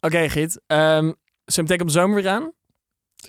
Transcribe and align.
Oké, 0.00 0.28
Giet. 0.28 0.60
Um, 0.66 1.14
zo 1.44 1.62
meteen 1.62 1.80
op 1.80 1.90
zomer 1.90 2.22
weer 2.22 2.28
aan. 2.30 2.52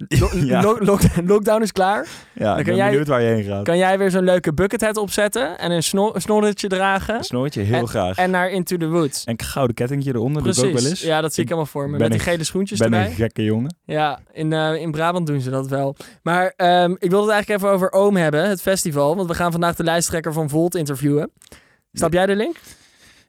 Lo- 0.07 0.29
Ja. 0.45 0.61
lo- 0.61 0.77
lock- 0.79 1.15
lockdown 1.31 1.61
is 1.61 1.71
klaar. 1.71 2.07
Ja, 2.33 2.49
ik 2.49 2.55
kan 2.55 2.63
ben 2.65 2.75
jij- 2.75 2.89
benieuwd 2.89 3.07
waar 3.07 3.21
je 3.21 3.27
heen 3.33 3.43
gaat. 3.43 3.63
Kan 3.63 3.77
jij 3.77 3.97
weer 3.97 4.11
zo'n 4.11 4.23
leuke 4.23 4.53
buckethead 4.53 4.97
opzetten 4.97 5.57
en 5.59 5.71
een 5.71 5.83
snor 5.83 6.21
snorretje 6.21 6.67
dragen 6.67 7.15
Een 7.15 7.23
snoortje, 7.23 7.61
heel 7.61 7.77
En- 7.79 7.87
graag. 7.87 8.17
en 8.17 8.31
naar 8.31 8.49
Into 8.49 8.77
the 8.77 8.87
Woods? 8.87 9.23
En 9.23 9.33
een 9.37 9.45
gouden 9.45 9.75
kettingje 9.75 10.13
eronder, 10.13 10.43
doe 10.43 10.51
ik 10.51 10.57
ook 10.57 10.63
wel 10.63 10.71
Precies. 10.71 10.89
eens. 10.89 11.01
Ja, 11.01 11.21
dat 11.21 11.33
zie 11.33 11.43
ik 11.43 11.49
Ik 11.49 11.55
helemaal 11.55 11.71
voor 11.71 11.83
me. 11.89 11.97
ben 11.97 12.01
Met 12.09 12.11
die 12.11 12.19
gele 12.19 12.43
schoentjes 12.43 12.79
ben 12.79 12.93
erbij. 12.93 13.09
een 13.09 13.15
gekke 13.15 13.43
jongen. 13.43 13.75
Ja, 13.85 14.19
in, 14.31 14.53
eh, 14.53 14.73
in 14.75 14.91
Brabant 14.91 15.27
doen 15.27 15.41
ze 15.41 15.49
dat 15.49 15.67
wel. 15.67 15.95
Maar 16.23 16.53
ehm, 16.55 16.91
ik 16.91 17.09
wilde 17.09 17.25
het 17.25 17.33
eigenlijk 17.33 17.61
even 17.61 17.73
over 17.73 17.91
Oom 17.91 18.15
hebben, 18.15 18.49
het 18.49 18.61
festival. 18.61 19.15
Want 19.15 19.27
we 19.27 19.35
gaan 19.35 19.51
vandaag 19.51 19.75
de 19.75 19.83
lijsttrekker 19.83 20.33
van 20.33 20.49
Volt 20.49 20.75
interviewen. 20.75 21.31
Snap 21.93 22.13
jij 22.13 22.25
de 22.25 22.35
link? 22.35 22.55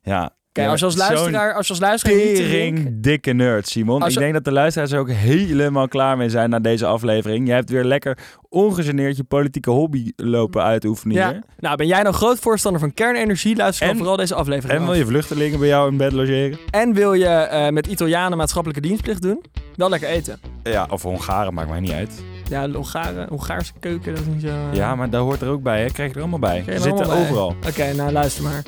Ja. 0.03 0.39
Kijk, 0.53 0.69
als 0.69 0.81
je 0.81 0.87
als 0.87 0.97
luisteraar, 0.97 1.55
als 1.55 1.67
je 1.67 1.73
als 1.73 1.83
luisteraar. 1.83 2.17
Tering 2.17 2.89
dikke 3.03 3.33
nerd, 3.33 3.69
Simon. 3.69 4.03
Als 4.03 4.13
Ik 4.13 4.19
denk 4.19 4.33
dat 4.33 4.45
de 4.45 4.53
luisteraars 4.53 4.93
er 4.93 4.99
ook 4.99 5.11
helemaal 5.11 5.89
klaar 5.89 6.17
mee 6.17 6.29
zijn 6.29 6.51
na 6.51 6.59
deze 6.59 6.87
aflevering. 6.87 7.47
Je 7.47 7.53
hebt 7.53 7.71
weer 7.71 7.85
lekker 7.85 8.19
ongegeneerd 8.49 9.17
je 9.17 9.25
politieke 9.25 9.71
hobby 9.71 10.13
lopen 10.17 10.63
uitoefenen 10.63 11.17
Ja. 11.17 11.31
hier. 11.31 11.43
Nou, 11.59 11.77
ben 11.77 11.87
jij 11.87 12.03
nou 12.03 12.15
groot 12.15 12.39
voorstander 12.39 12.81
van 12.81 12.95
kernenergie? 12.95 13.57
Luister 13.57 13.89
En- 13.89 13.97
vooral 13.97 14.17
deze 14.17 14.35
aflevering 14.35 14.73
En 14.79 14.81
af. 14.81 14.91
wil 14.91 14.99
je 14.99 15.07
vluchtelingen 15.07 15.59
bij 15.59 15.69
jou 15.69 15.91
in 15.91 15.97
bed 15.97 16.13
logeren? 16.13 16.59
En 16.71 16.93
wil 16.95 17.13
je 17.13 17.27
eh, 17.27 17.69
met 17.69 17.87
Italianen 17.87 18.39
maatschappelijke 18.39 18.83
dienstplicht 18.83 19.23
doen? 19.23 19.45
Wel 19.77 19.89
lekker 19.89 20.09
eten. 20.09 20.41
Ja, 20.63 20.87
of 20.91 21.03
Hongaren, 21.03 21.55
maakt 21.55 21.69
mij 21.69 21.81
niet 21.81 21.93
uit. 21.93 22.23
Ja, 22.49 22.71
Hongaren, 22.71 23.29
Hongaarse 23.29 23.73
keuken, 23.81 24.15
dat 24.15 24.21
is 24.23 24.29
niet 24.33 24.43
zo... 24.43 24.47
eh, 24.49 24.55
Ja, 24.77 24.95
maar 24.95 25.11
daar 25.11 25.21
hoort 25.21 25.41
er 25.41 25.49
ook 25.49 25.63
bij, 25.63 25.81
hè. 25.83 25.87
Krijg 25.91 26.09
je 26.11 26.15
er 26.15 26.21
allemaal 26.21 26.39
bij. 26.39 26.63
Ze 26.67 26.79
zitten 26.81 27.07
bij. 27.09 27.17
overal. 27.21 27.55
Oké, 27.69 27.93
nou 27.95 28.13
luister 28.13 28.43
maar. 28.45 28.63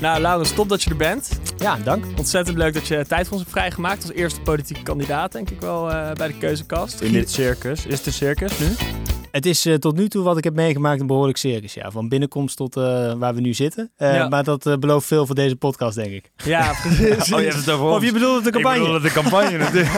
Nou, 0.00 0.20
Laurens, 0.20 0.52
top 0.52 0.68
dat 0.68 0.82
je 0.82 0.90
er 0.90 0.96
bent. 0.96 1.28
Ja, 1.56 1.78
dank. 1.84 2.04
Ontzettend 2.18 2.56
leuk 2.56 2.74
dat 2.74 2.86
je 2.86 3.04
tijd 3.08 3.24
voor 3.24 3.32
ons 3.32 3.42
hebt 3.42 3.56
vrijgemaakt. 3.56 4.02
Als 4.02 4.12
eerste 4.12 4.40
politieke 4.40 4.82
kandidaat, 4.82 5.32
denk 5.32 5.50
ik 5.50 5.60
wel, 5.60 5.90
eh, 5.90 6.12
bij 6.12 6.26
de 6.26 6.38
keuzekast. 6.38 7.00
In 7.00 7.12
dit 7.12 7.30
circus. 7.30 7.86
Is 7.86 7.98
het 7.98 8.06
een 8.06 8.12
circus 8.12 8.58
nu? 8.58 8.66
Het 9.36 9.46
is 9.46 9.66
eh, 9.66 9.74
tot 9.74 9.96
nu 9.96 10.08
toe 10.08 10.24
wat 10.24 10.38
ik 10.38 10.44
heb 10.44 10.54
meegemaakt 10.54 11.00
een 11.00 11.06
behoorlijk 11.06 11.38
circus. 11.38 11.74
Ja. 11.74 11.90
Van 11.90 12.08
binnenkomst 12.08 12.56
tot 12.56 12.76
eh, 12.76 13.12
waar 13.12 13.34
we 13.34 13.40
nu 13.40 13.54
zitten. 13.54 13.90
Eh, 13.96 14.14
Ja. 14.14 14.28
Maar 14.28 14.44
dat 14.44 14.80
belooft 14.80 15.06
veel 15.06 15.26
voor 15.26 15.34
deze 15.34 15.56
podcast, 15.56 15.96
denk 15.96 16.12
ik. 16.12 16.30
Ja, 16.44 16.72
precies. 16.82 17.32
Oh, 17.32 17.38
je 17.40 17.44
hebt 17.46 17.56
het 17.56 17.70
over 17.70 17.86
Of 17.86 18.04
je 18.04 18.12
bedoelt 18.12 18.44
de 18.44 18.50
campagne? 18.50 18.78
Ik 18.78 18.84
bedoel 18.84 19.00
de 19.00 19.12
campagne 19.12 19.58
natuurlijk. 19.58 19.92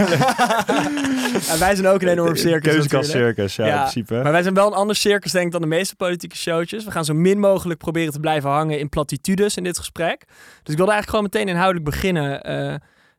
Wij 1.64 1.75
zijn 1.75 1.86
ook 1.86 2.03
een 2.03 2.08
enorm 2.08 2.36
circus 2.36 2.72
Keuzekast 2.72 3.11
circus, 3.11 3.56
ja, 3.56 3.67
Ja, 3.67 3.72
in 3.72 3.78
principe. 3.78 4.22
Maar 4.22 4.33
wij 4.33 4.42
zijn 4.42 4.55
wel 4.55 4.67
een 4.67 4.72
ander 4.72 4.97
circus, 4.97 5.33
denk 5.33 5.47
ik, 5.47 5.52
dan 5.52 5.61
de 5.61 5.67
meeste 5.67 5.97
politieke 5.97 6.36
showtjes. 6.36 6.84
We 6.84 6.91
gaan 6.91 7.05
zo 7.05 7.14
min 7.14 7.39
mogelijk 7.39 7.78
proberen 7.78 8.12
te 8.12 8.20
blijven 8.20 8.50
hangen 8.50 8.78
in 8.78 8.89
platitudes 8.89 9.56
in 9.56 9.64
dit 9.64 9.78
gesprek. 9.78 10.25
Dus 10.62 10.73
ik 10.73 10.77
wilde 10.77 10.92
eigenlijk 10.92 11.08
gewoon 11.08 11.25
meteen 11.25 11.48
inhoudelijk 11.48 11.84
beginnen. 11.84 12.41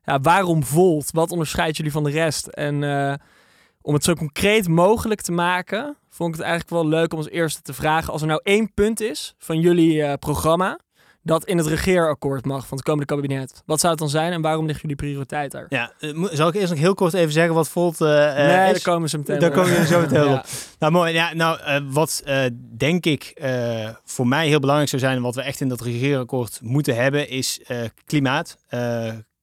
Ja, 0.04 0.20
waarom 0.22 0.64
Volt? 0.64 1.10
Wat 1.12 1.32
onderscheidt 1.32 1.78
jullie 1.78 1.92
van 1.92 2.04
de 2.04 2.12
rest? 2.12 2.48
En 2.48 2.84
om 3.90 3.96
het 3.96 4.04
zo 4.04 4.14
concreet 4.14 4.68
mogelijk 4.68 5.22
te 5.22 5.32
maken, 5.32 5.98
vond 6.10 6.30
ik 6.30 6.36
het 6.36 6.46
eigenlijk 6.46 6.70
wel 6.70 6.88
leuk 6.88 7.12
om 7.12 7.18
als 7.18 7.30
eerste 7.30 7.62
te 7.62 7.74
vragen. 7.74 8.14
Als 8.14 8.22
er 8.22 8.28
nou 8.28 8.40
één 8.44 8.74
punt 8.74 9.02
is 9.02 9.36
van 9.38 9.60
jullie 9.60 10.04
eh, 10.04 10.14
programma 10.14 10.80
dat 11.22 11.46
in 11.46 11.58
het 11.58 11.68
regeerakkoord 11.68 12.46
mag 12.46 12.68
van 12.68 12.78
het 12.78 12.86
komende 12.86 13.14
kabinet. 13.14 13.64
Wat 13.66 13.80
zou 13.80 13.92
het 13.92 14.02
dan 14.02 14.10
zijn 14.10 14.32
en 14.32 14.42
waarom 14.42 14.66
liggen 14.66 14.82
jullie 14.82 14.96
prioriteit 14.96 15.52
daar? 15.52 15.66
Ja, 15.70 15.92
eh, 16.00 16.24
zal 16.32 16.48
ik 16.48 16.56
eerst 16.56 16.70
nog 16.70 16.80
heel 16.80 16.94
kort 16.94 17.14
even 17.14 17.32
zeggen 17.32 17.54
wat 17.54 17.70
Volt 17.70 18.02
eh, 18.02 18.08
nee, 18.08 18.48
daar 18.48 18.82
komen 18.82 19.10
ze 19.10 19.18
meteen 19.18 19.40
Daar 19.40 19.52
komen 19.52 19.80
we 19.80 19.86
zo 19.86 20.00
meteen 20.00 20.24
Ja. 20.30 20.34
op. 20.34 20.46
Nou, 20.80 20.92
mooi. 20.92 21.14
Ja, 21.14 21.34
nou, 21.34 21.84
wat 21.90 22.24
denk 22.78 23.06
ik 23.06 23.42
voor 24.04 24.28
mij 24.28 24.48
heel 24.48 24.60
belangrijk 24.60 24.90
zou 24.90 25.02
zijn... 25.02 25.16
en 25.16 25.22
wat 25.22 25.36
we 25.36 25.42
echt 25.42 25.62
in 25.62 25.70
dat 25.70 25.82
regeerakkoord 25.82 26.60
moeten 26.62 26.96
hebben... 26.96 27.30
is 27.30 27.62
klimaat. 28.06 28.58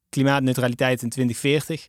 Klimaatneutraliteit 0.08 1.02
in 1.02 1.08
2040. 1.08 1.86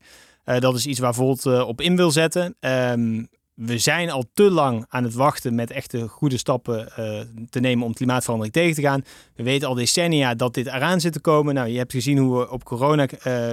Eh, 0.48 0.60
dat 0.60 0.76
is 0.76 0.86
iets 0.86 1.00
waar 1.00 1.14
Volt 1.14 1.46
eh, 1.46 1.68
op 1.68 1.82
in 1.82 1.96
wil 1.96 2.12
zetten. 2.12 2.56
Ehm, 2.60 3.24
we 3.54 3.78
zijn 3.78 4.10
al 4.10 4.24
te 4.34 4.52
lang 4.52 4.86
aan 4.90 5.04
het 5.04 5.14
wachten 5.14 5.56
met 5.56 5.72
echte 5.72 6.08
goede 6.08 6.38
stappen 6.38 6.96
eh, 6.96 7.20
te 7.50 7.60
nemen 7.60 7.86
om 7.86 7.94
klimaatverandering 7.94 8.56
tegen 8.56 8.76
te 8.76 8.82
gaan. 8.82 9.04
We 9.36 9.44
weten 9.44 9.68
al 9.68 9.74
decennia 9.74 10.36
dat 10.36 10.54
dit 10.54 10.66
eraan 10.66 11.02
zit 11.02 11.14
te 11.14 11.20
komen. 11.20 11.54
Nou, 11.54 11.70
je 11.70 11.78
hebt 11.78 11.92
gezien 11.92 12.18
hoe 12.18 12.40
we 12.40 12.50
op 12.50 12.64
corona 12.64 13.08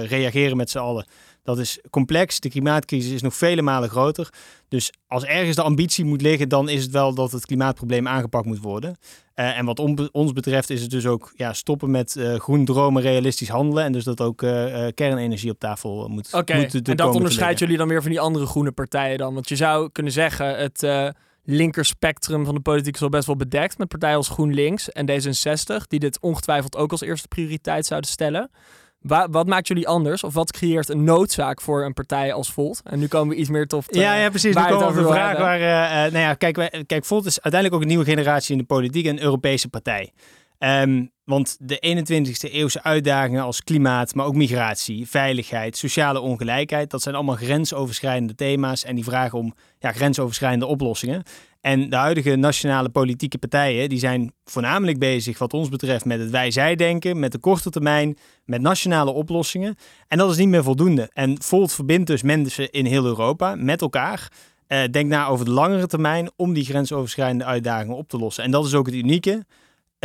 reageren 0.07 0.57
met 0.57 0.69
z'n 0.69 0.77
allen. 0.77 1.05
Dat 1.45 1.59
is 1.59 1.79
complex. 1.89 2.39
De 2.39 2.49
klimaatcrisis 2.49 3.11
is 3.11 3.21
nog 3.21 3.35
vele 3.35 3.61
malen 3.61 3.89
groter. 3.89 4.29
Dus 4.67 4.91
als 5.07 5.23
ergens 5.23 5.55
de 5.55 5.61
ambitie 5.61 6.05
moet 6.05 6.21
liggen, 6.21 6.49
dan 6.49 6.69
is 6.69 6.83
het 6.83 6.91
wel 6.91 7.13
dat 7.13 7.31
het 7.31 7.45
klimaatprobleem 7.45 8.07
aangepakt 8.07 8.45
moet 8.45 8.59
worden. 8.61 8.95
Eh, 9.33 9.57
en 9.57 9.65
wat 9.65 9.79
on- 9.79 10.09
ons 10.11 10.33
betreft 10.33 10.69
is 10.69 10.81
het 10.81 10.89
dus 10.89 11.05
ook 11.05 11.31
ja, 11.35 11.53
stoppen 11.53 11.91
met 11.91 12.15
eh, 12.15 12.35
groen 12.35 12.65
dromen, 12.65 13.01
realistisch 13.01 13.49
handelen. 13.49 13.83
En 13.83 13.91
dus 13.91 14.03
dat 14.03 14.21
ook 14.21 14.41
eh, 14.41 14.87
kernenergie 14.93 15.51
op 15.51 15.59
tafel 15.59 16.07
moet, 16.07 16.33
Oké, 16.33 16.53
en 16.53 16.95
dat 16.95 17.15
onderscheidt 17.15 17.59
jullie 17.59 17.77
dan 17.77 17.87
weer 17.87 18.01
van 18.01 18.11
die 18.11 18.19
andere 18.19 18.45
groene 18.45 18.71
partijen 18.71 19.17
dan? 19.17 19.33
Want 19.33 19.49
je 19.49 19.55
zou 19.55 19.89
kunnen 19.91 20.11
zeggen, 20.11 20.57
het 20.57 20.83
linkerspectrum 21.43 22.45
van 22.45 22.55
de 22.55 22.61
politiek 22.61 22.95
is 22.95 23.01
al 23.01 23.09
best 23.09 23.25
wel 23.27 23.35
bedekt 23.35 23.77
met 23.77 23.87
partijen 23.87 24.17
als 24.17 24.29
GroenLinks 24.29 24.91
en 24.91 25.09
D66, 25.09 25.87
die 25.87 25.99
dit 25.99 26.19
ongetwijfeld 26.21 26.75
ook 26.75 26.91
als 26.91 27.01
eerste 27.01 27.27
prioriteit 27.27 27.85
zouden 27.85 28.09
stellen. 28.09 28.49
Wa- 29.07 29.29
wat 29.29 29.47
maakt 29.47 29.67
jullie 29.67 29.87
anders? 29.87 30.23
Of 30.23 30.33
wat 30.33 30.51
creëert 30.51 30.89
een 30.89 31.03
noodzaak 31.03 31.61
voor 31.61 31.85
een 31.85 31.93
partij 31.93 32.33
als 32.33 32.51
Volt? 32.51 32.81
En 32.83 32.99
nu 32.99 33.07
komen 33.07 33.35
we 33.35 33.41
iets 33.41 33.49
meer 33.49 33.67
tof 33.67 33.85
Ja, 33.89 34.15
ja, 34.15 34.29
precies. 34.29 34.55
Nu 34.55 34.61
waar 34.61 34.69
komen 34.71 34.93
we 34.93 35.01
de 35.01 35.07
vraag 35.07 35.27
hebben. 35.27 35.45
waar... 35.45 35.59
eh, 35.59 36.05
eh, 36.05 36.11
nou 36.11 36.23
ja, 36.23 36.33
kijk, 36.33 36.55
wij, 36.55 36.83
kijk, 36.87 37.05
Volt 37.05 37.25
is 37.25 37.41
uiteindelijk 37.41 37.73
ook 37.73 37.81
een 37.81 37.87
nieuwe 37.95 38.05
generatie 38.11 38.51
in 38.51 38.57
de 38.57 38.63
politiek, 38.65 39.05
een 39.05 39.21
Europese 39.21 39.69
partij. 39.69 40.11
Ehm, 40.65 41.05
want 41.23 41.57
de 41.59 41.77
21ste 41.79 42.49
eeuwse 42.49 42.83
uitdagingen 42.83 43.43
als 43.43 43.63
klimaat, 43.63 44.15
maar 44.15 44.25
ook 44.25 44.35
migratie, 44.35 45.07
veiligheid, 45.09 45.77
sociale 45.77 46.19
ongelijkheid, 46.19 46.89
dat 46.89 47.01
zijn 47.01 47.15
allemaal 47.15 47.35
grensoverschrijdende 47.35 48.35
thema's 48.35 48.83
en 48.83 48.95
die 48.95 49.03
vragen 49.03 49.37
om 49.37 49.53
ja, 49.79 49.91
grensoverschrijdende 49.91 50.65
oplossingen. 50.65 51.23
En 51.61 51.89
de 51.89 51.95
huidige 51.95 52.35
nationale 52.35 52.89
politieke 52.89 53.37
partijen, 53.37 53.89
die 53.89 53.99
zijn 53.99 54.33
voornamelijk 54.43 54.99
bezig 54.99 55.37
wat 55.37 55.53
ons 55.53 55.69
betreft 55.69 56.05
met 56.05 56.19
het 56.19 56.29
wij-zij-denken, 56.29 57.19
met 57.19 57.31
de 57.31 57.39
korte 57.39 57.69
termijn, 57.69 58.17
met 58.45 58.61
nationale 58.61 59.11
oplossingen. 59.11 59.75
En 60.07 60.17
dat 60.17 60.31
is 60.31 60.37
niet 60.37 60.49
meer 60.49 60.63
voldoende. 60.63 61.09
En 61.13 61.41
Volt 61.41 61.73
verbindt 61.73 62.07
dus 62.07 62.21
mensen 62.21 62.71
in 62.71 62.85
heel 62.85 63.05
Europa 63.05 63.55
met 63.55 63.81
elkaar. 63.81 64.31
Eh, 64.67 64.83
denk 64.91 65.09
na 65.09 65.27
over 65.27 65.45
de 65.45 65.51
langere 65.51 65.87
termijn 65.87 66.31
om 66.35 66.53
die 66.53 66.65
grensoverschrijdende 66.65 67.45
uitdagingen 67.45 67.95
op 67.95 68.09
te 68.09 68.17
lossen. 68.17 68.43
En 68.43 68.51
dat 68.51 68.65
is 68.65 68.73
ook 68.73 68.85
het 68.85 68.95
unieke. 68.95 69.45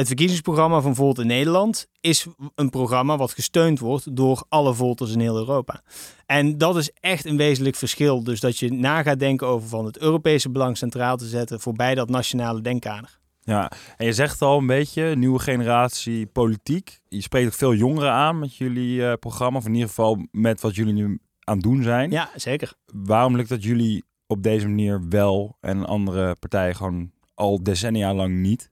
Het 0.01 0.09
verkiezingsprogramma 0.09 0.81
van 0.81 0.95
Volt 0.95 1.19
in 1.19 1.27
Nederland 1.27 1.87
is 2.01 2.27
een 2.55 2.71
programma 2.71 3.17
wat 3.17 3.33
gesteund 3.33 3.79
wordt 3.79 4.17
door 4.17 4.45
alle 4.49 4.75
Volters 4.75 5.13
in 5.13 5.21
heel 5.21 5.37
Europa. 5.37 5.83
En 6.27 6.59
dat 6.59 6.77
is 6.77 6.91
echt 7.01 7.25
een 7.25 7.37
wezenlijk 7.37 7.77
verschil. 7.77 8.25
Dus 8.25 8.41
dat 8.41 8.59
je 8.59 8.73
na 8.73 9.03
gaat 9.03 9.19
denken 9.19 9.47
over 9.47 9.69
van 9.69 9.85
het 9.85 9.99
Europese 9.99 10.51
belang 10.51 10.77
centraal 10.77 11.17
te 11.17 11.25
zetten 11.27 11.61
voorbij 11.61 11.95
dat 11.95 12.09
nationale 12.09 12.61
denkkader. 12.61 13.19
Ja, 13.41 13.73
en 13.97 14.07
je 14.07 14.13
zegt 14.13 14.43
al 14.43 14.59
een 14.59 14.67
beetje, 14.67 15.17
nieuwe 15.17 15.39
generatie 15.39 16.27
politiek. 16.27 17.01
Je 17.09 17.23
spreekt 17.23 17.47
ook 17.47 17.55
veel 17.55 17.75
jongeren 17.75 18.13
aan 18.13 18.39
met 18.39 18.57
jullie 18.57 19.07
eh, 19.07 19.13
programma, 19.13 19.59
of 19.59 19.67
in 19.67 19.75
ieder 19.75 19.89
geval 19.89 20.27
met 20.31 20.61
wat 20.61 20.75
jullie 20.75 20.95
nu 20.95 21.19
aan 21.41 21.55
het 21.55 21.65
doen 21.65 21.83
zijn. 21.83 22.11
Ja, 22.11 22.31
zeker. 22.35 22.73
Waarom 22.85 23.37
lukt 23.37 23.49
dat 23.49 23.63
jullie 23.63 24.05
op 24.27 24.43
deze 24.43 24.67
manier 24.69 25.09
wel 25.09 25.57
en 25.61 25.87
andere 25.87 26.37
partijen 26.39 26.77
gewoon 26.77 27.11
al 27.35 27.63
decennia 27.63 28.15
lang 28.15 28.37
niet? 28.37 28.71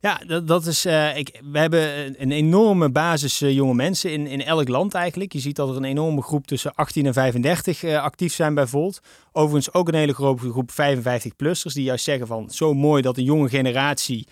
Ja, 0.00 0.20
dat, 0.26 0.46
dat 0.48 0.66
is. 0.66 0.84
eh, 0.84 1.16
ik, 1.16 1.40
we 1.52 1.58
hebben 1.58 1.98
een, 2.06 2.14
een 2.18 2.32
enorme 2.32 2.90
basis 2.90 3.40
eh, 3.40 3.52
jonge 3.54 3.74
mensen 3.74 4.12
in, 4.12 4.26
in 4.26 4.42
elk 4.44 4.68
land 4.68 4.94
eigenlijk. 4.94 5.32
Je 5.32 5.38
ziet 5.40 5.56
dat 5.56 5.68
er 5.68 5.76
een 5.76 5.84
enorme 5.84 6.22
groep 6.22 6.46
tussen 6.46 6.74
18 6.74 7.06
en 7.06 7.12
35 7.12 7.82
eh, 7.82 8.02
actief 8.02 8.34
zijn 8.34 8.54
bij 8.54 8.66
Volt. 8.66 9.00
Overigens 9.32 9.72
ook 9.74 9.88
een 9.88 9.94
hele 9.94 10.14
grote 10.14 10.50
groep 10.50 10.70
55-plussers 10.72 11.72
die 11.74 11.82
juist 11.84 12.04
zeggen 12.04 12.26
van 12.26 12.50
zo 12.50 12.74
mooi 12.74 13.02
dat 13.02 13.16
een 13.16 13.24
jonge 13.24 13.48
generatie 13.48 14.26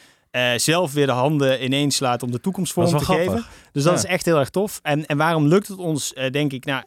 zelf 0.56 0.92
weer 0.92 1.06
de 1.06 1.12
handen 1.12 1.64
ineens 1.64 1.96
slaat 1.96 2.22
om 2.22 2.30
de 2.30 2.40
toekomst 2.40 2.72
vorm 2.72 2.96
te 2.98 3.04
geven. 3.04 3.44
Dus 3.72 3.82
dat 3.82 3.92
Ja. 3.92 3.98
is 3.98 4.04
echt 4.04 4.24
heel 4.24 4.38
erg 4.38 4.50
tof. 4.50 4.78
En, 4.82 5.06
en 5.06 5.16
waarom 5.16 5.46
lukt 5.46 5.68
het 5.68 5.78
ons, 5.78 6.12
denk 6.30 6.52
ik, 6.52 6.64
nou, 6.64 6.82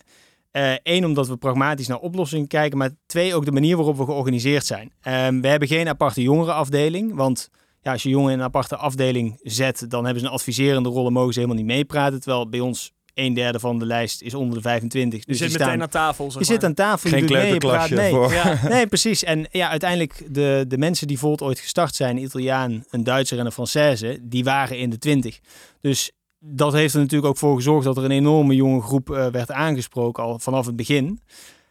eh, 0.51 0.71
één, 0.83 1.05
omdat 1.05 1.27
we 1.27 1.37
pragmatisch 1.37 1.87
naar 1.87 1.97
oplossingen 1.97 2.47
kijken, 2.47 2.77
maar 2.77 2.89
twee, 3.05 3.35
ook 3.35 3.45
de 3.45 3.51
manier 3.51 3.75
waarop 3.75 3.97
we 3.97 4.05
georganiseerd 4.05 4.65
zijn. 4.65 4.91
Ehm, 5.01 5.41
we 5.41 5.47
hebben 5.47 5.67
geen 5.67 5.87
aparte 5.87 6.21
jongerenafdeling, 6.21 7.15
want 7.15 7.49
ja, 7.81 7.91
als 7.91 8.03
je 8.03 8.09
jongeren 8.09 8.33
in 8.33 8.39
een 8.39 8.45
aparte 8.45 8.75
afdeling 8.75 9.39
zet, 9.43 9.85
dan 9.89 10.03
hebben 10.03 10.21
ze 10.21 10.27
een 10.27 10.33
adviserende 10.33 10.89
rol 10.89 11.07
en 11.07 11.13
mogen 11.13 11.33
ze 11.33 11.39
helemaal 11.39 11.63
niet 11.63 11.71
meepraten. 11.71 12.19
Terwijl 12.21 12.49
bij 12.49 12.59
ons 12.59 12.91
een 13.13 13.33
derde 13.33 13.59
van 13.59 13.79
de 13.79 13.85
lijst 13.85 14.21
is 14.21 14.33
onder 14.33 14.55
de 14.55 14.61
25. 14.61 15.19
Je 15.19 15.25
Dus 15.25 15.37
zit 15.37 15.49
die 15.49 15.57
meteen 15.57 15.73
staan, 15.73 15.81
aan 15.83 15.89
tafel, 15.89 16.31
zeg 16.31 16.41
je 16.41 16.47
zit 16.47 16.63
aan 16.63 16.73
tafel, 16.73 17.09
Geen 17.09 17.19
je 17.19 17.25
doet 17.27 17.37
mee, 17.37 17.53
je 17.53 17.57
praat 17.57 17.87
kleuterklasje 17.87 17.95
mee. 17.95 18.11
voor. 18.11 18.33
Ja. 18.33 18.59
Nee, 18.75 18.87
precies. 18.87 19.23
En 19.23 19.47
ja, 19.51 19.69
uiteindelijk 19.69 20.23
de, 20.29 20.65
de 20.67 20.77
mensen 20.77 21.07
die 21.07 21.19
Volt 21.19 21.41
ooit 21.41 21.59
gestart 21.59 21.95
zijn, 21.95 22.17
een 22.17 22.23
Italiaan, 22.23 22.83
een 22.89 23.03
Duitser 23.03 23.39
en 23.39 23.45
een 23.45 23.51
Française, 23.51 24.17
die 24.21 24.43
waren 24.43 24.77
in 24.77 24.89
de 24.89 24.97
twintig. 24.97 25.39
Dus 25.81 26.11
dat 26.39 26.73
heeft 26.73 26.93
er 26.93 26.99
natuurlijk 26.99 27.29
ook 27.29 27.37
voor 27.37 27.55
gezorgd 27.55 27.85
dat 27.85 27.97
er 27.97 28.03
een 28.03 28.11
enorme 28.11 28.55
jonge 28.55 28.81
groep 28.81 29.09
eh, 29.11 29.27
werd 29.27 29.51
aangesproken 29.51 30.23
al 30.23 30.39
vanaf 30.39 30.65
het 30.65 30.75
begin. 30.75 31.21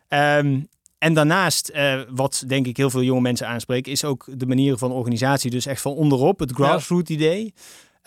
Ehm, 0.09 0.61
en 0.99 1.15
daarnaast, 1.15 1.69
eh, 1.69 2.01
wat 2.11 2.45
denk 2.47 2.67
ik 2.67 2.77
heel 2.77 2.91
veel 2.91 3.03
jonge 3.03 3.21
mensen 3.21 3.47
aanspreekt, 3.47 3.87
is 3.87 4.05
ook 4.05 4.25
de 4.35 4.47
manier 4.47 4.77
van 4.77 4.93
organisatie. 4.93 5.51
Dus 5.51 5.67
echt 5.67 5.81
van 5.81 5.93
onderop, 5.93 6.39
het 6.39 6.53
grassroot 6.53 7.09
idee. 7.09 7.55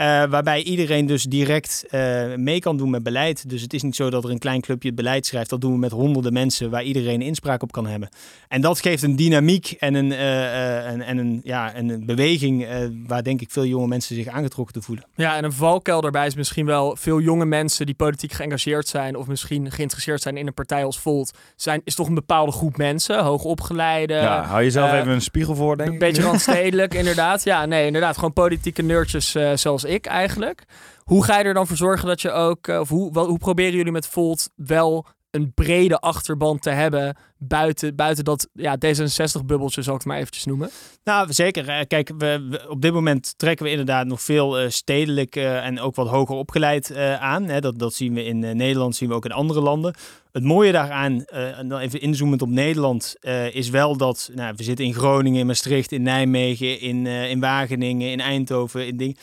Uh, 0.01 0.23
waarbij 0.29 0.63
iedereen 0.63 1.05
dus 1.05 1.23
direct 1.23 1.85
uh, 1.91 2.35
mee 2.35 2.59
kan 2.59 2.77
doen 2.77 2.89
met 2.89 3.03
beleid. 3.03 3.49
Dus 3.49 3.61
het 3.61 3.73
is 3.73 3.81
niet 3.81 3.95
zo 3.95 4.09
dat 4.09 4.23
er 4.23 4.29
een 4.29 4.39
klein 4.39 4.61
clubje 4.61 4.87
het 4.87 4.97
beleid 4.97 5.25
schrijft. 5.25 5.49
Dat 5.49 5.61
doen 5.61 5.71
we 5.71 5.77
met 5.77 5.91
honderden 5.91 6.33
mensen 6.33 6.69
waar 6.69 6.83
iedereen 6.83 7.21
inspraak 7.21 7.63
op 7.63 7.71
kan 7.71 7.87
hebben. 7.87 8.09
En 8.47 8.61
dat 8.61 8.79
geeft 8.79 9.03
een 9.03 9.15
dynamiek 9.15 9.75
en 9.79 9.93
een, 9.93 10.11
uh, 10.11 10.87
en, 10.87 11.01
en, 11.01 11.17
een, 11.17 11.41
ja, 11.43 11.75
een 11.75 12.05
beweging 12.05 12.67
waar 13.07 13.23
denk 13.23 13.41
ik 13.41 13.51
veel 13.51 13.65
jonge 13.65 13.87
mensen 13.87 14.15
zich 14.15 14.27
aangetrokken 14.27 14.73
te 14.73 14.81
voelen. 14.81 15.05
Ja, 15.15 15.37
en 15.37 15.43
een 15.43 15.51
valkuil 15.51 16.01
daarbij 16.01 16.25
is 16.25 16.35
misschien 16.35 16.65
wel 16.65 16.95
veel 16.95 17.19
jonge 17.19 17.45
mensen 17.45 17.85
die 17.85 17.95
politiek 17.95 18.31
geëngageerd 18.31 18.87
zijn 18.87 19.15
of 19.15 19.27
misschien 19.27 19.71
geïnteresseerd 19.71 20.21
zijn 20.21 20.37
in 20.37 20.47
een 20.47 20.53
partij 20.53 20.85
als 20.85 20.99
Volt. 20.99 21.31
Zijn, 21.55 21.81
is 21.83 21.95
toch 21.95 22.07
een 22.07 22.13
bepaalde 22.13 22.51
groep 22.51 22.77
mensen, 22.77 23.23
hoogopgeleide. 23.23 24.13
Ja, 24.13 24.43
hou 24.43 24.63
jezelf 24.63 24.93
even 24.93 25.07
een 25.07 25.21
spiegel 25.21 25.55
voor, 25.55 25.77
denk 25.77 25.89
ik. 25.89 25.93
Een 25.93 26.07
beetje 26.07 26.21
randstedelijk, 26.21 26.93
inderdaad. 27.01 27.43
Ja, 27.43 27.65
nee, 27.65 27.85
inderdaad. 27.85 28.15
Gewoon 28.15 28.33
politieke 28.33 28.81
nerdjes 28.81 29.35
zoals 29.55 29.83
ik 29.83 29.89
eigenlijk. 29.99 30.63
Hoe 31.03 31.23
ga 31.23 31.37
je 31.37 31.43
er 31.43 31.53
dan 31.53 31.67
voor 31.67 31.77
zorgen 31.77 32.07
dat 32.07 32.21
je 32.21 32.31
ook, 32.31 32.67
of 32.67 32.89
hoe, 32.89 33.19
hoe 33.19 33.37
proberen 33.37 33.75
jullie 33.75 33.91
met 33.91 34.07
Volt 34.07 34.49
wel 34.55 35.05
een 35.31 35.53
brede 35.53 35.99
achterban 35.99 36.59
te 36.59 36.69
hebben 36.69 37.15
buiten, 37.37 37.95
buiten 37.95 38.23
dat 38.23 38.47
ja, 38.53 38.77
D66-bubbeltje, 38.85 39.81
zal 39.81 39.93
ik 39.93 39.99
het 39.99 40.07
maar 40.07 40.17
eventjes 40.17 40.45
noemen? 40.45 40.69
Nou, 41.03 41.33
zeker. 41.33 41.87
Kijk, 41.87 42.11
we, 42.17 42.61
op 42.69 42.81
dit 42.81 42.93
moment 42.93 43.33
trekken 43.37 43.65
we 43.65 43.71
inderdaad 43.71 44.05
nog 44.05 44.21
veel 44.21 44.61
uh, 44.61 44.69
stedelijk 44.69 45.35
en 45.35 45.79
ook 45.79 45.95
wat 45.95 46.07
hoger 46.07 46.35
opgeleid 46.35 46.95
aan. 47.19 47.43
Hè. 47.43 47.59
Dat, 47.59 47.79
dat 47.79 47.93
zien 47.93 48.13
we 48.13 48.23
in 48.23 48.39
Nederland, 48.39 48.95
zien 48.95 49.09
we 49.09 49.15
ook 49.15 49.25
in 49.25 49.31
andere 49.31 49.61
landen. 49.61 49.95
Het 50.31 50.43
mooie 50.43 50.71
daaraan, 50.71 51.25
en 51.25 51.67
dan 51.67 51.79
even 51.79 52.01
inzoomend 52.01 52.41
op 52.41 52.49
Nederland, 52.49 53.15
is 53.51 53.69
wel 53.69 53.97
dat 53.97 54.29
nou, 54.33 54.53
we 54.55 54.63
zitten 54.63 54.85
in 54.85 54.93
Groningen, 54.93 55.39
in 55.39 55.45
Maastricht, 55.45 55.91
in 55.91 56.01
Nijmegen, 56.01 56.79
in, 56.79 57.05
in 57.07 57.39
Wageningen, 57.39 58.11
in 58.11 58.19
Eindhoven, 58.19 58.87
in 58.87 58.97
dingen 58.97 59.17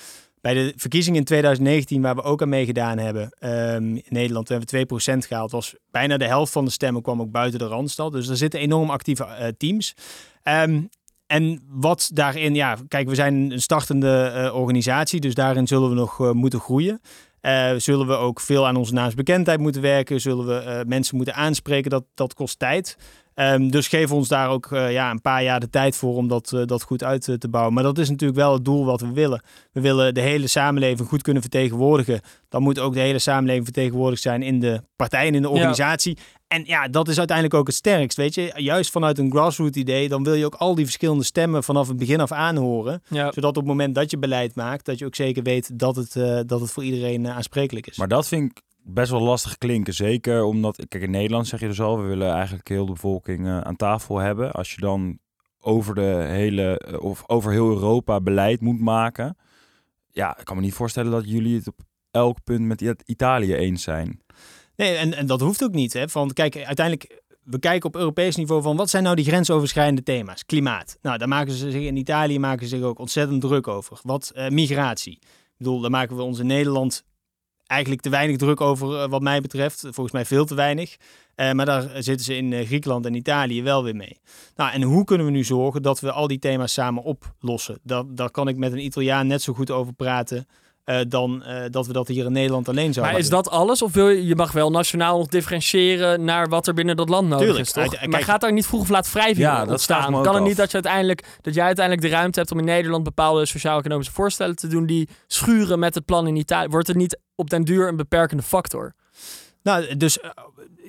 bij 0.54 0.64
de 0.64 0.72
verkiezingen 0.76 1.18
in 1.18 1.24
2019, 1.24 2.02
waar 2.02 2.14
we 2.14 2.22
ook 2.22 2.42
aan 2.42 2.48
meegedaan 2.48 2.98
hebben, 2.98 3.30
um, 3.40 3.94
in 3.94 4.02
Nederland, 4.08 4.48
hebben 4.48 4.68
we 4.68 5.12
2% 5.12 5.26
gehaald, 5.26 5.50
was 5.50 5.74
bijna 5.90 6.16
de 6.16 6.26
helft 6.26 6.52
van 6.52 6.64
de 6.64 6.70
stemmen 6.70 7.02
kwam 7.02 7.20
ook 7.20 7.30
buiten 7.30 7.58
de 7.58 7.66
Randstad. 7.66 8.12
Dus 8.12 8.28
er 8.28 8.36
zitten 8.36 8.60
enorm 8.60 8.90
actieve 8.90 9.24
uh, 9.24 9.46
teams. 9.58 9.94
Um, 10.42 10.88
en 11.26 11.62
wat 11.68 12.10
daarin, 12.14 12.54
ja, 12.54 12.76
kijk, 12.88 13.08
we 13.08 13.14
zijn 13.14 13.50
een 13.50 13.62
startende 13.62 14.32
uh, 14.34 14.54
organisatie, 14.54 15.20
dus 15.20 15.34
daarin 15.34 15.66
zullen 15.66 15.88
we 15.88 15.94
nog 15.94 16.18
uh, 16.18 16.30
moeten 16.30 16.60
groeien. 16.60 17.00
Uh, 17.42 17.70
zullen 17.76 18.06
we 18.06 18.14
ook 18.14 18.40
veel 18.40 18.66
aan 18.66 18.76
onze 18.76 18.92
naamsbekendheid 18.92 19.60
moeten 19.60 19.82
werken? 19.82 20.20
Zullen 20.20 20.46
we 20.46 20.84
mensen 20.86 21.16
moeten 21.16 21.34
aanspreken? 21.34 21.90
Dat, 21.90 22.04
dat 22.14 22.34
kost 22.34 22.58
tijd. 22.58 22.96
Um, 23.34 23.70
dus 23.70 23.88
geef 23.88 24.12
ons 24.12 24.28
daar 24.28 24.48
ook 24.48 24.70
uh, 24.70 24.92
ja, 24.92 25.10
een 25.10 25.20
paar 25.20 25.42
jaar 25.42 25.60
de 25.60 25.70
tijd 25.70 25.96
voor 25.96 26.16
om 26.16 26.28
dat, 26.28 26.56
dat 26.64 26.82
goed 26.82 27.04
uit 27.04 27.22
te 27.38 27.48
bouwen. 27.48 27.74
Maar 27.74 27.82
dat 27.82 27.98
is 27.98 28.10
natuurlijk 28.10 28.38
wel 28.38 28.52
het 28.52 28.64
doel 28.64 28.84
wat 28.84 29.00
we 29.00 29.12
willen. 29.12 29.42
We 29.72 29.80
willen 29.80 30.14
de 30.14 30.20
hele 30.20 30.46
samenleving 30.46 31.08
goed 31.08 31.22
kunnen 31.22 31.42
vertegenwoordigen. 31.42 32.20
Dan 32.48 32.62
moet 32.62 32.78
ook 32.78 32.94
de 32.94 33.00
hele 33.00 33.18
samenleving 33.18 33.64
vertegenwoordigd 33.64 34.22
zijn 34.22 34.42
in 34.42 34.60
de 34.60 34.82
partij 34.96 35.26
en 35.26 35.34
in 35.34 35.42
de 35.42 35.48
organisatie. 35.48 36.16
Ja. 36.16 36.22
En 36.48 36.64
ja, 36.64 36.88
dat 36.88 37.08
is 37.08 37.18
uiteindelijk 37.18 37.56
ook 37.56 37.66
het 37.66 37.76
sterkst. 37.76 38.16
Weet 38.16 38.34
je, 38.34 38.52
juist 38.56 38.90
vanuit 38.90 39.18
een 39.18 39.30
grassroots 39.30 39.76
idee, 39.76 40.08
dan 40.08 40.24
wil 40.24 40.34
je 40.34 40.44
ook 40.44 40.54
al 40.54 40.74
die 40.74 40.84
verschillende 40.84 41.24
stemmen 41.24 41.64
vanaf 41.64 41.88
het 41.88 41.96
begin 41.96 42.20
af 42.20 42.32
aanhoren. 42.32 43.02
Ja. 43.08 43.32
Zodat 43.32 43.50
op 43.50 43.56
het 43.56 43.66
moment 43.66 43.94
dat 43.94 44.10
je 44.10 44.18
beleid 44.18 44.54
maakt, 44.54 44.84
dat 44.84 44.98
je 44.98 45.04
ook 45.04 45.14
zeker 45.14 45.42
weet 45.42 45.78
dat 45.78 45.96
het, 45.96 46.12
dat 46.48 46.60
het 46.60 46.70
voor 46.70 46.84
iedereen 46.84 47.28
aansprekelijk 47.28 47.86
is. 47.86 47.96
Maar 47.96 48.08
dat 48.08 48.28
vind 48.28 48.50
ik 48.50 48.62
best 48.82 49.10
wel 49.10 49.20
lastig 49.20 49.58
klinken. 49.58 49.94
Zeker 49.94 50.42
omdat, 50.44 50.84
kijk, 50.88 51.02
in 51.02 51.10
Nederland 51.10 51.46
zeg 51.46 51.60
je 51.60 51.66
dus 51.66 51.80
al, 51.80 52.00
we 52.00 52.08
willen 52.08 52.32
eigenlijk 52.32 52.68
heel 52.68 52.86
de 52.86 52.92
bevolking 52.92 53.46
uh, 53.46 53.60
aan 53.60 53.76
tafel 53.76 54.18
hebben. 54.18 54.52
Als 54.52 54.74
je 54.74 54.80
dan 54.80 55.18
over 55.60 55.94
de 55.94 56.24
hele, 56.28 56.82
uh, 56.88 57.00
of 57.02 57.22
over 57.26 57.52
heel 57.52 57.68
Europa 57.68 58.20
beleid 58.20 58.60
moet 58.60 58.80
maken. 58.80 59.36
Ja, 60.10 60.38
ik 60.38 60.44
kan 60.44 60.56
me 60.56 60.62
niet 60.62 60.74
voorstellen 60.74 61.10
dat 61.10 61.30
jullie 61.30 61.56
het 61.56 61.66
op 61.66 61.80
elk 62.10 62.44
punt 62.44 62.60
met 62.60 63.02
Italië 63.06 63.54
eens 63.54 63.82
zijn. 63.82 64.20
Nee, 64.78 64.96
en, 64.96 65.14
en 65.14 65.26
dat 65.26 65.40
hoeft 65.40 65.64
ook 65.64 65.72
niet. 65.72 65.92
Hè? 65.92 66.08
Van, 66.08 66.32
kijk, 66.32 66.56
uiteindelijk, 66.56 67.22
we 67.42 67.58
kijken 67.58 67.88
op 67.88 67.96
Europees 67.96 68.36
niveau 68.36 68.62
van 68.62 68.76
wat 68.76 68.90
zijn 68.90 69.02
nou 69.02 69.16
die 69.16 69.24
grensoverschrijdende 69.24 70.02
thema's? 70.02 70.44
Klimaat. 70.44 70.98
Nou, 71.02 71.18
daar 71.18 71.28
maken 71.28 71.52
ze 71.52 71.70
zich 71.70 71.82
in 71.82 71.96
Italië 71.96 72.38
maken 72.38 72.68
ze 72.68 72.76
zich 72.76 72.84
ook 72.84 72.98
ontzettend 72.98 73.40
druk 73.40 73.68
over. 73.68 73.98
Wat 74.02 74.32
uh, 74.34 74.48
migratie. 74.48 75.12
Ik 75.22 75.56
bedoel, 75.56 75.80
daar 75.80 75.90
maken 75.90 76.16
we 76.16 76.22
ons 76.22 76.38
in 76.38 76.46
Nederland 76.46 77.04
eigenlijk 77.66 78.02
te 78.02 78.10
weinig 78.10 78.36
druk 78.36 78.60
over, 78.60 79.02
eh, 79.02 79.08
wat 79.08 79.22
mij 79.22 79.40
betreft. 79.40 79.80
Volgens 79.80 80.12
mij 80.12 80.24
veel 80.24 80.44
te 80.44 80.54
weinig. 80.54 80.96
Uh, 81.36 81.52
maar 81.52 81.66
daar 81.66 82.02
zitten 82.02 82.24
ze 82.24 82.36
in 82.36 82.66
Griekenland 82.66 83.06
en 83.06 83.14
Italië 83.14 83.62
wel 83.62 83.84
weer 83.84 83.96
mee. 83.96 84.20
Nou, 84.56 84.72
en 84.72 84.82
hoe 84.82 85.04
kunnen 85.04 85.26
we 85.26 85.32
nu 85.32 85.44
zorgen 85.44 85.82
dat 85.82 86.00
we 86.00 86.12
al 86.12 86.26
die 86.26 86.38
thema's 86.38 86.72
samen 86.72 87.02
oplossen? 87.02 87.78
Dat, 87.82 88.16
daar 88.16 88.30
kan 88.30 88.48
ik 88.48 88.56
met 88.56 88.72
een 88.72 88.84
Italiaan 88.84 89.26
net 89.26 89.42
zo 89.42 89.52
goed 89.52 89.70
over 89.70 89.92
praten. 89.92 90.46
Uh, 90.88 91.00
dan 91.08 91.44
dat 91.70 91.86
we 91.86 91.92
dat 91.92 92.08
hier 92.08 92.24
in 92.24 92.32
Nederland 92.32 92.68
alleen 92.68 92.92
zouden 92.92 93.14
Maar 93.14 93.22
is 93.22 93.30
dat 93.30 93.50
alles? 93.50 93.82
Of 93.82 93.92
wil 93.92 94.08
je, 94.08 94.26
je 94.26 94.36
mag 94.36 94.52
wel 94.52 94.70
nationaal 94.70 95.18
nog 95.18 95.26
differentiëren 95.26 96.24
naar 96.24 96.48
wat 96.48 96.66
er 96.66 96.74
binnen 96.74 96.96
dat 96.96 97.08
land 97.08 97.28
nodig 97.28 97.46
Tuurlijk. 97.46 97.66
is, 97.66 97.72
toch? 97.72 97.88
Kijk, 97.88 98.10
maar 98.10 98.22
gaat 98.22 98.40
daar 98.40 98.52
niet 98.52 98.66
vroeg 98.66 98.80
of 98.80 98.88
laat 98.88 99.12
wrijving 99.12 99.38
ja, 99.38 99.64
ontstaan? 99.66 100.22
Kan 100.22 100.34
het 100.34 100.44
niet 100.44 100.56
dat, 100.56 100.68
je 100.68 100.74
uiteindelijk, 100.74 101.38
dat 101.40 101.54
jij 101.54 101.64
uiteindelijk 101.64 102.06
de 102.06 102.12
ruimte 102.12 102.38
hebt 102.38 102.52
om 102.52 102.58
in 102.58 102.64
Nederland 102.64 103.04
bepaalde 103.04 103.46
sociaal-economische 103.46 104.12
voorstellen 104.12 104.56
te 104.56 104.66
doen 104.66 104.86
die 104.86 105.08
schuren 105.26 105.78
met 105.78 105.94
het 105.94 106.04
plan 106.04 106.26
in 106.26 106.36
Italië? 106.36 106.68
Wordt 106.68 106.86
het 106.86 106.96
niet 106.96 107.20
op 107.34 107.50
den 107.50 107.64
duur 107.64 107.88
een 107.88 107.96
beperkende 107.96 108.42
factor? 108.42 108.94
Nou, 109.68 109.96
dus 109.96 110.18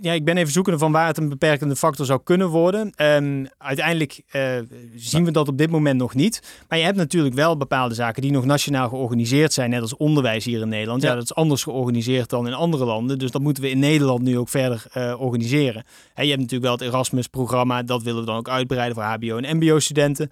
ja, 0.02 0.14
ik 0.14 0.26
ben 0.26 0.38
even 0.38 0.52
zoekende 0.52 0.80
van 0.80 0.92
waar 0.92 1.08
het 1.08 1.18
een 1.18 1.30
beperkende 1.30 1.76
factor 1.76 2.06
zou 2.06 2.20
kunnen 2.24 2.48
worden. 2.48 2.94
Um, 2.98 3.48
uiteindelijk 3.58 4.22
uh, 4.32 4.52
zien 4.96 5.26
we 5.26 5.32
dat 5.32 5.48
op 5.48 5.58
dit 5.58 5.70
moment 5.70 6.00
nog 6.00 6.14
niet. 6.14 6.64
Maar 6.68 6.78
je 6.78 6.84
hebt 6.84 6.98
natuurlijk 6.98 7.36
wel 7.36 7.58
bepaalde 7.58 7.96
zaken 7.96 8.22
die 8.22 8.32
nog 8.32 8.46
nationaal 8.46 8.90
georganiseerd 8.90 9.54
zijn, 9.54 9.70
net 9.70 9.82
als 9.82 9.98
onderwijs 9.98 10.46
hier 10.46 10.62
in 10.62 10.70
Nederland. 10.70 11.02
Ja, 11.02 11.10
ja 11.10 11.14
dat 11.16 11.24
is 11.24 11.34
anders 11.34 11.64
georganiseerd 11.64 12.30
dan 12.30 12.48
in 12.48 12.54
andere 12.54 12.86
landen. 12.86 13.20
Dus 13.20 13.32
dat 13.32 13.42
moeten 13.42 13.64
we 13.64 13.70
in 13.70 13.80
Nederland 13.80 14.22
nu 14.22 14.38
ook 14.38 14.50
verder 14.50 14.84
uh, 14.98 15.22
organiseren. 15.22 15.84
He, 16.14 16.24
je 16.24 16.30
hebt 16.30 16.42
natuurlijk 16.42 16.70
wel 16.70 16.78
het 16.78 16.94
Erasmus-programma, 16.94 17.84
dat 17.84 18.04
willen 18.04 18.20
we 18.20 18.26
dan 18.26 18.38
ook 18.38 18.50
uitbreiden 18.50 18.96
voor 18.96 19.04
HBO 19.04 19.38
en 19.38 19.58
MBO-studenten. 19.58 20.32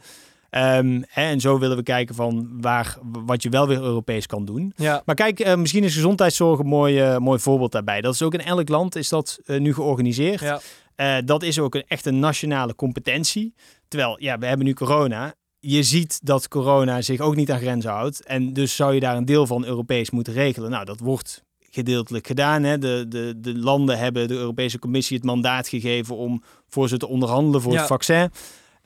Um, 0.51 1.03
hè, 1.07 1.21
en 1.21 1.39
zo 1.39 1.59
willen 1.59 1.77
we 1.77 1.83
kijken 1.83 2.15
van 2.15 2.61
waar, 2.61 2.97
wat 3.25 3.43
je 3.43 3.49
wel 3.49 3.67
weer 3.67 3.81
Europees 3.81 4.25
kan 4.25 4.45
doen. 4.45 4.73
Ja. 4.75 5.01
Maar 5.05 5.15
kijk, 5.15 5.45
uh, 5.45 5.55
misschien 5.55 5.83
is 5.83 5.93
gezondheidszorg 5.93 6.59
een 6.59 6.67
mooi, 6.67 7.11
uh, 7.11 7.17
mooi 7.17 7.39
voorbeeld 7.39 7.71
daarbij. 7.71 8.01
Dat 8.01 8.13
is 8.13 8.21
ook 8.21 8.33
in 8.33 8.41
elk 8.41 8.69
land 8.69 8.95
is 8.95 9.09
dat 9.09 9.39
uh, 9.45 9.59
nu 9.59 9.73
georganiseerd. 9.73 10.59
Ja. 10.95 11.21
dat 11.21 11.43
is 11.43 11.59
ook 11.59 11.75
een, 11.75 11.83
echt 11.87 12.05
een 12.05 12.19
nationale 12.19 12.75
competentie. 12.75 13.53
Terwijl, 13.87 14.15
ja, 14.19 14.37
we 14.37 14.45
hebben 14.45 14.65
nu 14.65 14.73
corona. 14.73 15.33
Je 15.59 15.83
ziet 15.83 16.19
dat 16.23 16.47
corona 16.47 17.01
zich 17.01 17.19
ook 17.19 17.35
niet 17.35 17.51
aan 17.51 17.59
grenzen 17.59 17.91
houdt. 17.91 18.25
En 18.25 18.53
dus 18.53 18.75
zou 18.75 18.93
je 18.93 18.99
daar 18.99 19.17
een 19.17 19.25
deel 19.25 19.47
van 19.47 19.65
Europees 19.65 20.09
moeten 20.09 20.33
regelen. 20.33 20.69
Nou, 20.69 20.85
dat 20.85 20.99
wordt 20.99 21.43
gedeeltelijk 21.69 22.27
gedaan. 22.27 22.63
Hè. 22.63 22.77
De, 22.77 23.05
de, 23.07 23.33
de 23.37 23.57
landen 23.57 23.97
hebben 23.97 24.27
de 24.27 24.33
Europese 24.33 24.79
Commissie 24.79 25.17
het 25.17 25.25
mandaat 25.25 25.67
gegeven 25.67 26.15
om 26.15 26.43
voor 26.67 26.87
ze 26.87 26.97
te 26.97 27.07
onderhandelen 27.07 27.61
voor 27.61 27.71
ja. 27.71 27.77
het 27.77 27.87
vaccin. 27.87 28.31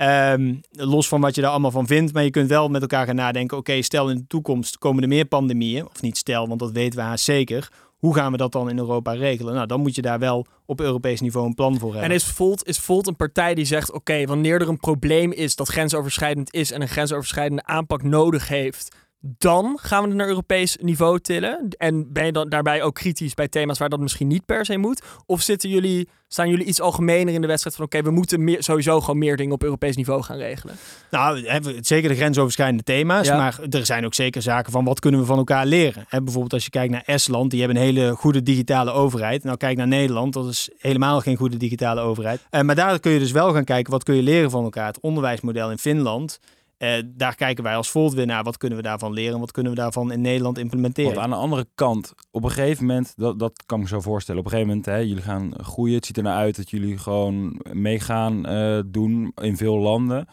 Um, 0.01 0.61
los 0.71 1.07
van 1.07 1.21
wat 1.21 1.35
je 1.35 1.41
daar 1.41 1.51
allemaal 1.51 1.71
van 1.71 1.87
vindt. 1.87 2.13
Maar 2.13 2.23
je 2.23 2.29
kunt 2.29 2.49
wel 2.49 2.69
met 2.69 2.81
elkaar 2.81 3.05
gaan 3.05 3.15
nadenken. 3.15 3.57
Oké, 3.57 3.81
stel 3.81 4.09
in 4.09 4.17
de 4.17 4.27
toekomst 4.27 4.77
komen 4.77 5.03
er 5.03 5.09
meer 5.09 5.25
pandemieën. 5.25 5.85
Of 5.85 6.01
niet 6.01 6.17
stel, 6.17 6.47
want 6.47 6.59
dat 6.59 6.71
weten 6.71 6.99
we 6.99 7.05
haast 7.05 7.23
zeker. 7.23 7.71
Hoe 7.97 8.15
gaan 8.15 8.31
we 8.31 8.37
dat 8.37 8.51
dan 8.51 8.69
in 8.69 8.77
Europa 8.77 9.11
regelen? 9.11 9.53
Nou, 9.53 9.67
dan 9.67 9.81
moet 9.81 9.95
je 9.95 10.01
daar 10.01 10.19
wel 10.19 10.45
op 10.65 10.79
Europees 10.79 11.21
niveau 11.21 11.47
een 11.47 11.53
plan 11.53 11.79
voor 11.79 11.91
hebben. 11.91 12.09
En 12.09 12.15
is 12.15 12.25
Volt, 12.25 12.67
is 12.67 12.79
Volt 12.79 13.07
een 13.07 13.15
partij 13.15 13.55
die 13.55 13.65
zegt: 13.65 13.91
oké, 13.91 14.25
wanneer 14.25 14.61
er 14.61 14.69
een 14.69 14.79
probleem 14.79 15.31
is 15.31 15.55
dat 15.55 15.67
grensoverschrijdend 15.67 16.53
is 16.53 16.71
en 16.71 16.81
een 16.81 16.87
grensoverschrijdende 16.87 17.63
aanpak 17.65 18.03
nodig 18.03 18.47
heeft, 18.47 18.95
dan 19.21 19.77
gaan 19.81 20.01
we 20.01 20.07
het 20.07 20.17
naar 20.17 20.27
Europees 20.27 20.77
niveau 20.79 21.19
tillen. 21.19 21.67
En 21.77 22.13
ben 22.13 22.25
je 22.25 22.31
dan 22.31 22.49
daarbij 22.49 22.83
ook 22.83 22.95
kritisch 22.95 23.33
bij 23.33 23.47
thema's 23.47 23.77
waar 23.77 23.89
dat 23.89 23.99
misschien 23.99 24.27
niet 24.27 24.45
per 24.45 24.65
se 24.65 24.77
moet? 24.77 25.01
Of 25.25 25.41
zitten 25.41 25.69
jullie, 25.69 26.09
staan 26.27 26.49
jullie 26.49 26.65
iets 26.65 26.81
algemener 26.81 27.33
in 27.33 27.41
de 27.41 27.47
wedstrijd 27.47 27.75
van 27.75 27.85
oké, 27.85 28.01
we 28.01 28.11
moeten 28.11 28.43
meer, 28.43 28.63
sowieso 28.63 28.99
gewoon 28.99 29.17
meer 29.17 29.37
dingen 29.37 29.53
op 29.53 29.63
Europees 29.63 29.95
niveau 29.95 30.21
gaan 30.23 30.37
regelen? 30.37 30.75
Nou, 31.11 31.47
hebben 31.47 31.75
zeker 31.85 32.09
de 32.09 32.15
grensoverschrijdende 32.15 32.83
thema's, 32.83 33.29
maar 33.29 33.59
er 33.69 33.85
zijn 33.85 34.05
ook 34.05 34.13
zeker 34.13 34.41
zaken 34.41 34.71
van 34.71 34.83
wat 34.83 34.99
kunnen 34.99 35.19
we 35.19 35.25
van 35.25 35.37
elkaar 35.37 35.65
leren. 35.65 36.05
He, 36.07 36.21
bijvoorbeeld 36.21 36.53
als 36.53 36.63
je 36.63 36.69
kijkt 36.69 36.91
naar 36.91 37.03
Estland, 37.05 37.51
die 37.51 37.59
hebben 37.59 37.77
een 37.77 37.83
hele 37.83 38.15
goede 38.15 38.43
digitale 38.43 38.91
overheid. 38.91 39.43
Nou, 39.43 39.57
kijk 39.57 39.77
naar 39.77 39.87
Nederland, 39.87 40.33
dat 40.33 40.47
is 40.47 40.69
helemaal 40.77 41.19
geen 41.19 41.37
goede 41.37 41.57
digitale 41.57 42.01
overheid. 42.01 42.41
Uh, 42.51 42.61
maar 42.61 42.75
daar 42.75 42.99
kun 42.99 43.11
je 43.11 43.19
dus 43.19 43.31
wel 43.31 43.53
gaan 43.53 43.63
kijken, 43.63 43.91
wat 43.91 44.03
kun 44.03 44.15
je 44.15 44.23
leren 44.23 44.49
van 44.49 44.63
elkaar? 44.63 44.87
Het 44.87 44.99
onderwijsmodel 44.99 45.71
in 45.71 45.77
Finland 45.77 46.39
uh, 46.81 47.01
daar 47.05 47.35
kijken 47.35 47.63
wij 47.63 47.75
als 47.75 47.91
Volt 47.91 48.13
weer 48.13 48.25
naar. 48.25 48.43
Wat 48.43 48.57
kunnen 48.57 48.77
we 48.77 48.83
daarvan 48.83 49.13
leren? 49.13 49.39
Wat 49.39 49.51
kunnen 49.51 49.71
we 49.71 49.77
daarvan 49.77 50.11
in 50.11 50.21
Nederland 50.21 50.57
implementeren? 50.57 51.13
Want 51.13 51.23
aan 51.23 51.29
de 51.29 51.35
andere 51.35 51.67
kant, 51.75 52.13
op 52.31 52.43
een 52.43 52.51
gegeven 52.51 52.85
moment, 52.85 53.13
dat, 53.15 53.39
dat 53.39 53.63
kan 53.65 53.77
ik 53.77 53.83
me 53.83 53.89
zo 53.89 54.01
voorstellen. 54.01 54.39
Op 54.39 54.45
een 54.45 54.51
gegeven 54.51 54.75
moment, 54.75 54.91
hè, 54.91 54.97
jullie 54.97 55.23
gaan 55.23 55.53
groeien. 55.63 55.95
Het 55.95 56.05
ziet 56.05 56.17
er 56.17 56.23
naar 56.23 56.37
uit 56.37 56.55
dat 56.55 56.69
jullie 56.69 56.97
gewoon 56.97 57.61
meegaan 57.71 58.49
uh, 58.49 58.81
doen 58.85 59.31
in 59.41 59.57
veel 59.57 59.77
landen. 59.77 60.27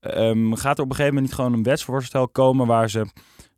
Um, 0.00 0.54
gaat 0.54 0.78
er 0.78 0.84
op 0.84 0.90
een 0.90 0.96
gegeven 0.96 1.14
moment 1.14 1.20
niet 1.20 1.34
gewoon 1.34 1.52
een 1.52 1.62
wetsvoorstel 1.62 2.28
komen 2.28 2.66
waar 2.66 2.90
ze, 2.90 3.06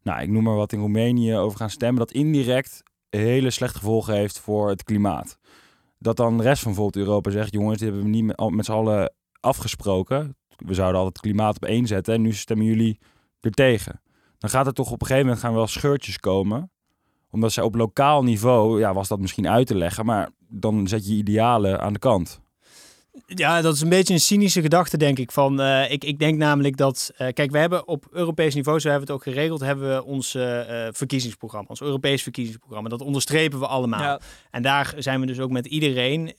nou, 0.03 0.23
ik 0.23 0.29
noem 0.29 0.43
maar 0.43 0.57
wat 0.57 0.73
in 0.73 0.79
Roemenië 0.79 1.37
over 1.37 1.59
gaan 1.59 1.71
stemmen, 1.71 1.99
dat 1.99 2.13
indirect 2.13 2.83
hele 3.11 3.51
slechte 3.51 3.79
gevolgen 3.79 4.15
heeft 4.15 4.39
voor 4.39 4.69
het 4.69 4.83
klimaat? 4.83 5.39
Dat 5.99 6.17
dan 6.17 6.37
de 6.37 6.43
rest 6.43 6.63
van 6.63 6.73
bijvoorbeeld 6.73 7.07
Europa 7.07 7.31
zegt, 7.31 7.53
jongens, 7.53 7.79
dit 7.79 7.89
hebben 7.89 8.05
we 8.05 8.11
niet 8.11 8.25
met, 8.25 8.51
met 8.51 8.65
z'n 8.65 8.73
allen 8.73 9.13
afgesproken 9.41 10.37
we 10.57 10.75
zouden 10.75 11.01
altijd 11.01 11.17
het 11.17 11.33
klimaat 11.33 11.57
op 11.57 11.65
één 11.65 11.87
zetten 11.87 12.15
en 12.15 12.23
nu 12.23 12.33
stemmen 12.33 12.67
jullie 12.67 12.99
er 13.41 13.51
tegen. 13.51 14.01
dan 14.39 14.51
gaat 14.51 14.67
er 14.67 14.73
toch 14.73 14.91
op 14.91 15.01
een 15.01 15.07
gegeven 15.07 15.27
moment 15.27 15.45
gaan 15.45 15.55
wel 15.55 15.67
scheurtjes 15.67 16.19
komen. 16.19 16.71
Omdat 17.31 17.53
ze 17.53 17.65
op 17.65 17.75
lokaal 17.75 18.23
niveau, 18.23 18.81
ja, 18.81 18.95
was 18.95 19.09
dat 19.09 19.21
misschien 19.21 19.49
uit 19.49 19.67
te 19.67 19.75
leggen, 19.75 20.07
maar 20.07 20.31
dan 20.49 20.89
zet 20.89 21.07
je 21.07 21.15
idealen 21.15 21.81
aan 21.81 21.93
de 21.93 21.99
kant. 21.99 22.41
Ja, 23.27 23.61
dat 23.61 23.75
is 23.75 23.81
een 23.81 23.89
beetje 23.89 24.15
een 24.15 24.21
cynische 24.21 24.61
gedachte, 24.61 24.97
denk 24.97 25.19
ik. 25.19 25.33
Van, 25.33 25.61
uh, 25.61 25.91
ik, 25.91 26.05
ik 26.05 26.19
denk 26.19 26.39
namelijk 26.39 26.77
dat... 26.77 27.11
Uh, 27.19 27.29
kijk, 27.33 27.51
we 27.51 27.59
hebben 27.59 27.89
op 27.89 28.07
Europees 28.13 28.55
niveau, 28.55 28.81
zo 28.81 28.89
hebben 28.89 29.07
we 29.07 29.13
het 29.13 29.23
ook 29.23 29.35
geregeld... 29.35 29.61
hebben 29.61 29.95
we 29.95 30.05
ons 30.05 30.35
uh, 30.35 30.61
verkiezingsprogramma, 30.91 31.69
ons 31.69 31.81
Europees 31.81 32.23
verkiezingsprogramma. 32.23 32.89
Dat 32.89 33.01
onderstrepen 33.01 33.59
we 33.59 33.67
allemaal. 33.67 34.01
Ja. 34.01 34.21
En 34.51 34.63
daar 34.63 34.95
zijn 34.99 35.21
we 35.21 35.27
dus 35.27 35.41
ook 35.41 35.51
met 35.51 35.67
iedereen... 35.67 36.33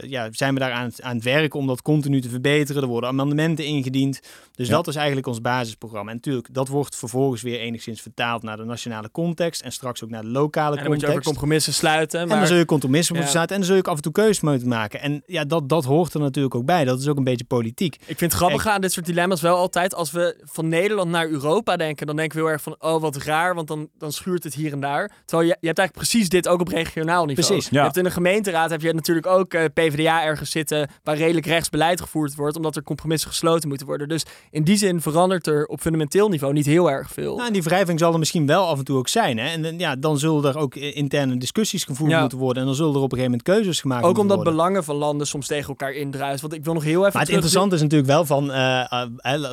ja, 0.00 0.28
zijn 0.30 0.54
we 0.54 0.60
daar 0.60 0.72
aan, 0.72 0.90
aan 1.02 1.14
het 1.14 1.24
werken 1.24 1.58
om 1.58 1.66
dat 1.66 1.82
continu 1.82 2.20
te 2.20 2.28
verbeteren. 2.28 2.82
Er 2.82 2.88
worden 2.88 3.10
amendementen 3.10 3.64
ingediend. 3.64 4.20
Dus 4.54 4.68
dat 4.68 4.86
is 4.86 4.96
eigenlijk 4.96 5.26
ons 5.26 5.40
basisprogramma. 5.40 6.10
En 6.10 6.16
natuurlijk, 6.16 6.48
dat 6.54 6.68
wordt 6.68 6.96
vervolgens 6.96 7.42
weer 7.42 7.60
enigszins 7.60 8.00
vertaald... 8.00 8.42
naar 8.42 8.56
de 8.56 8.64
nationale 8.64 9.10
context 9.10 9.62
en 9.62 9.72
straks 9.72 10.04
ook 10.04 10.10
naar 10.10 10.22
de 10.22 10.28
lokale 10.28 10.76
en 10.76 10.82
dan 10.82 10.84
context. 10.84 11.06
moet 11.06 11.14
je 11.14 11.18
over 11.18 11.32
compromissen 11.32 11.74
sluiten. 11.74 12.20
Maar... 12.20 12.30
En 12.30 12.38
dan 12.38 12.46
zul 12.46 12.56
je 12.56 12.64
compromissen 12.64 13.14
moeten 13.14 13.32
sluiten. 13.32 13.56
En 13.56 13.62
dan 13.62 13.70
zul 13.70 13.80
je 13.80 13.86
ook 13.86 13.92
af 13.92 13.96
en 13.96 14.02
toe 14.02 14.12
keuzes 14.12 14.40
moeten 14.40 14.68
maken. 14.68 15.00
En 15.00 15.22
ja, 15.26 15.44
dat, 15.44 15.68
dat 15.68 15.84
hoort 15.84 16.05
er 16.14 16.20
natuurlijk 16.20 16.54
ook 16.54 16.64
bij. 16.64 16.84
Dat 16.84 17.00
is 17.00 17.08
ook 17.08 17.16
een 17.16 17.24
beetje 17.24 17.44
politiek. 17.44 17.94
Ik 17.94 18.18
vind 18.18 18.20
het 18.20 18.32
grappig 18.32 18.66
aan 18.66 18.80
dit 18.80 18.92
soort 18.92 19.06
dilemma's 19.06 19.40
wel 19.40 19.56
altijd. 19.56 19.94
Als 19.94 20.10
we 20.10 20.36
van 20.44 20.68
Nederland 20.68 21.10
naar 21.10 21.28
Europa 21.28 21.76
denken, 21.76 22.06
dan 22.06 22.16
denken 22.16 22.38
we 22.38 22.44
heel 22.44 22.52
erg 22.52 22.62
van, 22.62 22.76
oh 22.78 23.00
wat 23.00 23.16
raar, 23.16 23.54
want 23.54 23.68
dan, 23.68 23.88
dan 23.98 24.12
schuurt 24.12 24.44
het 24.44 24.54
hier 24.54 24.72
en 24.72 24.80
daar. 24.80 25.10
Terwijl 25.24 25.48
je, 25.48 25.56
je 25.60 25.66
hebt 25.66 25.78
eigenlijk 25.78 26.08
precies 26.08 26.28
dit 26.28 26.48
ook 26.48 26.60
op 26.60 26.68
regionaal 26.68 27.24
niveau. 27.24 27.48
Precies. 27.48 27.68
Je 27.70 27.78
hebt 27.78 27.96
in 27.96 28.04
de 28.04 28.10
gemeenteraad 28.10 28.70
heb 28.70 28.80
je 28.80 28.94
natuurlijk 28.94 29.26
ook 29.26 29.54
uh, 29.54 29.64
PvdA 29.74 30.24
ergens 30.24 30.50
zitten 30.50 30.90
waar 31.02 31.16
redelijk 31.16 31.46
rechtsbeleid 31.46 32.00
gevoerd 32.00 32.34
wordt, 32.34 32.56
omdat 32.56 32.76
er 32.76 32.82
compromissen 32.82 33.30
gesloten 33.30 33.68
moeten 33.68 33.86
worden. 33.86 34.08
Dus 34.08 34.24
in 34.50 34.64
die 34.64 34.76
zin 34.76 35.00
verandert 35.00 35.46
er 35.46 35.66
op 35.66 35.80
fundamenteel 35.80 36.28
niveau 36.28 36.52
niet 36.52 36.66
heel 36.66 36.90
erg 36.90 37.10
veel. 37.10 37.34
Nou, 37.34 37.46
en 37.46 37.52
die 37.52 37.62
wrijving 37.62 37.98
zal 37.98 38.12
er 38.12 38.18
misschien 38.18 38.46
wel 38.46 38.66
af 38.66 38.78
en 38.78 38.84
toe 38.84 38.98
ook 38.98 39.08
zijn. 39.08 39.38
Hè? 39.38 39.46
En 39.48 39.78
ja, 39.78 39.96
dan 39.96 40.18
zullen 40.18 40.44
er 40.44 40.58
ook 40.58 40.74
interne 40.74 41.36
discussies 41.36 41.84
gevoerd 41.84 42.10
ja. 42.10 42.20
moeten 42.20 42.38
worden. 42.38 42.60
En 42.62 42.68
dan 42.68 42.76
zullen 42.76 42.94
er 42.94 43.00
op 43.00 43.12
een 43.12 43.18
gegeven 43.18 43.30
moment 43.30 43.48
keuzes 43.48 43.80
gemaakt 43.80 44.04
ook 44.04 44.16
worden. 44.16 44.32
Ook 44.32 44.38
omdat 44.38 44.52
belangen 44.52 44.84
van 44.84 44.96
landen 44.96 45.26
soms 45.26 45.46
tegen 45.46 45.68
elkaar 45.68 45.92
indruisen. 45.96 46.40
Want 46.40 46.52
ik 46.52 46.64
wil 46.64 46.74
nog 46.74 46.84
heel 46.84 47.00
even. 47.00 47.12
Maar 47.12 47.22
het 47.22 47.30
interessante 47.30 47.74
is 47.74 47.80
natuurlijk 47.80 48.10
wel 48.10 48.24
van 48.24 48.50
uh, 48.50 49.04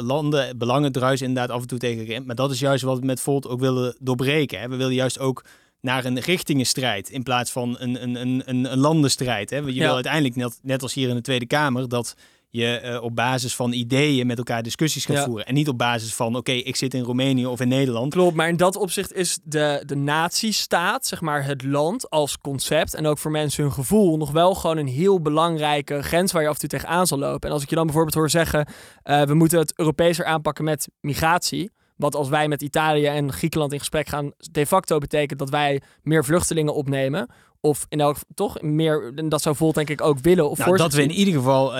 landen, 0.01 0.57
belangen 0.57 0.91
druisen 0.91 1.27
inderdaad 1.27 1.55
af 1.55 1.61
en 1.61 1.67
toe 1.67 1.79
tegen. 1.79 2.25
Maar 2.25 2.35
dat 2.35 2.51
is 2.51 2.59
juist 2.59 2.83
wat 2.83 2.99
we 2.99 3.05
met 3.05 3.21
Volt 3.21 3.47
ook 3.47 3.59
willen 3.59 3.95
doorbreken. 3.99 4.59
Hè. 4.59 4.69
We 4.69 4.75
willen 4.75 4.93
juist 4.93 5.19
ook 5.19 5.43
naar 5.81 6.05
een 6.05 6.19
richtingenstrijd 6.19 7.09
in 7.09 7.23
plaats 7.23 7.51
van 7.51 7.75
een, 7.79 8.03
een, 8.03 8.15
een, 8.15 8.41
een, 8.45 8.71
een 8.71 8.77
landenstrijd. 8.77 9.49
Hè. 9.49 9.57
Je 9.57 9.73
ja. 9.73 9.85
wil 9.85 9.93
uiteindelijk, 9.93 10.35
net, 10.35 10.59
net 10.61 10.81
als 10.81 10.93
hier 10.93 11.09
in 11.09 11.15
de 11.15 11.21
Tweede 11.21 11.45
Kamer, 11.45 11.89
dat 11.89 12.15
je 12.55 12.81
uh, 12.83 13.03
op 13.03 13.15
basis 13.15 13.55
van 13.55 13.71
ideeën 13.71 14.27
met 14.27 14.37
elkaar 14.37 14.63
discussies 14.63 15.05
gaat 15.05 15.15
ja. 15.15 15.25
voeren. 15.25 15.45
En 15.45 15.53
niet 15.53 15.67
op 15.67 15.77
basis 15.77 16.13
van, 16.13 16.35
oké, 16.35 16.51
ik 16.51 16.75
zit 16.75 16.93
in 16.93 17.03
Roemenië 17.03 17.45
of 17.45 17.59
in 17.59 17.67
Nederland. 17.67 18.13
Klopt, 18.13 18.35
maar 18.35 18.47
in 18.47 18.57
dat 18.57 18.75
opzicht 18.75 19.13
is 19.13 19.39
de, 19.43 19.83
de 19.85 19.95
nazistaat, 19.95 21.05
zeg 21.05 21.21
maar 21.21 21.45
het 21.45 21.63
land 21.63 22.09
als 22.09 22.37
concept... 22.37 22.93
en 22.93 23.05
ook 23.05 23.17
voor 23.17 23.31
mensen 23.31 23.63
hun 23.63 23.71
gevoel 23.71 24.17
nog 24.17 24.31
wel 24.31 24.55
gewoon 24.55 24.77
een 24.77 24.87
heel 24.87 25.21
belangrijke 25.21 26.01
grens... 26.01 26.31
waar 26.31 26.41
je 26.41 26.47
af 26.47 26.53
en 26.53 26.59
toe 26.59 26.69
tegenaan 26.69 27.07
zal 27.07 27.17
lopen. 27.17 27.47
En 27.49 27.53
als 27.53 27.63
ik 27.63 27.69
je 27.69 27.75
dan 27.75 27.85
bijvoorbeeld 27.85 28.15
hoor 28.15 28.29
zeggen... 28.29 28.67
Uh, 29.03 29.21
we 29.21 29.33
moeten 29.33 29.59
het 29.59 29.73
Europeeser 29.79 30.25
aanpakken 30.25 30.63
met 30.63 30.89
migratie... 31.01 31.71
Wat 31.95 32.15
als 32.15 32.29
wij 32.29 32.47
met 32.47 32.61
Italië 32.61 33.05
en 33.05 33.33
Griekenland 33.33 33.71
in 33.71 33.79
gesprek 33.79 34.07
gaan, 34.07 34.31
de 34.37 34.65
facto 34.65 34.97
betekent 34.97 35.39
dat 35.39 35.49
wij 35.49 35.81
meer 36.01 36.25
vluchtelingen 36.25 36.73
opnemen. 36.73 37.29
Of 37.65 37.85
in 37.89 37.99
elk 37.99 38.17
toch 38.35 38.61
meer, 38.61 39.11
dat 39.29 39.41
zou 39.41 39.55
Volt 39.55 39.75
denk 39.75 39.89
ik 39.89 40.01
ook 40.01 40.19
willen. 40.19 40.49
Of 40.49 40.57
nou, 40.57 40.77
dat 40.77 40.93
we 40.93 41.03
in 41.03 41.11
ieder 41.11 41.33
geval 41.33 41.79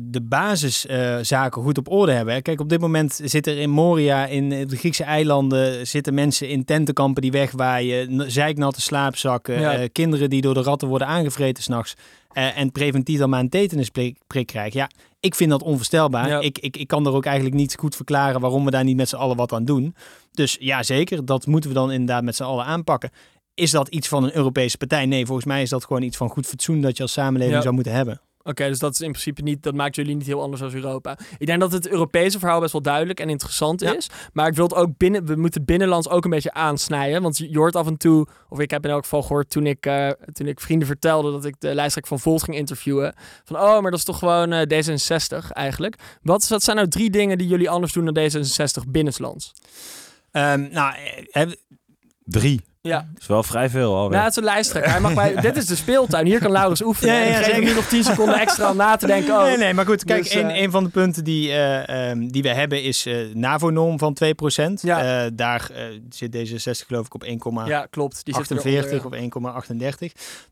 de 0.00 0.22
basiszaken 0.22 1.60
uh, 1.60 1.66
goed 1.66 1.78
op 1.78 1.90
orde 1.90 2.12
hebben. 2.12 2.42
Kijk, 2.42 2.60
op 2.60 2.68
dit 2.68 2.80
moment 2.80 3.20
zitten 3.24 3.52
er 3.52 3.58
in 3.58 3.70
Moria, 3.70 4.26
in 4.26 4.48
de 4.48 4.76
Griekse 4.76 5.04
eilanden, 5.04 5.86
zitten 5.86 6.14
mensen 6.14 6.48
in 6.48 6.64
tentenkampen 6.64 7.22
die 7.22 7.30
wegwaaien, 7.30 8.30
zeiknatte 8.30 8.80
slaapzakken, 8.80 9.60
ja. 9.60 9.80
uh, 9.80 9.88
kinderen 9.92 10.30
die 10.30 10.40
door 10.40 10.54
de 10.54 10.62
ratten 10.62 10.88
worden 10.88 11.08
aangevreten 11.08 11.62
s'nachts. 11.62 11.94
En 12.32 12.72
preventief 12.72 13.18
dan 13.18 13.30
maar 13.30 13.40
een 13.40 13.48
tetanusprik 13.48 14.18
krijgen. 14.26 14.80
Ja, 14.80 14.90
ik 15.20 15.34
vind 15.34 15.50
dat 15.50 15.62
onvoorstelbaar. 15.62 16.28
Ja. 16.28 16.40
Ik, 16.40 16.58
ik, 16.58 16.76
ik 16.76 16.88
kan 16.88 17.06
er 17.06 17.12
ook 17.12 17.24
eigenlijk 17.24 17.56
niet 17.56 17.76
goed 17.78 17.96
verklaren 17.96 18.40
waarom 18.40 18.64
we 18.64 18.70
daar 18.70 18.84
niet 18.84 18.96
met 18.96 19.08
z'n 19.08 19.16
allen 19.16 19.36
wat 19.36 19.52
aan 19.52 19.64
doen. 19.64 19.94
Dus 20.32 20.56
ja, 20.60 20.82
zeker. 20.82 21.24
Dat 21.24 21.46
moeten 21.46 21.70
we 21.70 21.76
dan 21.76 21.90
inderdaad 21.90 22.22
met 22.22 22.36
z'n 22.36 22.42
allen 22.42 22.64
aanpakken. 22.64 23.10
Is 23.58 23.70
dat 23.70 23.88
iets 23.88 24.08
van 24.08 24.24
een 24.24 24.36
Europese 24.36 24.76
partij? 24.76 25.06
Nee, 25.06 25.26
volgens 25.26 25.46
mij 25.46 25.62
is 25.62 25.70
dat 25.70 25.84
gewoon 25.84 26.02
iets 26.02 26.16
van 26.16 26.28
goed 26.28 26.46
fatsoen 26.46 26.80
dat 26.80 26.96
je 26.96 27.02
als 27.02 27.12
samenleving 27.12 27.56
ja. 27.56 27.62
zou 27.62 27.74
moeten 27.74 27.92
hebben. 27.92 28.20
Oké, 28.38 28.50
okay, 28.50 28.68
dus 28.68 28.78
dat 28.78 28.92
is 28.92 29.00
in 29.00 29.10
principe 29.10 29.42
niet, 29.42 29.62
dat 29.62 29.74
maakt 29.74 29.96
jullie 29.96 30.16
niet 30.16 30.26
heel 30.26 30.42
anders 30.42 30.62
als 30.62 30.74
Europa. 30.74 31.18
Ik 31.38 31.46
denk 31.46 31.60
dat 31.60 31.72
het 31.72 31.88
Europese 31.88 32.38
verhaal 32.38 32.60
best 32.60 32.72
wel 32.72 32.82
duidelijk 32.82 33.20
en 33.20 33.28
interessant 33.28 33.80
ja. 33.80 33.96
is. 33.96 34.10
Maar 34.32 34.48
ik 34.48 34.54
wil 34.54 34.64
het 34.64 34.74
ook 34.74 34.96
binnen, 34.96 35.24
we 35.26 35.36
moeten 35.36 35.64
binnenlands 35.64 36.08
ook 36.08 36.24
een 36.24 36.30
beetje 36.30 36.52
aansnijden. 36.52 37.22
Want 37.22 37.38
je, 37.38 37.58
hoort 37.58 37.76
af 37.76 37.86
en 37.86 37.96
toe, 37.96 38.26
of 38.48 38.58
ik 38.58 38.70
heb 38.70 38.84
in 38.84 38.90
elk 38.90 39.02
geval 39.02 39.22
gehoord 39.22 39.50
toen 39.50 39.66
ik, 39.66 39.86
uh, 39.86 40.08
toen 40.32 40.46
ik 40.46 40.60
vrienden 40.60 40.86
vertelde 40.86 41.30
dat 41.30 41.44
ik 41.44 41.54
de 41.58 41.74
lijsttrekker 41.74 42.12
van 42.12 42.20
Volt 42.20 42.42
ging 42.42 42.56
interviewen. 42.56 43.14
Van, 43.44 43.56
oh, 43.56 43.80
maar 43.80 43.90
dat 43.90 43.98
is 43.98 44.04
toch 44.04 44.18
gewoon 44.18 44.52
uh, 44.52 44.60
D66 44.60 45.48
eigenlijk. 45.48 45.96
Wat, 46.22 46.48
wat 46.48 46.62
zijn 46.62 46.76
nou 46.76 46.88
drie 46.88 47.10
dingen 47.10 47.38
die 47.38 47.48
jullie 47.48 47.70
anders 47.70 47.92
doen 47.92 48.04
dan 48.04 48.30
D66 48.30 48.88
binnenlands? 48.88 49.52
Um, 50.32 50.68
nou, 50.72 50.94
heb, 51.30 51.56
drie. 52.24 52.67
Ja. 52.80 53.06
Dat 53.12 53.20
is 53.20 53.26
wel 53.26 53.42
vrij 53.42 53.70
veel 53.70 53.94
alweer. 53.94 54.10
Nou, 54.10 54.22
het 54.22 54.30
is 54.30 54.36
een 54.36 54.44
lijsttrekker. 54.44 54.90
Hij 54.90 55.00
mag 55.00 55.14
bij, 55.14 55.34
dit 55.34 55.56
is 55.56 55.66
de 55.66 55.76
speeltuin. 55.76 56.26
Hier 56.26 56.40
kan 56.40 56.50
Laurens 56.50 56.82
oefenen. 56.82 57.14
Ja, 57.18 57.24
ja, 57.24 57.38
ja 57.38 57.42
geef 57.42 57.64
nu 57.64 57.74
nog 57.74 57.88
10 57.88 58.04
seconden 58.04 58.40
extra 58.40 58.70
om 58.70 58.76
na 58.76 58.96
te 58.96 59.06
denken. 59.06 59.34
Oh. 59.34 59.42
Nee, 59.42 59.56
nee, 59.56 59.74
maar 59.74 59.86
goed. 59.86 60.04
Kijk, 60.04 60.22
dus, 60.22 60.34
uh, 60.34 60.42
een, 60.42 60.62
een 60.62 60.70
van 60.70 60.84
de 60.84 60.90
punten 60.90 61.24
die, 61.24 61.48
uh, 61.48 62.10
um, 62.10 62.32
die 62.32 62.42
we 62.42 62.48
hebben 62.48 62.82
is 62.82 63.06
uh, 63.06 63.34
NAVO-norm 63.34 63.98
van 63.98 64.16
2%. 64.24 64.72
Ja. 64.80 65.30
Daar 65.30 65.70
zit 66.10 66.32
deze 66.32 66.58
60 66.58 66.86
geloof 66.86 67.06
ik 67.06 67.14
op 67.14 67.24
1,48 67.24 67.66
ja, 67.66 67.86
klopt. 67.90 68.24
Die 68.24 68.34
48 68.34 69.04
of 69.04 69.14
1,38. 69.14 69.78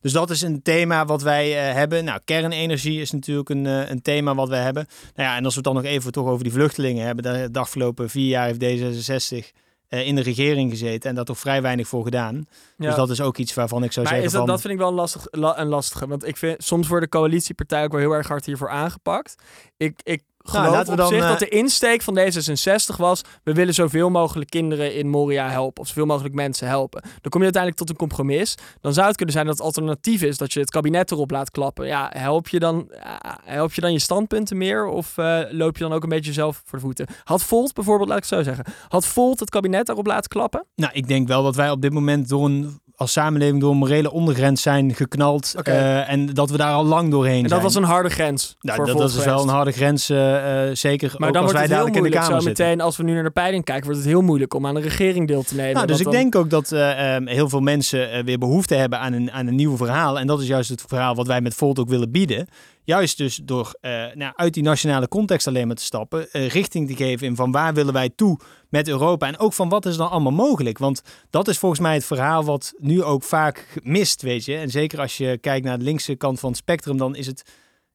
Dus 0.01 0.13
dat 0.13 0.31
is 0.31 0.43
een 0.43 0.63
thema 0.63 1.05
wat 1.05 1.23
wij 1.23 1.51
hebben. 1.51 2.05
Nou, 2.05 2.21
kernenergie 2.25 3.01
is 3.01 3.11
natuurlijk 3.11 3.49
een, 3.49 3.65
een 3.65 4.03
thema 4.03 4.35
wat 4.35 4.49
we 4.49 4.57
hebben. 4.57 4.87
Nou 5.15 5.29
ja, 5.29 5.37
en 5.37 5.45
als 5.45 5.55
we 5.55 5.61
het 5.61 5.65
dan 5.65 5.83
nog 5.83 5.93
even 5.93 6.13
toch 6.13 6.27
over 6.27 6.45
die 6.45 6.53
vluchtelingen 6.53 7.07
hebben. 7.07 7.53
De, 7.53 7.59
afgelopen 7.59 8.11
vier 8.11 8.29
jaar 8.29 8.47
heeft 8.47 8.63
D66 8.63 9.37
uh, 9.37 9.43
in 9.89 10.15
de 10.15 10.23
regering 10.23 10.71
gezeten 10.71 11.11
en 11.11 11.17
daar 11.17 11.25
toch 11.25 11.39
vrij 11.39 11.63
weinig 11.63 11.89
voor 11.89 12.05
gedaan. 12.05 12.47
Ja. 12.77 12.87
Dus 12.87 12.95
dat 12.95 13.11
is 13.11 13.21
ook 13.21 13.37
iets 13.37 13.55
waarvan 13.55 13.85
ik 13.85 13.93
zou 13.93 14.07
maar 14.07 14.15
zeggen 14.15 14.33
is 14.33 14.37
dat, 14.37 14.47
van... 14.47 14.51
dat 14.51 14.61
vind 14.61 14.73
ik 14.73 14.79
wel 14.79 14.89
een, 14.89 14.95
lastig, 14.95 15.27
la, 15.31 15.59
een 15.59 15.69
lastige. 15.69 16.07
Want 16.07 16.27
ik 16.27 16.37
vind, 16.37 16.65
soms 16.65 16.89
worden 16.89 17.09
coalitiepartijen 17.09 17.85
ook 17.85 17.93
wel 17.93 18.01
heel 18.01 18.15
erg 18.15 18.29
hard 18.29 18.47
hiervoor 18.47 18.69
aangepakt. 18.71 19.35
Ik, 19.77 20.01
ik 20.03 20.23
geloof 20.49 20.71
nou, 20.71 20.91
op 20.91 20.97
dan, 20.97 21.09
zich 21.09 21.23
uh... 21.23 21.29
dat 21.29 21.39
de 21.39 21.49
insteek 21.49 22.03
van 22.03 22.19
D66 22.19 22.97
was... 22.97 23.23
we 23.43 23.53
willen 23.53 23.75
zoveel 23.75 24.11
mogelijk 24.11 24.51
kinderen 24.51 24.95
in 24.95 25.09
Moria 25.09 25.49
helpen... 25.49 25.83
of 25.83 25.89
zoveel 25.89 26.07
mogelijk 26.07 26.35
mensen 26.35 26.69
helpen. 26.69 27.03
Dan 27.03 27.31
kom 27.31 27.41
je 27.41 27.45
uiteindelijk 27.45 27.77
tot 27.77 27.91
een 27.91 27.97
compromis. 27.97 28.55
Dan 28.81 28.93
zou 28.93 29.07
het 29.07 29.17
kunnen 29.17 29.35
zijn 29.35 29.47
dat 29.47 29.57
het 29.57 29.65
alternatief 29.65 30.23
is... 30.23 30.39
dat 30.39 30.53
je 30.53 30.61
het 30.61 30.71
kabinet 30.71 31.11
erop 31.11 31.31
laat 31.31 31.51
klappen. 31.51 31.87
Ja, 31.87 32.11
help 32.15 32.49
je 32.49 32.59
dan, 32.59 32.89
uh, 32.93 33.15
help 33.45 33.73
je, 33.73 33.81
dan 33.81 33.93
je 33.93 33.99
standpunten 33.99 34.57
meer... 34.57 34.87
of 34.87 35.17
uh, 35.17 35.41
loop 35.51 35.77
je 35.77 35.83
dan 35.83 35.93
ook 35.93 36.03
een 36.03 36.09
beetje 36.09 36.33
zelf 36.33 36.63
voor 36.65 36.79
de 36.79 36.85
voeten? 36.85 37.07
Had 37.25 37.43
Volt 37.43 37.75
bijvoorbeeld, 37.75 38.09
laat 38.09 38.19
ik 38.19 38.25
zo 38.25 38.43
zeggen... 38.43 38.65
had 38.89 39.07
Volt 39.07 39.41
het 39.41 39.51
kabinet 39.51 39.87
daarop 39.87 40.07
laten 40.07 40.31
klappen? 40.31 40.67
Nou, 40.75 40.93
ik 40.93 41.09
denk 41.09 41.29
wel 41.29 41.43
dat 41.43 41.57
wij 41.57 41.71
op 41.71 41.83
dit 41.83 41.93
moment 41.93 42.29
door 42.29 42.45
een 42.45 42.81
als 42.97 43.13
samenleving 43.13 43.61
door 43.61 43.71
een 43.71 43.77
morele 43.77 44.13
ondergrens 44.13 44.63
zijn 44.63 44.95
geknald. 44.95 45.55
Okay. 45.59 45.75
Uh, 45.75 46.11
en 46.11 46.27
dat 46.27 46.51
we 46.51 46.57
daar 46.57 46.73
al 46.73 46.85
lang 46.85 47.11
doorheen 47.11 47.43
en 47.43 47.49
dat 47.49 47.63
was 47.63 47.75
een 47.75 47.83
harde 47.83 48.09
grens. 48.09 48.57
Nou, 48.61 48.85
dat, 48.85 48.99
dat 48.99 49.11
is 49.11 49.25
wel 49.25 49.43
een 49.43 49.49
harde 49.49 49.73
grens, 49.73 50.11
uh, 50.11 50.19
zeker. 50.73 51.15
Maar 51.17 51.33
dan 51.33 51.43
als 51.43 51.53
wordt 51.53 51.69
wij 51.69 51.77
het 51.77 51.87
heel 51.87 52.01
moeilijk 52.03 52.25
zo 52.25 52.41
meteen, 52.41 52.81
als 52.81 52.97
we 52.97 53.03
nu 53.03 53.15
naar 53.15 53.23
de 53.23 53.31
peiling 53.31 53.65
kijken, 53.65 53.85
wordt 53.85 54.01
het 54.01 54.09
heel 54.09 54.23
moeilijk 54.23 54.55
om 54.55 54.67
aan 54.67 54.75
de 54.75 54.81
regering 54.81 55.29
deel 55.29 55.43
te 55.43 55.55
nemen. 55.55 55.75
Nou, 55.75 55.87
dus 55.87 55.99
ik 55.99 56.05
dan... 56.05 56.13
denk 56.13 56.35
ook 56.35 56.51
dat 56.51 56.71
um, 56.71 57.27
heel 57.27 57.49
veel 57.49 57.61
mensen 57.61 58.25
weer 58.25 58.39
behoefte 58.39 58.75
hebben 58.75 58.99
aan 58.99 59.13
een, 59.13 59.33
aan 59.33 59.47
een 59.47 59.55
nieuw 59.55 59.77
verhaal. 59.77 60.19
En 60.19 60.27
dat 60.27 60.41
is 60.41 60.47
juist 60.47 60.71
het 60.71 60.85
verhaal 60.87 61.15
wat 61.15 61.27
wij 61.27 61.41
met 61.41 61.55
Volt 61.55 61.79
ook 61.79 61.89
willen 61.89 62.11
bieden. 62.11 62.47
Juist 62.87 63.17
dus 63.17 63.41
door 63.43 63.75
uh, 63.81 63.91
nou, 64.15 64.33
uit 64.37 64.55
die 64.55 64.63
nationale 64.63 65.09
context 65.09 65.47
alleen 65.47 65.67
maar 65.67 65.77
te 65.77 65.83
stappen, 65.83 66.29
uh, 66.33 66.49
richting 66.49 66.89
te 66.89 66.97
geven 66.97 67.27
in 67.27 67.37
van 67.37 67.53
waar 67.53 67.75
willen 67.75 67.93
wij 67.93 68.11
toe 68.17 68.39
met 68.69 68.89
Europa 68.89 69.27
en 69.27 69.39
ook 69.39 69.53
van 69.53 69.69
wat 69.69 69.87
is 69.87 69.97
dan 69.97 70.11
allemaal 70.11 70.33
mogelijk. 70.33 70.79
Want 70.79 71.03
dat 71.31 71.49
is 71.49 71.59
volgens 71.59 71.81
mij 71.81 71.95
het 71.95 72.05
verhaal 72.05 72.45
wat 72.45 72.75
nu 72.79 73.03
ook 73.03 73.23
vaak 73.23 73.81
mist, 73.83 74.23
weet 74.23 74.45
je. 74.45 74.57
En 74.57 74.71
zeker 74.71 75.01
als 75.01 75.17
je 75.17 75.39
kijkt 75.39 75.65
naar 75.65 75.79
de 75.79 75.85
linkse 75.85 76.15
kant 76.15 76.41
van 76.41 76.49
het 76.49 76.59
spectrum, 76.59 76.97
dan 76.97 77.17
is 77.17 77.27
het 77.27 77.43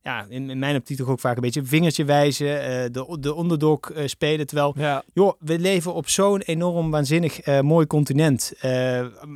ja, 0.01 0.25
in, 0.29 0.49
in 0.49 0.59
mijn 0.59 0.75
optiek 0.75 0.97
toch 0.97 1.07
ook 1.07 1.19
vaak 1.19 1.35
een 1.35 1.41
beetje 1.41 1.65
vingertje 1.65 2.05
wijzen, 2.05 2.47
uh, 2.47 2.61
de, 2.91 3.17
de 3.19 3.37
underdog 3.37 3.79
uh, 3.91 4.07
spelen. 4.07 4.47
Terwijl, 4.47 4.73
ja. 4.77 5.03
joh, 5.13 5.33
we 5.39 5.59
leven 5.59 5.93
op 5.93 6.09
zo'n 6.09 6.41
enorm 6.41 6.91
waanzinnig 6.91 7.47
uh, 7.47 7.59
mooi 7.59 7.87
continent. 7.87 8.53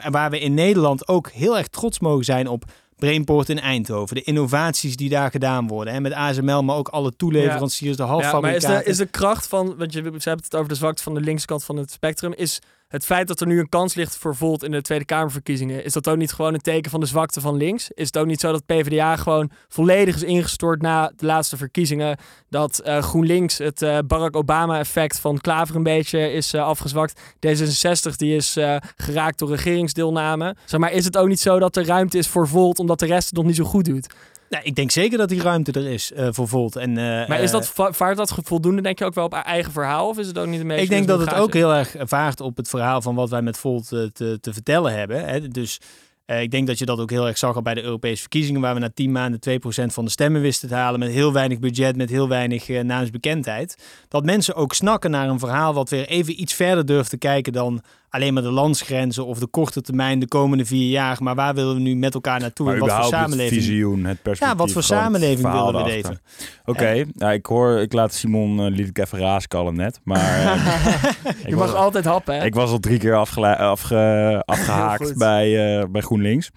waar 0.09 0.29
we 0.29 0.39
in 0.39 0.53
Nederland 0.53 1.07
ook 1.07 1.29
heel 1.29 1.57
erg 1.57 1.67
trots 1.67 1.99
mogen 1.99 2.25
zijn 2.25 2.47
op 2.47 2.65
Brainport 2.95 3.49
in 3.49 3.59
Eindhoven. 3.59 4.15
De 4.15 4.23
innovaties 4.23 4.95
die 4.95 5.09
daar 5.09 5.31
gedaan 5.31 5.67
worden. 5.67 5.93
En 5.93 6.01
met 6.01 6.13
ASML, 6.13 6.63
maar 6.63 6.75
ook 6.75 6.87
alle 6.87 7.15
toeleveranciers, 7.15 7.97
ja. 7.97 8.03
de 8.03 8.11
halffabrikaten. 8.11 8.61
Ja, 8.61 8.67
maar 8.67 8.77
is 8.77 8.83
de, 8.85 8.91
is 8.91 8.97
de 8.97 9.05
kracht 9.05 9.47
van, 9.47 9.75
want 9.77 9.93
je, 9.93 10.01
hebben 10.01 10.21
het 10.23 10.55
over 10.55 10.69
de 10.69 10.75
zwakte 10.75 11.03
van 11.03 11.13
de 11.13 11.21
linkse 11.21 11.45
kant 11.45 11.63
van 11.63 11.77
het 11.77 11.91
spectrum, 11.91 12.33
is 12.33 12.61
het 12.95 13.05
feit 13.05 13.27
dat 13.27 13.41
er 13.41 13.47
nu 13.47 13.59
een 13.59 13.69
kans 13.69 13.93
ligt 13.93 14.17
voor 14.17 14.35
Volt 14.35 14.63
in 14.63 14.71
de 14.71 14.81
Tweede 14.81 15.05
Kamerverkiezingen, 15.05 15.83
is 15.83 15.93
dat 15.93 16.07
ook 16.07 16.17
niet 16.17 16.33
gewoon 16.33 16.53
een 16.53 16.61
teken 16.61 16.91
van 16.91 16.99
de 16.99 17.05
zwakte 17.05 17.41
van 17.41 17.55
links? 17.55 17.91
Is 17.91 18.05
het 18.05 18.17
ook 18.17 18.25
niet 18.25 18.39
zo 18.39 18.51
dat 18.51 18.65
PvdA 18.65 19.15
gewoon 19.15 19.51
volledig 19.67 20.15
is 20.15 20.23
ingestort 20.23 20.81
na 20.81 21.11
de 21.15 21.25
laatste 21.25 21.57
verkiezingen? 21.57 22.17
Dat 22.49 22.81
uh, 22.85 22.97
GroenLinks 22.97 23.57
het 23.57 23.81
uh, 23.81 23.97
Barack 24.07 24.35
Obama-effect 24.35 25.19
van 25.19 25.37
Klaver 25.37 25.75
een 25.75 25.83
beetje 25.83 26.31
is 26.31 26.53
uh, 26.53 26.65
afgezwakt. 26.65 27.21
D66 27.47 28.15
die 28.15 28.35
is 28.35 28.57
geraakt 28.95 29.39
door 29.39 29.49
regeringsdeelname. 29.49 30.55
Zeg 30.65 30.79
maar, 30.79 30.91
is 30.91 31.05
het 31.05 31.17
ook 31.17 31.27
niet 31.27 31.39
zo 31.39 31.59
dat 31.59 31.75
er 31.75 31.85
ruimte 31.85 32.17
is 32.17 32.27
voor 32.27 32.47
Volt 32.47 32.79
omdat 32.79 32.99
de 32.99 33.05
rest 33.05 33.27
het 33.27 33.37
nog 33.37 33.45
niet 33.45 33.55
zo 33.55 33.63
goed 33.63 33.85
doet? 33.85 34.13
Nou, 34.49 34.63
ik 34.63 34.75
denk 34.75 34.91
zeker 34.91 35.17
dat 35.17 35.29
die 35.29 35.41
ruimte 35.41 35.71
er 35.71 35.87
is 35.87 36.11
uh, 36.11 36.27
voor 36.31 36.47
Volt. 36.47 36.75
En, 36.75 36.89
uh, 36.89 37.27
maar 37.27 37.41
is 37.41 37.51
dat, 37.51 37.73
vaart 37.75 38.17
dat 38.17 38.37
voldoende, 38.43 38.81
denk 38.81 38.99
je, 38.99 39.05
ook 39.05 39.13
wel 39.13 39.25
op 39.25 39.33
eigen 39.33 39.71
verhaal? 39.71 40.07
Of 40.07 40.17
is 40.17 40.27
het 40.27 40.37
ook 40.37 40.47
niet 40.47 40.59
een 40.59 40.67
beetje... 40.67 40.83
Ik 40.83 40.89
denk 40.89 41.07
dat 41.07 41.19
het 41.19 41.33
ook 41.33 41.53
heel 41.53 41.73
erg 41.73 41.95
vaart 41.99 42.41
op 42.41 42.57
het 42.57 42.69
verhaal 42.69 43.01
van 43.01 43.15
wat 43.15 43.29
wij 43.29 43.41
met 43.41 43.57
Volt 43.57 43.87
te, 43.87 44.11
te, 44.41 44.53
vertellen 44.53 44.93
hebben. 44.93 45.25
Hè? 45.25 45.47
Dus 45.47 45.79
ik 46.25 46.51
denk 46.51 46.67
dat 46.67 46.79
je 46.79 46.85
dat 46.85 46.99
ook 46.99 47.09
heel 47.09 47.27
erg 47.27 47.37
zag 47.37 47.55
al 47.55 47.61
bij 47.61 47.73
de 47.73 47.83
Europese 47.83 48.21
verkiezingen, 48.21 48.61
waar 48.61 48.73
we 48.73 48.79
na 48.79 48.89
tien 48.93 49.11
maanden 49.11 49.39
2% 49.49 49.53
van 49.85 50.05
de 50.05 50.11
stemmen 50.11 50.41
wisten 50.41 50.69
te 50.69 50.75
halen 50.75 50.99
met 50.99 51.11
heel 51.11 51.33
weinig 51.33 51.59
budget, 51.59 51.95
met 51.95 52.09
heel 52.09 52.27
weinig 52.27 52.67
naamsbekendheid. 52.67 53.77
Dat 54.07 54.25
mensen 54.25 54.55
ook 54.55 54.73
snakken 54.73 55.11
naar 55.11 55.29
een 55.29 55.39
verhaal 55.39 55.73
wat 55.73 55.89
weer 55.89 56.07
even 56.07 56.41
iets 56.41 56.53
verder 56.53 56.85
durft 56.85 57.09
te 57.09 57.17
kijken 57.17 57.53
dan 57.53 57.81
alleen 58.15 58.33
maar 58.33 58.43
de 58.43 58.51
landsgrenzen 58.51 59.25
of 59.25 59.39
de 59.39 59.47
korte 59.47 59.81
termijn, 59.81 60.19
de 60.19 60.27
komende 60.27 60.65
vier 60.65 60.89
jaar. 60.89 61.17
Maar 61.23 61.35
waar 61.35 61.53
willen 61.53 61.75
we 61.75 61.81
nu 61.81 61.95
met 61.95 62.13
elkaar 62.13 62.39
naartoe? 62.39 62.65
Maar 62.65 62.77
wat 62.77 62.91
voor 62.91 63.03
samenleving? 63.03 63.55
Het 63.55 63.63
visioen, 63.63 64.05
het 64.05 64.21
perspectief. 64.21 64.47
Ja, 64.47 64.55
wat 64.55 64.71
voor 64.71 64.83
samenleving 64.83 65.51
willen 65.51 65.73
we 65.73 65.83
leven? 65.83 66.21
Oké, 66.65 66.79
okay. 66.79 67.05
nou, 67.13 67.33
ik 67.33 67.45
hoor, 67.45 67.79
ik 67.79 67.93
laat 67.93 68.13
Simon 68.13 68.59
uh, 68.59 68.75
liet 68.75 68.87
ik 68.87 68.97
even 68.97 69.19
raaskallen 69.19 69.75
net, 69.75 69.99
maar 70.03 70.55
je 71.47 71.55
mag 71.55 71.75
altijd 71.75 72.05
happen. 72.05 72.35
Hè? 72.35 72.45
Ik 72.45 72.55
was 72.55 72.71
al 72.71 72.79
drie 72.79 72.99
keer 72.99 73.15
afge, 73.15 73.45
afgehaakt 74.45 75.17
bij, 75.17 75.77
uh, 75.79 75.85
bij 75.89 76.01
GroenLinks. 76.01 76.49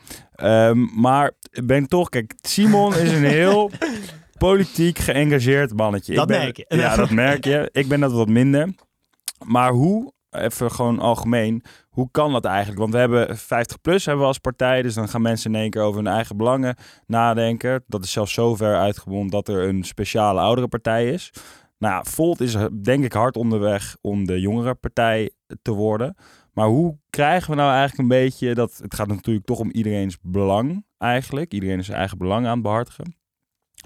Um, 0.43 0.91
maar 0.95 1.33
ik 1.51 1.67
ben 1.67 1.87
toch, 1.87 2.09
kijk, 2.09 2.35
Simon 2.41 2.95
is 2.95 3.13
een 3.13 3.25
heel 3.25 3.71
politiek 4.39 4.99
geëngageerd 4.99 5.77
mannetje. 5.77 6.15
Dat 6.15 6.23
ik 6.23 6.29
ben, 6.29 6.39
merk 6.39 6.57
je. 6.57 6.65
Ja, 6.69 6.97
dat 6.97 7.11
merk 7.11 7.45
je. 7.45 7.69
Ik 7.73 7.89
ben 7.89 8.01
dat 8.01 8.13
wat 8.13 8.29
minder. 8.29 8.69
Maar 9.45 9.71
hoe 9.71 10.13
even 10.31 10.71
gewoon 10.71 10.99
algemeen, 10.99 11.63
hoe 11.89 12.09
kan 12.11 12.33
dat 12.33 12.45
eigenlijk? 12.45 12.79
Want 12.79 12.93
we 12.93 12.99
hebben 12.99 13.39
50 13.39 13.81
plus 13.81 14.05
hebben 14.05 14.23
we 14.23 14.29
als 14.29 14.39
partij, 14.39 14.83
dus 14.83 14.95
dan 14.95 15.09
gaan 15.09 15.23
mensen 15.23 15.55
in 15.55 15.61
één 15.61 15.71
keer 15.71 15.83
over 15.83 16.03
hun 16.03 16.13
eigen 16.13 16.37
belangen 16.37 16.77
nadenken. 17.07 17.85
Dat 17.87 18.05
is 18.05 18.13
zelfs 18.13 18.33
zover 18.33 18.77
uitgebond 18.77 19.31
dat 19.31 19.49
er 19.49 19.69
een 19.69 19.85
speciale 19.85 20.41
oudere 20.41 20.69
partij 20.69 21.11
is. 21.11 21.31
Nou 21.79 21.95
ja, 21.95 22.05
Volt 22.05 22.41
is 22.41 22.57
denk 22.83 23.05
ik 23.05 23.13
hard 23.13 23.37
onderweg 23.37 23.97
om 24.01 24.27
de 24.27 24.41
jongere 24.41 24.75
partij 24.75 25.31
te 25.63 25.73
worden. 25.73 26.17
Maar 26.53 26.67
hoe 26.67 26.99
krijgen 27.11 27.51
we 27.51 27.57
nou 27.57 27.71
eigenlijk 27.71 27.99
een 27.99 28.19
beetje 28.19 28.55
dat 28.55 28.79
het 28.83 28.95
gaat 28.95 29.09
natuurlijk 29.09 29.47
toch 29.47 29.59
om 29.59 29.71
iedereen's 29.71 30.19
belang 30.23 30.85
eigenlijk. 30.99 31.53
Iedereen 31.53 31.79
is 31.79 31.87
zijn 31.87 31.99
eigen 31.99 32.19
belang 32.19 32.47
aan 32.47 32.53
het 32.53 32.63
behartigen 32.63 33.17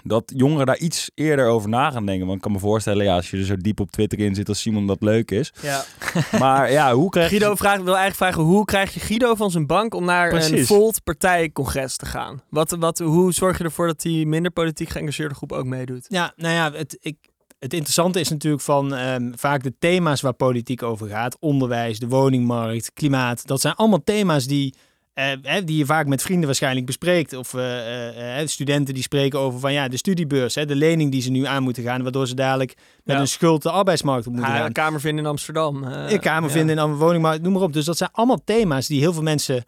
dat 0.05 0.33
jongeren 0.37 0.67
daar 0.67 0.79
iets 0.79 1.11
eerder 1.15 1.47
over 1.47 1.69
na 1.69 1.91
gaan 1.91 2.07
denken. 2.07 2.25
Want 2.27 2.37
ik 2.37 2.43
kan 2.43 2.53
me 2.53 2.59
voorstellen, 2.59 3.05
ja, 3.05 3.15
als 3.15 3.31
je 3.31 3.37
er 3.37 3.45
zo 3.45 3.57
diep 3.57 3.81
op 3.81 3.91
Twitter 3.91 4.19
in 4.19 4.35
zit 4.35 4.49
als 4.49 4.61
Simon 4.61 4.87
dat 4.87 5.03
leuk 5.03 5.31
is. 5.31 5.53
Ja. 5.63 5.85
Maar 6.39 6.71
ja, 6.71 6.95
hoe 6.95 7.11
krijg 7.11 7.29
Guido 7.29 7.55
vraagt, 7.55 7.83
wil 7.83 7.97
eigenlijk 7.97 8.17
vragen, 8.17 8.43
hoe 8.43 8.65
krijg 8.65 8.95
je 8.95 9.01
Guido 9.01 9.35
van 9.35 9.51
zijn 9.51 9.67
bank 9.67 9.95
om 9.95 10.05
naar 10.05 10.33
een 10.33 10.67
Volt 10.67 11.03
partijcongres 11.05 11.97
te 11.97 12.07
gaan? 12.07 12.43
Wat, 12.49 12.71
wat, 12.71 12.99
hoe 12.99 13.33
zorg 13.33 13.59
je 13.59 13.65
ervoor 13.65 13.87
dat 13.87 14.01
die 14.01 14.27
minder 14.27 14.51
politiek 14.51 14.89
geëngageerde 14.89 15.35
groep 15.35 15.53
ook 15.53 15.65
meedoet? 15.65 16.07
Ja, 16.09 16.33
nou 16.37 16.55
ja, 16.55 16.73
het, 16.73 16.97
ik, 17.01 17.17
het 17.59 17.73
interessante 17.73 18.21
is 18.21 18.29
natuurlijk 18.29 18.63
van 18.63 18.93
um, 18.93 19.33
vaak 19.37 19.63
de 19.63 19.75
thema's 19.79 20.21
waar 20.21 20.33
politiek 20.33 20.83
over 20.83 21.09
gaat. 21.09 21.37
Onderwijs, 21.41 21.99
de 21.99 22.09
woningmarkt, 22.09 22.93
klimaat. 22.93 23.47
Dat 23.47 23.61
zijn 23.61 23.75
allemaal 23.75 24.05
thema's 24.05 24.47
die 24.47 24.75
uh, 25.15 25.57
die 25.65 25.77
je 25.77 25.85
vaak 25.85 26.07
met 26.07 26.23
vrienden 26.23 26.47
waarschijnlijk 26.47 26.87
bespreekt. 26.87 27.33
Of 27.37 27.53
uh, 27.53 28.39
uh, 28.41 28.47
studenten 28.47 28.95
die 28.95 29.03
spreken 29.03 29.39
over 29.39 29.61
van 29.61 29.73
ja, 29.73 29.89
de 29.89 29.97
studiebeurs, 29.97 30.55
hè, 30.55 30.67
de 30.67 30.75
lening 30.75 31.13
die 31.13 31.23
ze 31.23 31.31
nu 31.31 31.47
aan 31.47 31.63
moeten 31.63 31.83
gaan, 31.83 32.03
waardoor 32.03 32.27
ze 32.27 32.35
dadelijk 32.35 32.77
met 33.05 33.19
een 33.19 33.29
schuld 33.29 33.63
de 33.63 33.71
arbeidsmarkt 33.71 34.27
op 34.27 34.33
moeten 34.33 34.53
gaan. 34.53 34.67
Een 34.67 34.73
kamer 34.73 35.01
vinden 35.01 35.25
in 35.25 35.31
Amsterdam. 35.31 35.83
een 35.85 36.21
kamer 36.21 36.51
vinden 36.51 36.77
in 36.77 36.83
een 36.83 36.97
woningmarkt, 36.97 37.43
noem 37.43 37.53
maar 37.53 37.63
op. 37.63 37.73
Dus 37.73 37.85
dat 37.85 37.97
zijn 37.97 38.11
allemaal 38.13 38.45
thema's 38.45 38.87
die 38.87 39.01
heel 39.01 39.13
veel 39.13 39.23
mensen 39.23 39.65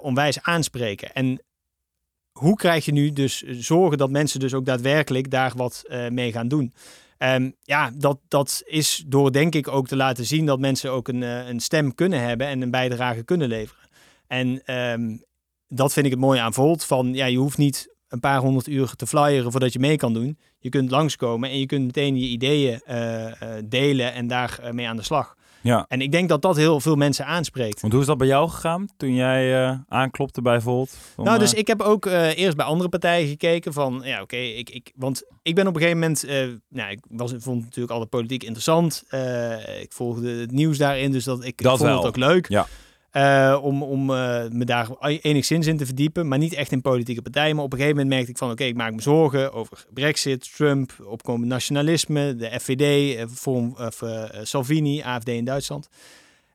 onwijs 0.00 0.42
aanspreken. 0.42 1.12
En 1.12 1.42
hoe 2.32 2.56
krijg 2.56 2.84
je 2.84 2.92
nu 2.92 3.12
dus 3.12 3.42
zorgen 3.42 3.98
dat 3.98 4.10
mensen 4.10 4.40
dus 4.40 4.54
ook 4.54 4.64
daadwerkelijk 4.64 5.30
daar 5.30 5.52
wat 5.56 5.84
mee 6.10 6.32
gaan 6.32 6.48
doen? 6.48 6.72
Um, 7.18 7.54
ja, 7.62 7.90
dat, 7.94 8.18
dat 8.28 8.62
is 8.64 9.04
door 9.06 9.32
denk 9.32 9.54
ik 9.54 9.68
ook 9.68 9.86
te 9.86 9.96
laten 9.96 10.24
zien 10.24 10.46
dat 10.46 10.58
mensen 10.58 10.90
ook 10.90 11.08
een, 11.08 11.22
een 11.22 11.60
stem 11.60 11.94
kunnen 11.94 12.20
hebben 12.20 12.46
en 12.46 12.62
een 12.62 12.70
bijdrage 12.70 13.22
kunnen 13.22 13.48
leveren. 13.48 13.77
En 14.28 14.62
ehm, 14.64 15.16
dat 15.68 15.92
vind 15.92 16.06
ik 16.06 16.12
het 16.12 16.20
mooie 16.20 16.40
aan 16.40 16.54
Volt. 16.54 16.84
Van, 16.84 17.14
ja, 17.14 17.26
je 17.26 17.38
hoeft 17.38 17.58
niet 17.58 17.96
een 18.08 18.20
paar 18.20 18.38
honderd 18.38 18.66
uur 18.66 18.92
te 18.96 19.06
flyeren 19.06 19.50
voordat 19.50 19.72
je 19.72 19.78
mee 19.78 19.96
kan 19.96 20.12
doen. 20.12 20.38
Je 20.58 20.68
kunt 20.68 20.90
langskomen 20.90 21.50
en 21.50 21.58
je 21.58 21.66
kunt 21.66 21.84
meteen 21.84 22.18
je 22.18 22.26
ideeën 22.26 22.80
uh, 22.88 23.24
delen 23.64 24.12
en 24.12 24.26
daar 24.26 24.58
uh, 24.62 24.70
mee 24.70 24.88
aan 24.88 24.96
de 24.96 25.02
slag. 25.02 25.36
Ja. 25.60 25.84
En 25.88 26.00
ik 26.00 26.12
denk 26.12 26.28
dat 26.28 26.42
dat 26.42 26.56
heel 26.56 26.80
veel 26.80 26.96
mensen 26.96 27.26
aanspreekt. 27.26 27.80
Want 27.80 27.92
hoe 27.92 28.02
is 28.02 28.08
dat 28.08 28.18
bij 28.18 28.26
jou 28.26 28.48
gegaan 28.48 28.88
toen 28.96 29.14
jij 29.14 29.68
uh, 29.68 29.78
aanklopte 29.88 30.42
bij 30.42 30.60
Volt? 30.60 30.96
nou, 31.16 31.38
dus 31.38 31.54
ik 31.54 31.66
heb 31.66 31.82
ook 31.82 32.06
eerst 32.06 32.56
bij 32.56 32.66
andere 32.66 32.88
partijen 32.88 33.28
gekeken 33.28 33.72
van, 33.72 34.00
ja 34.04 34.22
oké, 34.22 34.36
ik, 34.36 34.70
ik, 34.70 34.92
want 34.96 35.22
ik 35.42 35.54
ben 35.54 35.66
op 35.66 35.74
een 35.74 35.80
gegeven 35.80 36.00
moment, 36.00 36.26
nou, 36.68 36.90
ik 36.90 37.00
was, 37.08 37.34
vond 37.38 37.62
natuurlijk 37.62 37.92
alle 37.92 38.06
politiek 38.06 38.42
interessant. 38.42 39.04
ik 39.80 39.92
volgde 39.92 40.30
het 40.30 40.50
nieuws 40.50 40.78
daarin, 40.78 41.12
dus 41.12 41.24
dat 41.24 41.44
ik 41.44 41.62
dat 41.62 41.78
vond 41.78 41.88
wel. 41.88 41.96
het 41.96 42.06
ook 42.06 42.16
leuk. 42.16 42.48
Ja. 42.48 42.66
Uh, 43.18 43.58
om 43.62 43.82
om 43.82 44.10
uh, 44.10 44.42
me 44.48 44.64
daar 44.64 44.88
enigszins 45.00 45.66
in 45.66 45.76
te 45.76 45.86
verdiepen, 45.86 46.28
maar 46.28 46.38
niet 46.38 46.52
echt 46.52 46.72
in 46.72 46.80
politieke 46.80 47.22
partijen. 47.22 47.54
Maar 47.54 47.64
op 47.64 47.72
een 47.72 47.78
gegeven 47.78 47.98
moment 47.98 48.14
merkte 48.14 48.32
ik 48.32 48.38
van 48.38 48.50
oké, 48.50 48.64
ik 48.64 48.76
maak 48.76 48.94
me 48.94 49.02
zorgen 49.02 49.52
over 49.52 49.84
Brexit, 49.94 50.54
Trump, 50.56 50.92
opkomend 51.04 51.48
nationalisme, 51.48 52.36
de 52.36 52.60
FVD, 52.60 53.16
uh, 53.46 53.76
of, 53.86 54.02
Salvini, 54.42 55.02
AFD 55.02 55.28
in 55.28 55.44
Duitsland. 55.44 55.88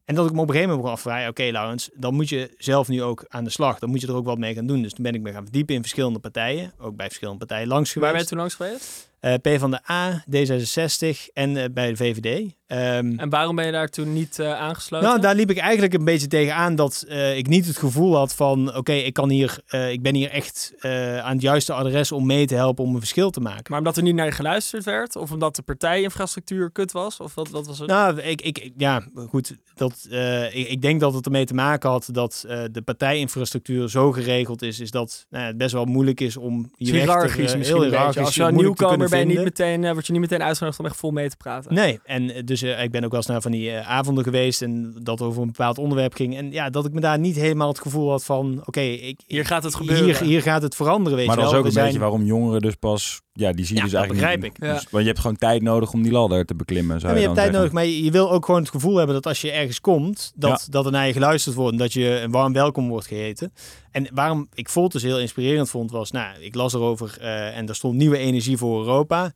En 0.06 0.15
dat 0.15 0.26
ik 0.26 0.32
me 0.32 0.41
op 0.41 0.47
een 0.47 0.54
gegeven 0.54 0.76
moment 0.76 0.82
begon 0.82 0.91
afvragen, 0.91 1.30
oké 1.30 1.52
Laurens, 1.52 1.89
dan 1.93 2.13
moet 2.13 2.30
je 2.30 2.54
zelf 2.58 2.88
nu 2.88 3.04
ook 3.04 3.26
aan 3.28 3.43
de 3.43 3.49
slag. 3.49 3.80
Dan 3.80 3.89
moet 3.89 4.02
je 4.02 4.08
er 4.08 4.15
ook 4.15 4.26
wat 4.26 4.38
mee 4.38 4.54
gaan 4.54 4.67
doen. 4.67 4.82
Dus 4.82 4.93
toen 4.93 5.04
ben 5.04 5.13
ik 5.13 5.21
me 5.21 5.32
gaan 5.32 5.43
verdiepen 5.43 5.76
in 5.76 5.82
verschillende 5.82 6.19
partijen, 6.19 6.73
ook 6.80 6.95
bij 6.95 7.06
verschillende 7.06 7.45
partijen 7.45 7.67
langs 7.67 7.91
geweest. 7.91 8.12
Waar 8.12 8.21
ben 8.21 8.21
je 8.21 8.28
toen 8.28 8.38
langs 8.38 8.56
geweest? 8.56 9.12
P 9.41 9.60
van 9.60 9.71
de 9.71 9.91
A, 9.91 10.23
D66 10.30 11.34
en 11.34 11.73
bij 11.73 11.89
de 11.89 11.95
VVD. 11.95 12.54
Um, 12.74 13.20
en 13.20 13.30
waarom 13.30 13.56
ben 13.56 13.66
je 13.66 13.72
daar 13.72 13.90
toen 13.90 14.14
niet 14.14 14.40
uh, 14.40 14.54
aangesloten? 14.54 15.08
Nou, 15.08 15.22
daar 15.22 15.36
liep 15.36 15.50
ik 15.50 15.58
eigenlijk 15.58 15.94
een 15.94 16.06
beetje 16.06 16.28
tegenaan 16.28 16.76
dat 16.76 17.06
ik 17.36 17.48
niet 17.48 17.68
het 17.68 17.78
gevoel 17.78 18.16
had 18.16 18.36
van... 18.36 18.76
oké, 18.76 18.92
ik 18.92 19.14
kan 19.14 19.30
hier, 19.30 19.60
ik 19.90 20.02
ben 20.02 20.16
hier 20.16 20.30
echt 20.30 20.74
aan 21.22 21.34
het 21.34 21.42
juiste 21.42 21.74
adres 21.74 22.12
om 22.12 22.26
mee 22.26 22.46
te 22.46 22.56
helpen 22.56 22.84
om 22.84 22.94
een 22.94 23.00
verschil 23.00 23.30
te 23.30 23.40
maken. 23.40 23.64
Maar 23.68 23.80
omdat 23.80 23.98
er 23.98 24.04
niet 24.04 24.16
naar 24.16 24.26
je 24.26 24.32
geluisterd 24.32 24.84
werd? 24.84 25.16
Of 25.16 25.32
omdat 25.32 25.56
de 25.56 25.62
partijinfrastructuur 25.62 26.72
kut 26.72 26.92
was? 26.92 27.20
Of 27.20 27.36
wat, 27.36 27.50
wat 27.50 27.68
was 27.68 27.80
het? 27.80 27.88
Nou, 27.88 28.22
ik, 28.22 28.42
ik, 28.42 28.72
ja, 28.78 29.04
goed. 29.28 29.56
Dat, 29.74 30.08
ik, 30.52 30.68
ik, 30.68 30.82
denk 30.82 31.00
dat 31.00 31.14
het 31.14 31.26
ermee 31.26 31.46
te 31.46 31.54
maken 31.54 31.90
had 31.90 32.10
dat 32.12 32.46
de 32.72 32.82
partijinfrastructuur 32.82 33.90
zo 33.90 34.12
geregeld 34.12 34.62
is... 34.62 34.80
is 34.80 34.92
dat 34.92 35.26
nou, 35.30 35.46
het 35.46 35.58
best 35.58 35.74
wel 35.74 35.86
moeilijk 35.86 36.22
is 36.22 36.38
om 36.38 36.72
hier 36.78 36.96
echt... 36.96 37.34
Heel 37.44 37.84
hiërarchisch. 37.84 38.26
Als 38.26 38.36
je 38.36 38.44
een 38.44 38.56
nieuwkomer 38.56 39.10
ben 39.10 39.20
je 39.20 39.26
niet 39.26 39.44
meteen, 39.44 39.94
word 39.94 40.06
je 40.06 40.12
niet 40.12 40.22
meteen 40.22 40.44
uitgenodigd 40.44 40.80
om 40.80 40.86
echt 40.86 40.96
vol 40.96 41.12
mee 41.12 41.30
te 41.30 41.38
praten. 41.38 41.74
Nee, 41.74 42.00
en 42.04 42.34
eh, 42.34 42.44
dus 42.46 42.62
ik 42.63 42.91
ben 42.91 43.04
ook 43.04 43.12
wel 43.12 43.19
eens 43.19 43.30
naar 43.30 43.41
van 43.41 43.52
die 43.52 43.69
uh, 43.69 43.89
avonden 43.89 44.23
geweest 44.23 44.62
en 44.62 44.95
dat 45.02 45.21
over 45.21 45.41
een 45.41 45.47
bepaald 45.47 45.78
onderwerp 45.78 46.13
ging. 46.13 46.38
En 46.38 46.52
ja, 46.52 46.69
dat 46.69 46.86
ik 46.86 46.93
me 46.93 46.99
daar 46.99 47.19
niet 47.19 47.36
helemaal 47.36 47.67
het 47.67 47.80
gevoel 47.80 48.10
had 48.10 48.23
van, 48.23 48.62
oké, 48.65 48.82
ik 48.82 49.19
hier 49.28 49.45
gaat 49.45 49.63
het 49.63 49.76
gebeuren. 49.76 50.06
Hier, 50.06 50.23
hier 50.23 50.41
gaat 50.41 50.62
het 50.62 50.76
veranderen, 50.76 51.17
weet 51.17 51.28
maar 51.28 51.36
je 51.36 51.41
wel. 51.41 51.52
Maar 51.52 51.62
dat 51.62 51.69
is 51.69 51.78
ook 51.78 51.84
een 51.84 51.88
beetje 51.88 51.99
waarom 51.99 52.26
jongeren 52.26 52.62
dus 52.62 52.76
pas, 52.76 53.21
ja, 53.34 53.52
die 53.52 53.65
zie 53.65 53.76
je 53.76 53.82
ja, 53.82 53.88
dus 53.88 53.97
eigenlijk 53.97 54.26
begrijp 54.26 54.41
niet. 54.41 54.58
ik. 54.58 54.67
Ja. 54.67 54.73
Dus, 54.73 54.88
want 54.89 55.04
je 55.04 55.10
hebt 55.10 55.21
gewoon 55.21 55.38
tijd 55.38 55.62
nodig 55.62 55.93
om 55.93 56.02
die 56.02 56.12
ladder 56.12 56.45
te 56.45 56.56
beklimmen. 56.56 56.99
Zou 56.99 57.13
ja, 57.13 57.19
je, 57.19 57.21
je 57.21 57.34
hebt 57.34 57.39
tijd 57.39 57.54
zeggen. 57.54 57.71
nodig, 57.71 57.93
maar 57.93 58.04
je 58.04 58.12
wil 58.12 58.32
ook 58.32 58.45
gewoon 58.45 58.62
het 58.62 58.69
gevoel 58.69 58.95
hebben 58.95 59.15
dat 59.15 59.26
als 59.26 59.41
je 59.41 59.52
ergens 59.52 59.82
komt, 59.82 60.32
dat, 60.36 60.67
dat 60.69 60.86
er 60.86 60.91
naar 60.91 61.08
je 61.08 61.13
geluisterd 61.13 61.56
wordt 61.56 61.71
en 61.71 61.78
dat 61.78 61.93
je 61.93 62.19
een 62.19 62.32
warm 62.32 62.54
welkom 62.54 62.89
wordt 62.89 63.08
geheten. 63.08 63.54
En 63.91 64.08
waarom 64.13 64.47
ik 64.54 64.69
Volt 64.69 64.91
dus 64.91 65.04
heel 65.04 65.19
inspirerend 65.19 65.69
vond, 65.69 65.91
was, 65.91 66.12
nou, 66.12 66.39
ik 66.39 66.56
las 66.56 66.73
erover 66.73 67.17
uh, 67.21 67.58
en 67.58 67.67
er 67.67 67.76
stond 67.76 67.95
nieuwe 67.95 68.17
energie 68.17 68.58
voor 68.58 68.80
Europa. 68.80 69.32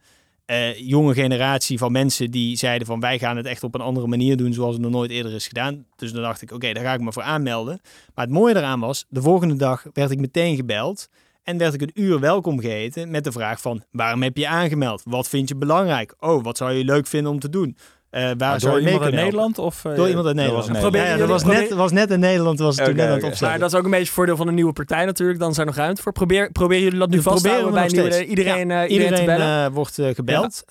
Uh, 0.51 0.77
jonge 0.77 1.13
generatie 1.13 1.77
van 1.77 1.91
mensen 1.91 2.31
die 2.31 2.57
zeiden 2.57 2.87
van 2.87 2.99
wij 2.99 3.19
gaan 3.19 3.37
het 3.37 3.45
echt 3.45 3.63
op 3.63 3.75
een 3.75 3.81
andere 3.81 4.07
manier 4.07 4.37
doen 4.37 4.53
zoals 4.53 4.73
het 4.73 4.81
nog 4.81 4.91
nooit 4.91 5.11
eerder 5.11 5.33
is 5.33 5.47
gedaan. 5.47 5.85
Dus 5.95 6.11
dan 6.11 6.21
dacht 6.21 6.41
ik, 6.41 6.51
oké, 6.51 6.73
daar 6.73 6.83
ga 6.83 6.93
ik 6.93 7.01
me 7.01 7.13
voor 7.13 7.23
aanmelden. 7.23 7.79
Maar 8.15 8.25
het 8.25 8.33
mooie 8.33 8.55
eraan 8.55 8.79
was, 8.79 9.05
de 9.09 9.21
volgende 9.21 9.55
dag 9.55 9.85
werd 9.93 10.11
ik 10.11 10.19
meteen 10.19 10.55
gebeld 10.55 11.09
en 11.43 11.57
werd 11.57 11.73
ik 11.73 11.81
een 11.81 12.01
uur 12.01 12.19
welkom 12.19 12.59
geheten 12.59 13.11
met 13.11 13.23
de 13.23 13.31
vraag 13.31 13.61
van 13.61 13.83
waarom 13.91 14.23
heb 14.23 14.37
je 14.37 14.47
aangemeld? 14.47 15.01
Wat 15.05 15.29
vind 15.29 15.49
je 15.49 15.55
belangrijk? 15.55 16.15
Oh, 16.19 16.43
wat 16.43 16.57
zou 16.57 16.71
je 16.71 16.83
leuk 16.83 17.07
vinden 17.07 17.31
om 17.31 17.39
te 17.39 17.49
doen? 17.49 17.77
Eh, 18.17 18.31
waar 18.37 18.59
zou 18.59 18.71
door 18.71 18.81
iemand 18.81 19.03
uit 19.03 19.13
helpen? 19.13 19.23
Nederland? 19.23 19.57
Of, 19.57 19.85
eh, 19.85 19.95
Door 19.95 20.07
iemand 20.07 20.27
uit 20.27 20.35
dat 20.35 20.45
Nederland. 20.45 20.67
was 20.67 20.75
in 20.75 20.81
Probeer 20.81 21.01
Ja, 21.01 21.07
ja, 21.07 21.17
dat 21.17 21.27
was 21.27 21.43
net, 21.43 21.73
was 21.73 21.91
net 21.91 22.11
in 22.11 22.19
Nederland, 22.19 22.59
was 22.59 22.75
het 22.75 22.85
toen 22.85 22.95
net 22.95 23.05
aan 23.05 23.11
het 23.11 23.17
oké. 23.17 23.25
opzetten. 23.27 23.49
Maar 23.49 23.59
dat 23.59 23.71
is 23.71 23.77
ook 23.77 23.83
een 23.83 23.89
beetje 23.89 24.05
het 24.05 24.13
voordeel 24.13 24.35
van 24.35 24.47
een 24.47 24.55
nieuwe 24.55 24.73
partij 24.73 25.05
natuurlijk. 25.05 25.39
Dan 25.39 25.49
is 25.49 25.57
er 25.57 25.65
nog 25.65 25.75
ruimte 25.75 26.01
voor. 26.01 26.11
Probeer, 26.11 26.51
proberen 26.51 26.83
jullie 26.83 26.99
dat 26.99 27.09
nu 27.09 27.21
vast 27.21 27.43
te 27.43 27.49
houden 27.49 27.73
bij 27.73 27.87
nieuwe, 27.87 28.25
iedereen, 28.25 28.67
Ja, 28.69 28.83
eh, 28.83 28.91
iedereen, 28.91 29.15
te 29.15 29.23
bellen? 29.23 29.71
wordt 29.71 29.99
gebeld 30.13 30.63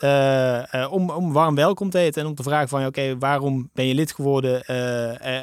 om, 0.90 1.11
om 1.11 1.32
warm 1.32 1.54
welkom 1.54 1.90
te 1.90 1.98
heten 1.98 2.22
en 2.22 2.28
om 2.28 2.35
te 2.35 2.42
vragen 2.42 2.68
van, 2.68 2.87
oké, 2.87 3.18
waarom 3.18 3.70
ben 3.74 3.87
je 3.87 3.94
lid 3.94 4.12
geworden? 4.12 4.64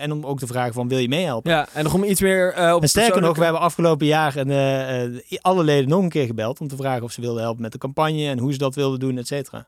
En 0.02 0.12
om 0.12 0.26
ook 0.26 0.40
te 0.40 0.48
vragen 0.48 0.74
van, 0.74 0.88
wil 0.88 0.98
je 0.98 1.08
meehelpen? 1.08 1.52
ja, 1.52 1.68
en 1.74 1.84
nog 1.84 1.94
om 1.94 2.04
iets 2.04 2.22
meer 2.22 2.74
op 2.74 2.82
En 2.82 2.88
sterker 2.90 3.22
nog, 3.22 3.38
we 3.38 3.44
hebben 3.44 3.62
afgelopen 3.62 4.06
jaar 4.06 4.36
een, 4.36 5.22
alle 5.42 5.64
leden 5.64 5.90
nog 5.90 6.02
een 6.04 6.10
keer 6.10 6.26
gebeld 6.26 6.60
om 6.60 6.68
te 6.68 6.76
vragen 6.76 7.04
of 7.04 7.12
ze 7.12 7.22
wilden 7.22 7.42
helpen 7.42 7.62
met 7.62 7.72
de 7.72 7.78
campagne 7.78 8.28
en 8.28 8.38
hoe 8.40 8.52
ze 8.52 8.58
dat 8.58 8.76
wilden 8.76 9.00
doen, 9.00 9.18
et 9.18 9.28
cetera. 9.28 9.68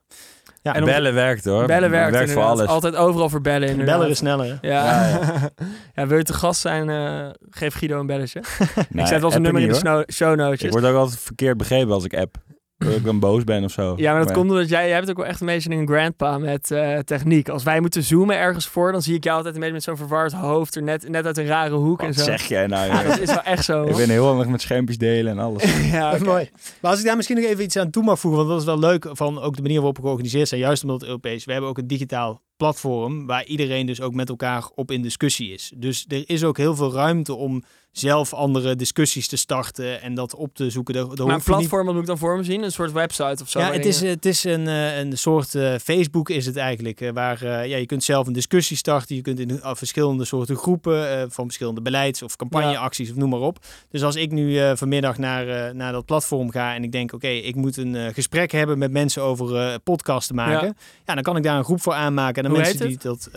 Ja, 0.66 0.74
En 0.74 0.82
om- 0.82 0.88
Bellen 0.88 1.14
werkt 1.14 1.44
hoor. 1.44 1.66
Bellen 1.66 1.90
werkt, 1.90 2.10
werkt 2.10 2.32
voor 2.32 2.42
inderdaad. 2.42 2.58
alles. 2.68 2.70
Altijd 2.70 2.96
overal 2.96 3.28
voor 3.28 3.40
bellen 3.40 3.68
inderdaad. 3.68 3.94
bellen 3.96 4.10
is 4.10 4.18
sneller. 4.18 4.46
hè? 4.60 4.68
Ja. 4.68 5.08
Ja, 5.08 5.20
Ja, 5.94 6.06
wil 6.06 6.16
je 6.18 6.22
te 6.24 6.32
gast 6.32 6.60
zijn, 6.60 6.90
eh, 6.90 7.26
geef 7.50 7.74
Guido 7.74 8.00
een 8.00 8.06
belletje. 8.06 8.42
Nee, 8.88 9.02
ik 9.04 9.06
zet 9.10 9.20
wel 9.20 9.30
zijn 9.30 9.42
nummer 9.42 9.62
in 9.62 9.68
de 9.68 10.04
show 10.12 10.36
notes. 10.36 10.62
Ik 10.62 10.70
word 10.70 10.84
ook 10.84 10.96
altijd 10.96 11.20
verkeerd 11.20 11.56
begrepen 11.56 11.92
als 11.92 12.04
ik 12.04 12.14
app. 12.16 12.36
Dat 12.78 12.94
ik 12.96 13.04
dan 13.04 13.18
boos 13.18 13.44
ben 13.44 13.64
of 13.64 13.70
zo. 13.70 13.94
Ja, 13.96 14.12
maar 14.12 14.24
dat 14.24 14.32
komt 14.32 14.50
omdat 14.50 14.68
jij, 14.68 14.88
jij 14.88 14.98
bent 14.98 15.10
ook 15.10 15.16
wel 15.16 15.26
echt 15.26 15.40
een 15.40 15.46
beetje 15.46 15.70
een 15.70 15.86
grandpa 15.86 16.38
met 16.38 16.70
eh, 16.70 16.98
techniek. 16.98 17.48
Als 17.48 17.62
wij 17.62 17.80
moeten 17.80 18.02
zoomen 18.02 18.36
ergens 18.36 18.66
voor, 18.66 18.92
dan 18.92 19.02
zie 19.02 19.14
ik 19.14 19.24
jou 19.24 19.36
altijd 19.36 19.54
een 19.54 19.60
beetje 19.60 19.74
met 19.74 19.84
zo'n 19.84 19.96
verward 19.96 20.32
hoofd 20.32 20.76
er 20.76 20.82
net, 20.82 21.08
net 21.08 21.26
uit 21.26 21.38
een 21.38 21.46
rare 21.46 21.74
hoek 21.74 22.00
en 22.00 22.06
Wat 22.06 22.14
zo. 22.14 22.22
zeg 22.24 22.42
jij 22.42 22.66
nou? 22.66 22.86
Ja, 22.86 23.02
dat 23.02 23.18
is 23.18 23.28
wel 23.28 23.42
echt 23.42 23.64
zo. 23.64 23.84
Ik 23.84 23.96
ben 23.96 24.08
heel 24.10 24.26
handig 24.26 24.48
met 24.48 24.60
schermpjes 24.60 24.98
delen 24.98 25.32
en 25.32 25.38
alles. 25.38 25.62
ja. 25.92 26.18
Mooi. 26.24 26.50
Maar 26.80 26.90
als 26.90 27.00
ik 27.00 27.06
daar 27.06 27.16
misschien 27.16 27.36
nog 27.36 27.44
even 27.44 27.64
iets 27.64 27.76
aan 27.76 27.90
toe 27.90 28.02
mag 28.02 28.20
voegen, 28.20 28.46
want 28.46 28.50
dat 28.52 28.60
is 28.60 28.80
wel 28.80 28.90
leuk 28.90 29.08
van 29.12 29.40
ook 29.40 29.56
de 29.56 29.62
manier 29.62 29.76
waarop 29.76 29.96
we 29.96 30.02
georganiseerd 30.02 30.48
zijn, 30.48 30.60
juist 30.60 30.82
omdat 30.82 31.00
het 31.00 31.08
Europees. 31.08 31.44
We 31.44 31.52
hebben 31.52 31.70
ook 31.70 31.78
een 31.78 31.86
digitaal 31.86 32.40
platform 32.56 33.26
waar 33.26 33.44
iedereen 33.44 33.86
dus 33.86 34.00
ook 34.00 34.14
met 34.14 34.28
elkaar 34.28 34.68
op 34.74 34.90
in 34.90 35.02
discussie 35.02 35.52
is. 35.52 35.72
Dus 35.76 36.04
er 36.08 36.24
is 36.26 36.44
ook 36.44 36.56
heel 36.56 36.74
veel 36.76 36.92
ruimte 36.92 37.34
om 37.34 37.62
zelf 37.98 38.34
andere 38.34 38.76
discussies 38.76 39.28
te 39.28 39.36
starten 39.36 40.02
en 40.02 40.14
dat 40.14 40.34
op 40.34 40.54
te 40.54 40.70
zoeken. 40.70 40.94
Daar, 40.94 41.02
daar 41.04 41.14
Maar 41.16 41.24
een 41.26 41.30
je 41.32 41.36
niet- 41.36 41.44
platform, 41.44 41.84
wat 41.84 41.92
moet 41.94 42.02
ik 42.02 42.08
dan 42.08 42.18
voor 42.18 42.36
me 42.36 42.42
zien? 42.44 42.62
Een 42.62 42.72
soort 42.72 42.92
website 42.92 43.42
of 43.42 43.48
zo? 43.48 43.58
Ja, 43.58 43.72
het 43.72 43.84
is, 43.86 44.00
het 44.00 44.26
is 44.26 44.44
een, 44.44 44.68
eh, 44.68 44.98
een 44.98 45.18
soort 45.18 45.54
eh, 45.54 45.74
Facebook 45.82 46.28
is 46.30 46.46
het 46.46 46.56
eigenlijk, 46.56 47.00
eh, 47.00 47.10
waar 47.12 47.44
ja, 47.44 47.76
je 47.76 47.86
kunt 47.86 48.04
zelf 48.04 48.26
een 48.26 48.32
discussie 48.32 48.76
starten. 48.76 49.16
Je 49.16 49.22
kunt 49.22 49.38
in 49.40 49.60
verschillende 49.62 50.24
soorten 50.24 50.56
groepen 50.56 51.30
van 51.30 51.44
verschillende 51.44 51.80
beleids- 51.80 52.22
of 52.22 52.36
campagneacties 52.36 53.10
of 53.10 53.16
noem 53.16 53.30
maar 53.30 53.40
op. 53.40 53.58
Dus 53.90 54.02
als 54.02 54.16
ik 54.16 54.30
nu 54.30 54.76
vanmiddag 54.76 55.18
naar, 55.18 55.74
naar 55.74 55.92
dat 55.92 56.04
platform 56.04 56.50
ga 56.50 56.74
en 56.74 56.84
ik 56.84 56.92
denk, 56.92 57.12
oké, 57.12 57.28
ik 57.28 57.54
moet 57.54 57.76
een 57.76 58.14
gesprek 58.14 58.52
hebben 58.52 58.78
met 58.78 58.90
mensen 58.90 59.22
over 59.22 59.80
podcasten 59.80 60.34
maken. 60.34 60.66
Ja. 60.66 60.74
Ja. 61.04 61.14
dan 61.14 61.22
kan 61.22 61.36
ik 61.36 61.42
daar 61.42 61.58
een 61.58 61.64
groep 61.64 61.82
voor 61.82 61.92
aanmaken. 61.94 62.44
En 62.44 62.50
dan 62.50 62.60
mensen 62.60 62.88
die 62.88 62.98
dat, 62.98 63.30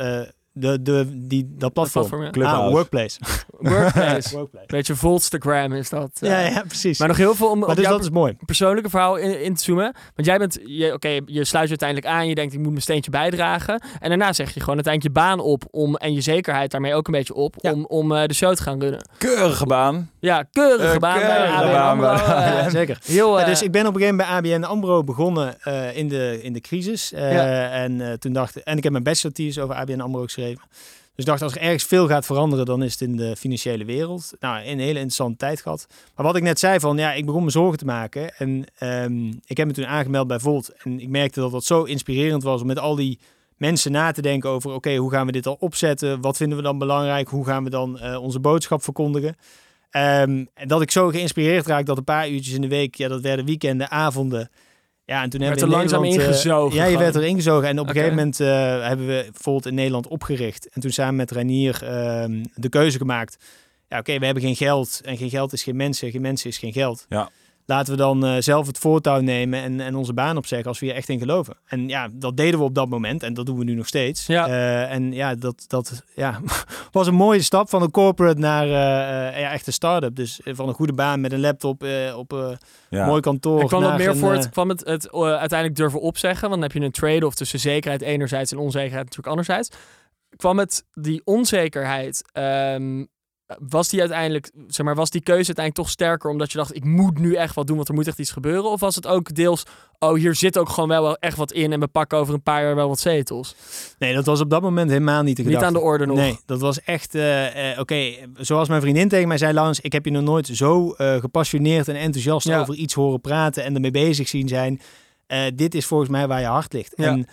de, 0.59 0.81
de, 0.81 1.05
die, 1.27 1.55
dat 1.57 1.73
platform. 1.73 2.05
platform, 2.05 2.23
ja. 2.25 2.29
Clubhouse. 2.31 2.65
Ah, 2.67 2.71
workplace. 2.71 3.19
Workplace. 3.59 4.29
workplace. 4.37 4.65
Beetje 4.67 4.95
Voltstagram 4.95 5.73
is 5.73 5.89
dat. 5.89 6.09
eh. 6.19 6.29
Ja, 6.29 6.39
ja, 6.39 6.63
precies. 6.67 6.99
Maar 6.99 7.07
nog 7.07 7.17
heel 7.17 7.35
veel 7.35 7.49
om 7.49 7.59
Maar 7.59 7.69
op 7.69 7.75
dus 7.75 7.83
jouw 7.83 7.93
dat 7.93 8.03
is 8.03 8.09
mooi. 8.09 8.37
persoonlijke 8.45 8.89
verhaal 8.89 9.15
in, 9.15 9.43
in 9.43 9.55
te 9.55 9.63
zoomen. 9.63 9.93
Want 10.15 10.27
jij 10.27 10.37
bent, 10.37 10.59
je, 10.65 10.93
oké, 10.93 11.07
je 11.25 11.45
sluit 11.45 11.69
je 11.69 11.77
uiteindelijk 11.79 12.07
aan. 12.07 12.27
Je 12.27 12.35
denkt, 12.35 12.53
ik 12.53 12.59
moet 12.59 12.69
mijn 12.69 12.81
steentje 12.81 13.11
bijdragen. 13.11 13.81
En 13.99 14.09
daarna 14.09 14.33
zeg 14.33 14.53
je 14.53 14.59
gewoon 14.59 14.75
uiteindelijk 14.75 15.15
je 15.15 15.21
baan 15.21 15.39
op. 15.39 15.63
Om, 15.71 15.95
en 15.95 16.13
je 16.13 16.21
zekerheid 16.21 16.71
daarmee 16.71 16.93
ook 16.93 17.07
een 17.07 17.13
beetje 17.13 17.33
op. 17.33 17.55
Ja. 17.57 17.71
Om, 17.71 17.85
om 17.85 18.11
eh, 18.15 18.23
de 18.25 18.33
show 18.33 18.55
te 18.55 18.63
gaan 18.63 18.79
runnen. 18.81 19.07
Keurige 19.17 19.65
baan. 19.65 20.09
Ja, 20.19 20.43
keurige 20.51 20.99
baan 20.99 21.19
bij 21.19 21.27
keurige 21.27 21.53
ABN 21.53 21.71
baan 21.71 21.89
AMRO. 21.99 22.25
bij 22.25 22.53
Ja, 22.63 22.69
zeker. 22.69 22.99
heel, 23.05 23.37
Ja, 23.37 23.43
eh, 23.43 23.49
dus 23.49 23.61
ik 23.61 23.71
ben 23.71 23.87
op 23.87 23.93
een 23.95 23.99
gegeven 24.01 24.15
moment 24.25 24.41
bij 24.43 24.53
ABN 24.57 24.63
AMRO 24.63 25.03
begonnen 25.03 25.61
eh, 25.63 25.97
in, 25.97 26.07
de, 26.09 26.39
in 26.43 26.53
de 26.53 26.61
crisis. 26.61 27.13
Eh, 27.13 27.33
Ja. 27.33 27.69
En 27.69 28.01
eh, 28.01 28.13
toen 28.13 28.33
dacht 28.33 28.63
en 28.63 28.77
ik 28.77 28.83
heb 28.83 28.91
mijn 28.91 29.03
bachelor 29.03 29.33
thesis 29.33 29.59
over 29.59 29.75
ABN 29.75 29.99
AMRO 29.99 30.21
geschreven. 30.23 30.48
Dus 30.55 31.27
ik 31.27 31.33
dacht, 31.33 31.41
als 31.41 31.55
er 31.55 31.61
ergens 31.61 31.83
veel 31.83 32.07
gaat 32.07 32.25
veranderen, 32.25 32.65
dan 32.65 32.83
is 32.83 32.91
het 32.91 33.01
in 33.01 33.15
de 33.15 33.35
financiële 33.35 33.85
wereld. 33.85 34.33
Nou, 34.39 34.57
een 34.57 34.79
hele 34.79 34.87
interessante 34.87 35.37
tijd 35.37 35.61
gehad. 35.61 35.87
Maar 36.15 36.25
wat 36.25 36.35
ik 36.35 36.43
net 36.43 36.59
zei 36.59 36.79
van, 36.79 36.97
ja, 36.97 37.13
ik 37.13 37.25
begon 37.25 37.43
me 37.43 37.49
zorgen 37.49 37.77
te 37.77 37.85
maken. 37.85 38.35
En 38.37 38.65
ehm, 38.77 39.27
ik 39.45 39.57
heb 39.57 39.67
me 39.67 39.73
toen 39.73 39.85
aangemeld 39.85 40.27
bij 40.27 40.39
Volt. 40.39 40.73
En 40.83 40.99
ik 40.99 41.09
merkte 41.09 41.39
dat 41.39 41.51
dat 41.51 41.63
zo 41.63 41.83
inspirerend 41.83 42.43
was 42.43 42.61
om 42.61 42.67
met 42.67 42.79
al 42.79 42.95
die 42.95 43.19
mensen 43.57 43.91
na 43.91 44.11
te 44.11 44.21
denken 44.21 44.49
over, 44.49 44.71
oké, 44.71 44.95
hoe 44.95 45.11
gaan 45.11 45.25
we 45.25 45.31
dit 45.31 45.47
al 45.47 45.57
opzetten? 45.59 46.21
Wat 46.21 46.37
vinden 46.37 46.57
we 46.57 46.63
dan 46.63 46.77
belangrijk? 46.77 47.29
Hoe 47.29 47.45
gaan 47.45 47.63
we 47.63 47.69
dan 47.69 47.99
eh, 47.99 48.21
onze 48.21 48.39
boodschap 48.39 48.83
verkondigen? 48.83 49.35
Ehm, 49.89 50.45
en 50.53 50.67
dat 50.67 50.81
ik 50.81 50.91
zo 50.91 51.07
geïnspireerd 51.07 51.67
raakte 51.67 51.85
dat 51.85 51.97
een 51.97 52.03
paar 52.03 52.29
uurtjes 52.29 52.53
in 52.53 52.61
de 52.61 52.67
week, 52.67 52.95
ja, 52.95 53.07
dat 53.07 53.21
werden 53.21 53.45
weekenden, 53.45 53.91
avonden. 53.91 54.49
Ja, 55.09 55.23
en 55.23 55.29
toen 55.29 55.41
hebben 55.41 55.59
Werd 55.59 55.69
we 55.69 55.75
er 55.75 55.81
langzaam 55.81 56.01
Nederland, 56.01 56.29
eh, 56.29 56.35
ingezogen 56.35 56.75
ja, 56.75 56.83
je 56.83 56.89
gewoon. 56.89 57.03
werd 57.03 57.15
er 57.15 57.23
ingezogen. 57.23 57.67
En 57.67 57.79
op 57.79 57.87
een 57.87 57.93
gegeven 57.93 58.15
moment 58.15 58.39
eh, 58.39 58.47
hebben 58.87 59.07
we 59.07 59.29
Volt 59.33 59.65
in 59.65 59.73
Nederland 59.73 60.07
opgericht. 60.07 60.69
En 60.69 60.81
toen 60.81 60.91
samen 60.91 61.15
met 61.15 61.31
Reinier 61.31 61.83
ehm, 61.83 62.43
de 62.55 62.69
keuze 62.69 62.97
gemaakt. 62.97 63.37
Ja, 63.87 63.97
oké, 63.97 64.19
we 64.19 64.25
hebben 64.25 64.43
geen 64.43 64.55
geld. 64.55 65.01
En 65.03 65.17
geen 65.17 65.29
geld 65.29 65.53
is 65.53 65.63
geen 65.63 65.75
mensen. 65.75 66.11
Geen 66.11 66.21
mensen 66.21 66.49
is 66.49 66.57
geen 66.57 66.73
geld. 66.73 67.05
Ja. 67.09 67.29
Laten 67.69 67.93
we 67.93 67.99
dan 67.99 68.25
eh, 68.25 68.35
zelf 68.39 68.67
het 68.67 68.77
voortouw 68.77 69.19
nemen 69.19 69.61
en, 69.61 69.79
en 69.79 69.95
onze 69.95 70.13
baan 70.13 70.37
opzeggen 70.37 70.67
als 70.67 70.79
we 70.79 70.85
hier 70.85 70.95
echt 70.95 71.09
in 71.09 71.19
geloven. 71.19 71.57
En 71.65 71.87
ja, 71.87 72.07
dat 72.11 72.37
deden 72.37 72.59
we 72.59 72.65
op 72.65 72.75
dat 72.75 72.89
moment. 72.89 73.23
En 73.23 73.33
dat 73.33 73.45
doen 73.45 73.57
we 73.57 73.63
nu 73.63 73.73
nog 73.73 73.87
steeds. 73.87 74.25
Ja. 74.25 74.47
Eh, 74.47 74.91
en 74.93 75.11
ja, 75.13 75.35
dat, 75.35 75.65
dat 75.67 76.03
ja, 76.15 76.39
was 76.91 77.07
een 77.07 77.13
mooie 77.15 77.41
stap 77.41 77.69
van 77.69 77.81
een 77.81 77.91
corporate 77.91 78.39
naar 78.39 78.65
eh, 78.65 79.27
eh, 79.27 79.39
ja, 79.39 79.51
echt 79.51 79.67
een 79.67 79.73
start-up. 79.73 80.15
Dus 80.15 80.39
van 80.43 80.67
een 80.67 80.73
goede 80.73 80.93
baan 80.93 81.21
met 81.21 81.31
een 81.33 81.39
laptop 81.39 81.83
eh, 81.83 82.17
op 82.17 82.31
een 82.31 82.57
Ja. 82.89 83.05
mooi 83.05 83.21
kantoor. 83.21 83.61
Ik 83.61 83.67
kwam 83.67 83.81
dat 83.81 83.97
meer 83.97 84.17
voor 84.17 84.33
het, 84.33 84.49
kwam 84.49 84.69
het, 84.69 84.79
het 84.85 85.11
uiteindelijk 85.13 85.75
durven 85.75 86.01
opzeggen. 86.01 86.49
Want 86.49 86.61
dan 86.61 86.71
heb 86.71 86.79
je 86.79 86.85
een 86.85 86.91
trade-off 86.91 87.35
tussen 87.35 87.59
zekerheid 87.59 88.01
enerzijds 88.01 88.51
en 88.51 88.57
onzekerheid 88.57 89.03
natuurlijk 89.03 89.27
anderzijds. 89.27 89.69
Kwam 90.35 90.59
het 90.59 90.85
die 90.93 91.21
onzekerheid, 91.23 92.29
ehm, 92.31 93.05
was 93.57 93.89
die 93.89 93.99
uiteindelijk, 93.99 94.51
zeg 94.67 94.85
maar, 94.85 94.95
was 94.95 95.09
die 95.09 95.21
keuze 95.21 95.45
uiteindelijk 95.47 95.75
toch 95.75 95.89
sterker 95.89 96.29
omdat 96.29 96.51
je 96.51 96.57
dacht, 96.57 96.75
ik 96.75 96.83
moet 96.83 97.19
nu 97.19 97.33
echt 97.35 97.55
wat 97.55 97.67
doen, 97.67 97.75
want 97.75 97.87
er 97.87 97.93
moet 97.93 98.07
echt 98.07 98.19
iets 98.19 98.31
gebeuren? 98.31 98.69
Of 98.71 98.79
was 98.79 98.95
het 98.95 99.07
ook 99.07 99.35
deels, 99.35 99.63
oh, 99.99 100.13
hier 100.13 100.35
zit 100.35 100.57
ook 100.57 100.69
gewoon 100.69 100.89
wel 100.89 101.17
echt 101.17 101.37
wat 101.37 101.51
in 101.51 101.71
en 101.71 101.79
we 101.79 101.87
pakken 101.87 102.17
over 102.17 102.33
een 102.33 102.41
paar 102.43 102.63
jaar 102.63 102.75
wel 102.75 102.87
wat 102.87 102.99
zetels? 102.99 103.55
Nee, 103.99 104.13
dat 104.13 104.25
was 104.25 104.39
op 104.39 104.49
dat 104.49 104.61
moment 104.61 104.89
helemaal 104.89 105.23
niet 105.23 105.35
de 105.37 105.41
Niet 105.43 105.51
gedachte. 105.51 105.75
aan 105.75 105.81
de 105.81 105.87
orde 105.87 106.05
nog. 106.05 106.17
Nee, 106.17 106.39
dat 106.45 106.59
was 106.59 106.81
echt, 106.81 107.15
eh, 107.15 107.71
eh, 107.71 107.79
oké, 107.79 108.11
zoals 108.37 108.67
mijn 108.67 108.81
vriendin 108.81 109.07
tegen 109.09 109.27
mij 109.27 109.37
zei, 109.37 109.53
Laurens, 109.53 109.79
ik 109.79 109.91
heb 109.91 110.05
je 110.05 110.11
nog 110.11 110.23
nooit 110.23 110.47
zo 110.47 110.91
eh, 110.91 111.15
gepassioneerd 111.19 111.87
en 111.87 111.95
enthousiast 111.95 112.47
Ja. 112.47 112.59
over 112.59 112.73
iets 112.75 112.93
horen 112.93 113.21
praten 113.21 113.63
en 113.63 113.73
ermee 113.75 113.91
bezig 113.91 114.27
zien 114.27 114.47
zijn. 114.47 114.81
Dit 115.55 115.75
is 115.75 115.85
volgens 115.85 116.09
mij 116.09 116.27
waar 116.27 116.39
je 116.39 116.45
hart 116.45 116.73
ligt. 116.73 116.93
Ja. 116.95 117.07
En 117.07 117.27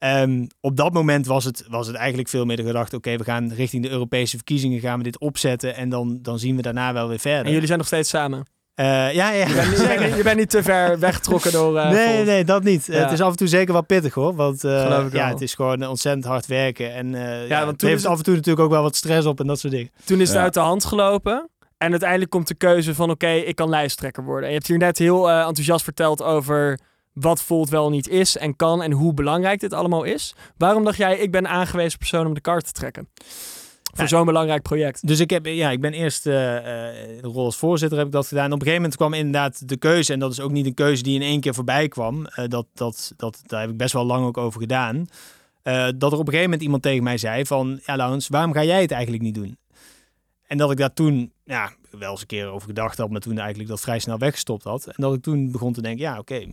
ehm, 0.00 0.46
op 0.60 0.76
dat 0.76 0.92
moment 0.92 1.26
was 1.26 1.44
het, 1.44 1.64
was 1.68 1.86
het 1.86 1.96
eigenlijk 1.96 2.28
veel 2.28 2.44
meer 2.44 2.56
de 2.56 2.64
gedachte, 2.64 2.96
oké, 2.96 3.16
we 3.16 3.24
gaan 3.24 3.52
richting 3.52 3.82
de 3.82 3.90
Europese 3.90 4.36
verkiezingen, 4.36 4.80
gaan 4.80 4.98
we 4.98 5.04
dit 5.04 5.18
opzetten 5.18 5.76
en 5.76 5.88
dan, 5.88 6.18
dan 6.22 6.38
zien 6.38 6.56
we 6.56 6.62
daarna 6.62 6.92
wel 6.92 7.08
weer 7.08 7.18
verder. 7.18 7.44
En 7.44 7.50
jullie 7.52 7.66
zijn 7.66 7.78
nog 7.78 7.86
steeds 7.86 8.08
samen. 8.08 8.46
Eh, 8.74 8.86
ja, 9.14 9.30
ja. 9.30 9.46
Je 9.46 9.54
bent, 9.54 9.78
je 9.78 9.86
bent 9.86 10.00
niet- 10.00 10.16
je 10.16 10.22
bent 10.22 10.36
niet 10.38 10.50
te 10.50 10.62
ver 10.62 10.98
weggetrokken 11.08 11.52
door... 11.52 11.78
eh, 11.78 11.90
nee, 11.90 12.24
nee, 12.24 12.44
dat 12.44 12.62
niet. 12.64 12.86
Ja. 12.86 12.92
Het 12.94 13.12
is 13.12 13.20
af 13.20 13.30
en 13.30 13.36
toe 13.36 13.46
zeker 13.48 13.72
wel 13.72 13.82
pittig 13.84 14.14
hoor. 14.14 14.34
Want 14.34 14.64
eh, 14.64 14.82
Geloof 14.82 15.06
ik 15.06 15.12
ja, 15.12 15.18
wel. 15.24 15.28
het 15.32 15.40
is 15.40 15.54
gewoon 15.54 15.86
ontzettend 15.86 16.24
hard 16.24 16.46
werken. 16.46 16.94
En 16.94 17.14
eh, 17.14 17.48
ja, 17.48 17.56
want 17.58 17.70
het 17.70 17.78
toen 17.78 17.88
heeft 17.88 18.00
is 18.00 18.06
het- 18.06 18.12
af 18.12 18.18
en 18.18 18.24
toe 18.24 18.34
natuurlijk 18.34 18.64
ook 18.64 18.70
wel 18.70 18.82
wat 18.82 18.96
stress 18.96 19.26
op 19.26 19.40
en 19.40 19.46
dat 19.46 19.58
soort 19.58 19.72
dingen. 19.72 19.90
Toen 20.04 20.20
is 20.20 20.28
het 20.28 20.36
Ja. 20.36 20.42
uit 20.42 20.54
de 20.54 20.60
hand 20.60 20.84
gelopen. 20.84 21.48
En 21.78 21.90
uiteindelijk 21.90 22.30
komt 22.30 22.48
de 22.48 22.54
keuze 22.54 22.94
van 22.94 23.10
oké, 23.10 23.28
ik 23.30 23.54
kan 23.56 23.68
lijsttrekker 23.68 24.24
worden. 24.24 24.42
En 24.44 24.48
je 24.48 24.54
hebt 24.54 24.66
hier 24.68 24.78
net 24.78 24.98
heel 24.98 25.30
enthousiast 25.30 25.84
verteld 25.84 26.22
over 26.22 26.78
wat 27.20 27.42
Volt 27.42 27.68
wel 27.68 27.90
niet 27.90 28.08
is 28.08 28.36
en 28.36 28.56
kan 28.56 28.82
en 28.82 28.92
hoe 28.92 29.14
belangrijk 29.14 29.60
dit 29.60 29.72
allemaal 29.72 30.02
is. 30.04 30.34
Waarom 30.56 30.84
dacht 30.84 30.96
jij, 30.96 31.18
ik 31.18 31.30
ben 31.30 31.48
aangewezen 31.48 31.98
persoon 31.98 32.26
om 32.26 32.34
de 32.34 32.40
kaart 32.40 32.64
te 32.64 32.72
trekken? 32.72 33.08
Voor 33.92 34.02
Ja. 34.04 34.06
zo'n 34.10 34.24
belangrijk 34.26 34.62
project. 34.62 35.06
Dus 35.06 35.20
ik, 35.20 35.30
heb, 35.30 35.46
ja, 35.46 35.70
ik 35.70 35.80
ben 35.80 35.92
eerst 35.92 36.26
in 36.26 36.32
de 36.32 37.18
rol 37.22 37.44
als 37.44 37.56
voorzitter 37.56 37.98
heb 37.98 38.06
ik 38.06 38.12
dat 38.12 38.26
gedaan. 38.26 38.44
Op 38.46 38.52
een 38.52 38.58
gegeven 38.58 38.80
moment 38.80 38.96
kwam 38.96 39.12
inderdaad 39.14 39.68
de 39.68 39.76
keuze. 39.76 40.12
En 40.12 40.18
dat 40.18 40.32
is 40.32 40.40
ook 40.40 40.50
niet 40.50 40.66
een 40.66 40.74
keuze 40.74 41.02
die 41.02 41.14
in 41.14 41.22
één 41.22 41.40
keer 41.40 41.54
voorbij 41.54 41.88
kwam. 41.88 42.26
Eh, 42.26 42.44
dat, 42.48 42.66
dat, 42.74 43.12
dat, 43.16 43.40
daar 43.46 43.60
heb 43.60 43.70
ik 43.70 43.76
best 43.76 43.92
wel 43.92 44.04
lang 44.04 44.26
ook 44.26 44.36
over 44.36 44.60
gedaan. 44.60 45.06
Dat 45.62 46.12
er 46.12 46.18
op 46.18 46.18
een 46.18 46.18
gegeven 46.18 46.42
moment 46.42 46.62
iemand 46.62 46.82
tegen 46.82 47.02
mij 47.02 47.18
zei 47.18 47.46
van... 47.46 47.80
Ja, 47.86 47.96
Laurens, 47.96 48.28
waarom 48.28 48.52
ga 48.52 48.64
jij 48.64 48.80
het 48.82 48.90
eigenlijk 48.90 49.22
niet 49.22 49.34
doen? 49.34 49.58
En 50.46 50.58
dat 50.58 50.70
ik 50.70 50.76
daar 50.76 50.92
toen 50.92 51.32
ja, 51.44 51.72
wel 51.98 52.10
eens 52.10 52.20
een 52.20 52.26
keer 52.26 52.46
over 52.46 52.68
gedacht 52.68 52.98
had... 52.98 53.10
maar 53.10 53.20
toen 53.20 53.38
eigenlijk 53.38 53.68
dat 53.68 53.80
vrij 53.80 53.98
snel 53.98 54.18
weggestopt 54.18 54.64
had. 54.64 54.86
En 54.86 54.94
dat 54.96 55.14
ik 55.14 55.22
toen 55.22 55.52
begon 55.52 55.72
te 55.72 55.82
denken... 55.82 56.04
Ja, 56.04 56.18
oké, 56.18 56.46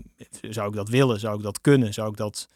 zou 0.49 0.67
ik 0.67 0.75
dat 0.75 0.89
willen? 0.89 1.19
Zou 1.19 1.37
ik 1.37 1.43
dat 1.43 1.61
kunnen? 1.61 1.93
Zou 1.93 2.09
ik 2.09 2.17
dat, 2.17 2.47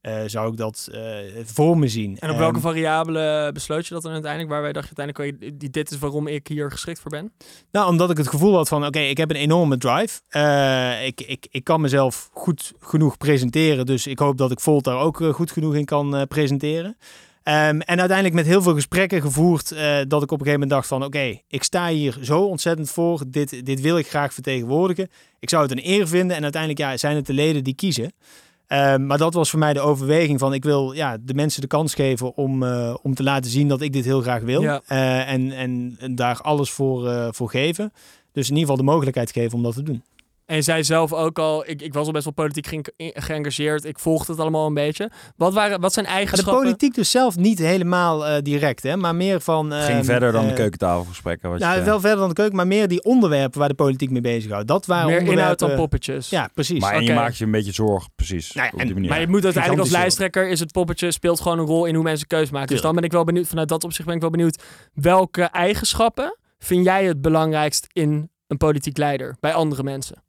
eh, 0.00 0.22
zou 0.26 0.50
ik 0.50 0.56
dat 0.56 0.88
eh, 0.92 1.00
voor 1.44 1.78
me 1.78 1.88
zien? 1.88 2.18
En 2.18 2.30
op 2.30 2.36
welke 2.36 2.60
variabelen 2.60 3.54
besloot 3.54 3.86
je 3.86 3.94
dat 3.94 4.02
dan 4.02 4.12
uiteindelijk? 4.12 4.52
Waar 4.52 4.62
wij 4.62 4.72
dachten 4.72 4.96
uiteindelijk, 4.96 5.72
dit 5.72 5.90
is 5.90 5.98
waarom 5.98 6.26
ik 6.26 6.48
hier 6.48 6.70
geschikt 6.70 7.00
voor 7.00 7.10
ben? 7.10 7.32
Nou, 7.70 7.88
omdat 7.88 8.10
ik 8.10 8.16
het 8.16 8.28
gevoel 8.28 8.54
had 8.54 8.68
van, 8.68 8.86
oké, 8.86 9.00
ik 9.00 9.16
heb 9.16 9.30
een 9.30 9.36
enorme 9.36 9.78
drive. 9.78 10.20
Eh, 10.28 11.06
ik, 11.06 11.20
ik, 11.20 11.46
ik 11.50 11.64
kan 11.64 11.80
mezelf 11.80 12.28
goed 12.32 12.72
genoeg 12.80 13.16
presenteren. 13.16 13.86
Dus 13.86 14.06
ik 14.06 14.18
hoop 14.18 14.38
dat 14.38 14.50
ik 14.50 14.60
Volt 14.60 14.84
daar 14.84 14.98
ook 14.98 15.24
goed 15.32 15.50
genoeg 15.50 15.74
in 15.74 15.84
kan 15.84 16.26
presenteren. 16.28 16.96
Ehm, 17.46 17.80
en 17.80 17.98
uiteindelijk 17.98 18.34
met 18.34 18.46
heel 18.46 18.62
veel 18.62 18.74
gesprekken 18.74 19.20
gevoerd 19.20 19.72
eh, 19.72 19.98
dat 20.08 20.22
ik 20.22 20.30
op 20.30 20.40
een 20.40 20.46
gegeven 20.46 20.52
moment 20.52 20.70
dacht 20.70 20.86
van, 20.86 21.04
oké, 21.04 21.40
ik 21.48 21.62
sta 21.62 21.88
hier 21.88 22.18
zo 22.22 22.40
ontzettend 22.42 22.90
voor. 22.90 23.22
Dit, 23.28 23.66
dit 23.66 23.80
wil 23.80 23.98
ik 23.98 24.08
graag 24.08 24.34
vertegenwoordigen. 24.34 25.08
Ik 25.38 25.50
zou 25.50 25.62
het 25.62 25.72
een 25.72 25.88
eer 25.88 26.08
vinden. 26.08 26.36
En 26.36 26.42
uiteindelijk 26.42 26.80
ja, 26.82 26.96
zijn 26.96 27.16
het 27.16 27.26
de 27.26 27.32
leden 27.32 27.64
die 27.64 27.74
kiezen. 27.74 28.12
Ehm, 28.66 29.06
maar 29.06 29.18
dat 29.18 29.34
was 29.34 29.50
voor 29.50 29.58
mij 29.58 29.72
de 29.72 29.80
overweging 29.80 30.38
van 30.38 30.54
ik 30.54 30.64
wil 30.64 30.92
ja, 30.92 31.16
de 31.20 31.34
mensen 31.34 31.60
de 31.60 31.66
kans 31.66 31.94
geven 31.94 32.36
om, 32.36 32.62
eh, 32.62 32.94
om 33.02 33.14
te 33.14 33.22
laten 33.22 33.50
zien 33.50 33.68
dat 33.68 33.80
ik 33.80 33.92
dit 33.92 34.04
heel 34.04 34.20
graag 34.20 34.42
wil. 34.42 34.62
Ja. 34.62 34.82
Eh, 34.86 35.32
en, 35.32 35.52
en, 35.52 35.96
daar 36.14 36.40
alles 36.40 36.70
voor, 36.70 37.28
voor 37.34 37.50
geven. 37.50 37.92
Dus 38.32 38.48
in 38.48 38.54
ieder 38.54 38.68
geval 38.68 38.84
de 38.84 38.90
mogelijkheid 38.92 39.30
geven 39.30 39.56
om 39.56 39.62
dat 39.62 39.74
te 39.74 39.82
doen. 39.82 40.02
En 40.46 40.62
zei 40.62 40.84
zelf 40.84 41.12
ook 41.12 41.38
al, 41.38 41.68
ik, 41.68 41.82
ik 41.82 41.92
was 41.94 42.06
al 42.06 42.12
best 42.12 42.24
wel 42.24 42.32
politiek 42.32 42.66
ge- 42.66 42.92
geëngageerd. 43.14 43.84
Ik 43.84 43.98
volgde 43.98 44.32
het 44.32 44.40
allemaal 44.40 44.66
een 44.66 44.74
beetje. 44.74 45.10
Wat, 45.36 45.54
waren, 45.54 45.80
wat 45.80 45.92
zijn 45.92 46.04
Maar 46.04 46.14
de 46.14 46.20
eigenschappen? 46.20 46.62
politiek 46.62 46.94
dus 46.94 47.10
zelf 47.10 47.36
niet 47.36 47.58
helemaal 47.58 48.26
eh, 48.26 48.42
direct, 48.42 48.82
hè, 48.82 48.96
maar 48.96 49.14
meer 49.14 49.40
van... 49.40 49.70
Het 49.70 49.84
ging 49.84 49.96
ehm, 49.96 50.04
verder 50.06 50.32
dan 50.32 50.44
de 50.44 50.50
eh, 50.50 50.56
keukentafelgesprekken. 50.56 51.50
Wat 51.50 51.58
je 51.58 51.64
Nou, 51.64 51.84
wel 51.84 52.00
verder 52.00 52.18
dan 52.18 52.28
de 52.28 52.34
keuken, 52.34 52.56
maar 52.56 52.66
meer 52.66 52.88
die 52.88 53.04
onderwerpen 53.04 53.58
waar 53.58 53.68
de 53.68 53.74
politiek 53.74 54.10
mee 54.10 54.20
bezighoudt. 54.20 54.68
Dat 54.68 54.86
waren 54.86 55.06
Meer 55.06 55.32
inhoud 55.32 55.58
dan 55.58 55.74
poppetjes. 55.74 56.30
Ja, 56.30 56.48
precies. 56.54 56.80
maar 56.80 56.94
en 56.94 57.04
je 57.04 57.14
maakt 57.14 57.36
je 57.36 57.44
een 57.44 57.50
beetje 57.50 57.72
zorgen, 57.72 58.10
precies. 58.16 58.52
Nou 58.52 58.66
ja, 58.66 58.72
op 58.72 58.78
en- 58.80 58.84
die 58.86 58.94
manier. 58.94 59.10
Maar 59.10 59.20
je 59.20 59.28
moet 59.28 59.44
uiteindelijk 59.44 59.82
als 59.82 59.90
lijsttrekker 59.92 60.48
is 60.48 60.60
het 60.60 60.72
poppetje 60.72 61.10
speelt 61.10 61.40
gewoon 61.40 61.58
een 61.58 61.66
rol 61.66 61.84
in 61.84 61.94
hoe 61.94 62.04
mensen 62.04 62.26
keuze 62.26 62.52
maken. 62.52 62.68
Dus 62.68 62.80
dan 62.80 62.94
ben 62.94 63.04
ik 63.04 63.12
wel 63.12 63.24
benieuwd, 63.24 63.46
vanuit 63.46 63.68
dat 63.68 63.84
opzicht 63.84 64.06
ben 64.06 64.14
ik 64.14 64.20
wel 64.20 64.30
benieuwd, 64.30 64.62
welke 64.94 65.42
eigenschappen 65.42 66.38
vind 66.58 66.84
jij 66.84 67.04
het 67.04 67.20
belangrijkst 67.20 67.86
in 67.92 68.30
een 68.46 68.56
politiek 68.56 68.96
leider 68.96 69.36
bij 69.40 69.54
andere 69.54 69.82
mensen? 69.82 70.24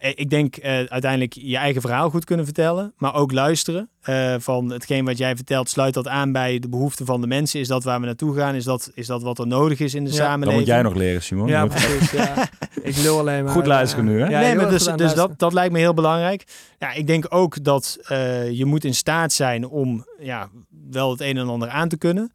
Eh, 0.00 0.12
Ik 0.14 0.30
denk 0.30 0.56
eh, 0.56 0.72
uiteindelijk 0.84 1.32
je 1.32 1.56
eigen 1.56 1.80
verhaal 1.80 2.10
goed 2.10 2.24
kunnen 2.24 2.44
vertellen, 2.44 2.92
maar 2.96 3.14
ook 3.14 3.32
luisteren. 3.32 3.88
eh, 4.02 4.34
van 4.38 4.70
hetgeen 4.72 5.04
wat 5.04 5.18
jij 5.18 5.36
vertelt, 5.36 5.68
sluit 5.68 5.94
dat 5.94 6.08
aan 6.08 6.32
bij 6.32 6.58
de 6.58 6.68
behoeften 6.68 7.06
van 7.06 7.20
de 7.20 7.26
mensen? 7.26 7.60
Is 7.60 7.68
dat 7.68 7.84
waar 7.84 8.00
we 8.00 8.06
naartoe 8.06 8.36
gaan? 8.36 8.54
Is 8.54 8.64
dat, 8.64 8.90
is 8.94 9.06
dat 9.06 9.22
wat 9.22 9.38
er 9.38 9.46
nodig 9.46 9.80
is 9.80 9.94
in 9.94 10.04
de 10.04 10.10
Ja, 10.10 10.16
dan 10.16 10.26
samenleving? 10.26 10.58
moet 10.66 10.74
jij 10.74 10.82
nog 10.82 10.94
leren, 10.94 11.22
Simon. 11.22 11.60
Moet 11.60 11.68
precies. 11.68 12.10
Ja. 12.10 12.48
Ik 12.82 12.96
lul 12.96 13.18
alleen 13.18 13.44
maar. 13.44 13.52
Goed 13.52 13.66
luisteren 13.66 14.04
nu, 14.04 14.20
hè? 14.20 14.26
Ja, 14.28 14.40
nee, 14.40 14.54
maar 14.54 14.68
dus, 14.70 14.84
dus 14.84 15.14
dat, 15.14 15.38
dat 15.38 15.52
lijkt 15.52 15.72
me 15.72 15.78
heel 15.78 15.94
belangrijk. 15.94 16.44
Ja, 16.78 16.92
ik 16.92 17.06
denk 17.06 17.26
ook 17.28 17.64
dat 17.64 17.98
eh, 18.02 18.50
je 18.50 18.64
moet 18.64 18.84
in 18.84 18.94
staat 18.94 19.32
zijn 19.32 19.68
om 19.68 20.06
ja, 20.18 20.48
wel 20.90 21.10
het 21.10 21.20
een 21.20 21.36
en 21.36 21.48
ander 21.48 21.68
aan 21.68 21.88
te 21.88 21.98
kunnen. 21.98 22.32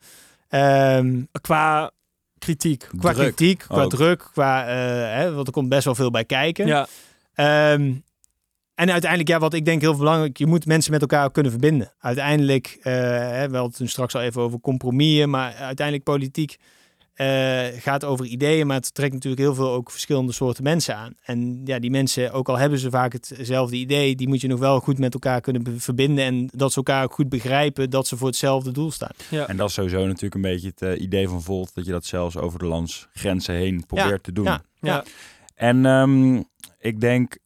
Ehm, 0.50 1.22
Qua 1.42 1.92
kritiek. 2.44 2.88
qua 2.98 3.14
Druk 3.14 3.36
kritiek, 3.36 3.58
qua 3.68 3.84
ook. 3.84 3.90
druk, 3.90 4.30
qua, 4.34 4.68
eh, 4.68 5.18
hè, 5.18 5.34
want 5.34 5.48
er 5.48 5.54
komt 5.54 5.70
best 5.70 5.86
wel 5.86 5.96
veel 5.96 6.12
bij 6.12 6.26
kijken. 6.26 6.68
Ja. 6.68 6.88
Ehm, 7.34 7.94
en 8.76 8.92
uiteindelijk, 8.92 9.30
ja, 9.30 9.40
wat 9.40 9.54
ik 9.54 9.66
denk 9.66 9.82
heel 9.82 9.98
belangrijk, 9.98 10.38
je 10.38 10.46
moet 10.46 10.66
mensen 10.66 10.92
met 10.92 11.02
elkaar 11.02 11.32
kunnen 11.32 11.52
verbinden. 11.52 11.94
Uiteindelijk, 12.00 12.78
eh, 12.82 12.94
hè, 12.94 13.50
we 13.50 13.58
hadden 13.58 13.74
het 13.78 13.90
straks 13.90 14.16
al 14.16 14.22
even 14.22 14.42
over 14.42 14.60
compromissen, 14.60 15.30
maar 15.30 15.54
uiteindelijk 15.56 16.06
politiek 16.06 16.58
eh, 17.14 17.66
gaat 17.80 18.04
over 18.04 18.26
ideeën, 18.26 18.68
maar 18.68 18.76
het 18.76 18.94
trekt 18.94 19.14
natuurlijk 19.14 19.42
heel 19.42 19.56
veel 19.56 19.72
ook 19.72 19.92
verschillende 19.92 20.32
soorten 20.32 20.64
mensen 20.64 20.96
aan. 20.96 21.14
En 21.24 21.62
ja, 21.66 21.80
die 21.80 21.90
mensen, 21.90 22.32
ook 22.32 22.50
al 22.50 22.58
hebben 22.58 22.80
ze 22.80 22.90
vaak 22.90 23.14
hetzelfde 23.14 23.76
idee, 23.76 24.16
die 24.16 24.28
moet 24.28 24.42
je 24.42 24.48
nog 24.48 24.60
wel 24.60 24.80
goed 24.80 24.98
met 24.98 25.14
elkaar 25.14 25.42
kunnen 25.42 25.80
verbinden 25.82 26.26
en 26.26 26.50
dat 26.54 26.72
ze 26.72 26.78
elkaar 26.78 27.04
ook 27.04 27.14
goed 27.14 27.30
begrijpen 27.30 27.90
dat 27.90 28.08
ze 28.08 28.18
voor 28.18 28.28
hetzelfde 28.28 28.72
doel 28.72 28.92
staan. 28.92 29.12
En 29.48 29.58
dat 29.58 29.68
is 29.68 29.74
sowieso 29.74 30.06
natuurlijk 30.06 30.36
een 30.36 30.42
beetje 30.42 30.68
het 30.68 30.82
eh, 30.82 31.02
idee 31.02 31.28
van 31.28 31.42
Volt, 31.42 31.72
dat 31.74 31.86
je 31.86 31.92
dat 31.92 32.06
zelfs 32.06 32.38
over 32.38 32.60
de 32.60 32.66
landsgrenzen 32.66 33.56
heen 33.56 33.86
probeert 33.86 34.24
te 34.24 34.32
doen. 34.32 34.46
ja. 34.46 34.64
Ja. 34.80 35.04
En 35.56 35.86
ehm, 35.86 36.42
ik 36.80 37.00
denk, 37.00 37.38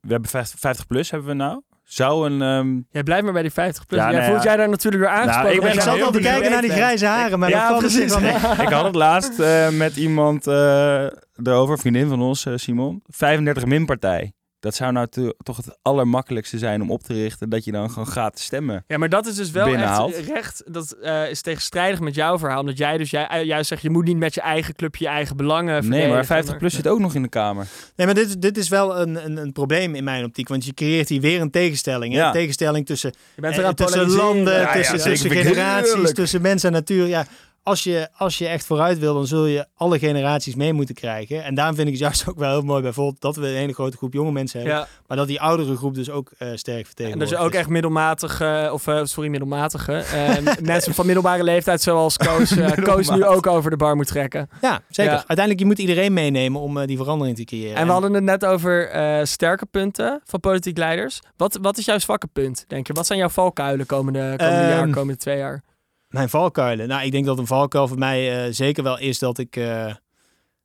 we 0.00 0.12
hebben 0.12 0.30
50, 0.30 0.58
50 0.58 0.86
plus 0.86 1.10
hebben 1.10 1.28
we 1.28 1.34
nou. 1.34 1.62
Zou 1.88 2.30
een... 2.30 2.42
ehm, 2.42 2.80
Jij 2.90 3.02
blijft 3.02 3.24
maar 3.24 3.32
bij 3.32 3.42
die 3.42 3.50
50 3.50 3.86
plus. 3.86 4.00
Ja, 4.00 4.10
nou 4.10 4.24
voelt 4.24 4.42
ja. 4.42 4.48
jij 4.48 4.56
daar 4.56 4.68
natuurlijk 4.68 5.02
weer 5.02 5.12
aangesproken. 5.12 5.42
Nou, 5.42 5.54
ik 5.54 5.60
ben. 5.60 5.72
Ik 5.72 5.80
zat 5.80 6.02
al 6.02 6.10
te 6.10 6.20
kijken 6.20 6.50
naar 6.50 6.62
die 6.62 6.70
grijze 6.70 7.06
haren, 7.06 7.38
maar 7.38 7.48
Ja, 7.48 7.68
dat 7.68 7.78
precies. 7.78 8.16
ik 8.64 8.68
had 8.68 8.84
het 8.84 8.94
laatst 8.94 9.38
eh, 9.38 9.68
met 9.70 9.96
iemand 9.96 10.46
eh 10.46 11.06
erover, 11.44 11.78
vriendin 11.78 12.08
van 12.08 12.22
ons, 12.22 12.46
eh, 12.46 12.52
Simon. 12.56 13.02
35 13.06 13.64
minpartij. 13.64 14.32
Dat 14.60 14.74
zou 14.74 14.92
nou 14.92 15.06
to- 15.06 15.32
toch 15.42 15.56
het 15.56 15.78
allermakkelijkste 15.82 16.58
zijn 16.58 16.82
om 16.82 16.90
op 16.90 17.02
te 17.02 17.12
richten, 17.14 17.48
dat 17.48 17.64
je 17.64 17.72
dan 17.72 17.90
gewoon 17.90 18.08
gaat 18.08 18.38
stemmen. 18.38 18.84
Ja, 18.86 18.98
maar 18.98 19.08
dat 19.08 19.26
is 19.26 19.34
dus 19.34 19.50
wel 19.50 19.64
binnenhaalt. 19.64 20.14
echt 20.14 20.28
recht. 20.28 20.62
Dat 20.66 20.92
eh, 20.92 21.30
is 21.30 21.40
tegenstrijdig 21.40 22.00
met 22.00 22.14
jouw 22.14 22.38
verhaal. 22.38 22.60
Omdat 22.60 22.78
jij 22.78 22.98
dus 22.98 23.10
jij, 23.10 23.26
eh, 23.26 23.44
juist 23.44 23.68
zegt, 23.68 23.82
je 23.82 23.90
moet 23.90 24.04
niet 24.04 24.16
met 24.16 24.34
je 24.34 24.40
eigen 24.40 24.74
clubje 24.74 25.04
je 25.04 25.10
eigen 25.10 25.36
belangen 25.36 25.88
Nee, 25.88 26.08
maar 26.08 26.24
50 26.24 26.56
plus 26.56 26.74
zit 26.74 26.88
ook 26.88 26.98
nog 26.98 27.14
in 27.14 27.22
de 27.22 27.28
Kamer. 27.28 27.66
Nee, 27.96 28.06
maar 28.06 28.14
dit, 28.14 28.42
dit 28.42 28.56
is 28.56 28.68
wel 28.68 28.98
een, 28.98 29.24
een, 29.24 29.36
een 29.36 29.52
probleem 29.52 29.94
in 29.94 30.04
mijn 30.04 30.24
optiek. 30.24 30.48
Want 30.48 30.64
je 30.64 30.74
creëert 30.74 31.08
hier 31.08 31.20
weer 31.20 31.40
een 31.40 31.50
tegenstelling. 31.50 32.12
hè? 32.12 32.18
Ja. 32.20 32.26
Een 32.26 32.32
tegenstelling 32.32 32.86
tussen, 32.86 33.12
Je 33.34 33.40
bent 33.40 33.58
eh, 33.58 33.68
tussen 33.68 34.10
landen, 34.10 34.52
Ja, 34.52 34.76
ja, 34.76 34.90
tussen, 34.92 35.30
generaties, 35.30 36.12
tussen 36.12 36.42
mens 36.42 36.64
en 36.64 36.72
natuur. 36.72 37.06
Ja, 37.06 37.26
als 37.68 37.82
je, 37.84 38.08
als 38.16 38.38
je 38.38 38.46
echt 38.46 38.66
vooruit 38.66 38.98
wil, 38.98 39.14
dan 39.14 39.26
zul 39.26 39.46
je 39.46 39.66
alle 39.76 39.98
generaties 39.98 40.54
mee 40.54 40.72
moeten 40.72 40.94
krijgen. 40.94 41.44
En 41.44 41.54
daarom 41.54 41.74
vind 41.74 41.86
ik 41.86 41.92
het 41.92 42.02
juist 42.02 42.24
ook 42.28 42.38
wel 42.38 42.50
heel 42.50 42.62
mooi 42.62 42.82
bijvoorbeeld 42.82 43.20
dat 43.20 43.36
we 43.36 43.46
een 43.46 43.54
hele 43.54 43.72
grote 43.72 43.96
groep 43.96 44.12
jonge 44.12 44.32
mensen 44.32 44.60
hebben. 44.60 44.78
Ja, 44.78 44.86
Maar 45.06 45.16
dat 45.16 45.26
die 45.26 45.40
oudere 45.40 45.76
groep 45.76 45.94
dus 45.94 46.10
ook 46.10 46.30
eh, 46.38 46.48
sterk 46.54 46.78
en 46.78 46.84
vertegenwoordigd 46.84 47.30
dat 47.30 47.40
je 47.40 47.46
ook 47.46 47.52
is. 47.52 47.58
echt 47.58 47.68
middelmatige, 47.68 48.70
of 48.72 48.86
eh, 48.86 49.00
sorry, 49.04 49.30
middelmatige, 49.30 49.92
eh, 49.92 50.36
mensen 50.62 50.94
van 50.94 51.06
middelbare 51.06 51.44
leeftijd 51.44 51.82
zoals 51.82 52.16
Koos, 52.16 52.54
Koos 52.82 53.10
nu 53.10 53.24
ook 53.24 53.46
over 53.46 53.70
de 53.70 53.76
bar 53.76 53.96
moet 53.96 54.06
trekken. 54.06 54.48
Ja, 54.60 54.80
zeker. 54.90 55.12
Ja. 55.12 55.18
Uiteindelijk, 55.18 55.58
je 55.58 55.66
moet 55.66 55.78
iedereen 55.78 56.12
meenemen 56.12 56.60
om 56.60 56.86
die 56.86 56.96
verandering 56.96 57.36
te 57.36 57.44
creëren. 57.44 57.76
En 57.76 57.86
we 57.86 57.92
hadden 57.92 58.14
het 58.14 58.24
net 58.24 58.44
over 58.44 58.88
eh, 58.88 59.24
sterke 59.24 59.66
punten 59.66 60.20
van 60.24 60.40
politiek 60.40 60.76
leiders. 60.78 61.20
Wat, 61.36 61.58
wat 61.62 61.78
is 61.78 61.84
jouw 61.84 61.98
zwakke 61.98 62.26
punt, 62.32 62.64
denk 62.68 62.86
je? 62.86 62.92
Wat 62.92 63.06
zijn 63.06 63.18
jouw 63.18 63.28
valkuilen 63.28 63.86
komende, 63.86 64.18
komende 64.36 64.60
Ehm, 64.60 64.68
jaar, 64.68 64.90
komende 64.90 65.16
twee 65.16 65.36
jaar? 65.38 65.62
Mijn 66.08 66.28
valkuilen. 66.28 66.88
Nou, 66.88 67.04
ik 67.04 67.12
denk 67.12 67.24
dat 67.26 67.38
een 67.38 67.46
valkuil 67.46 67.88
voor 67.88 67.98
mij 67.98 68.44
eh, 68.46 68.52
zeker 68.52 68.82
wel 68.82 68.98
is 68.98 69.18
dat 69.18 69.38
ik. 69.38 69.56
eh, 69.56 69.86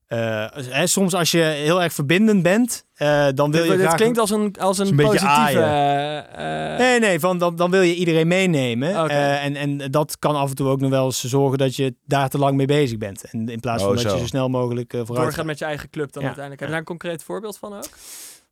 eh, 0.08 0.50
hè, 0.54 0.88
soms 0.88 1.14
als 1.14 1.32
je 1.32 1.40
heel 1.42 1.82
erg 1.82 1.94
verbindend 1.94 2.44
bent, 2.44 2.86
eh, 2.94 3.28
dan 3.34 3.52
wil 3.52 3.64
je 3.64 3.70
dit 3.72 3.80
graag... 3.80 3.96
klinkt 3.96 4.18
als 4.18 4.30
een, 4.30 4.56
als 4.60 4.78
een, 4.78 4.96
positieve... 4.96 5.60
Nee, 6.78 7.00
nee, 7.00 7.20
van, 7.20 7.38
dan, 7.38 7.56
dan 7.56 7.72
wil 7.72 7.82
je 7.82 7.96
iedereen 7.96 8.28
meenemen. 8.28 9.10
Eh, 9.10 9.46
en, 9.46 9.56
en 9.56 9.92
dat 9.92 10.20
kan 10.20 10.36
af 10.36 10.50
en 10.50 10.56
toe 10.56 10.68
ook 10.70 10.80
nog 10.80 10.90
wel 10.90 11.06
eens 11.06 11.24
zorgen 11.24 11.58
dat 11.58 11.76
je 11.76 11.96
daar 12.06 12.30
te 12.30 12.38
lang 12.38 12.56
mee 12.58 12.66
bezig 12.66 12.98
bent. 12.98 13.24
En 13.32 13.50
in 13.50 13.60
plaats 13.60 13.84
van 13.84 13.92
Oh, 13.92 13.98
dat 14.04 14.12
je 14.14 14.20
zo. 14.20 14.26
snel 14.26 14.50
mogelijk 14.50 14.94
eh, 14.94 15.00
vooruit 15.00 15.18
doorgaan 15.18 15.34
gaat. 15.34 15.46
met 15.46 15.60
je 15.60 15.66
eigen 15.66 15.90
club 15.90 16.12
dan 16.12 16.22
Ja. 16.22 16.28
uiteindelijk. 16.28 16.60
Heb 16.60 16.70
je 16.70 16.76
daar 16.76 16.78
een 16.94 17.00
concreet 17.00 17.24
voorbeeld 17.24 17.58
van 17.58 17.74
ook? 17.74 17.90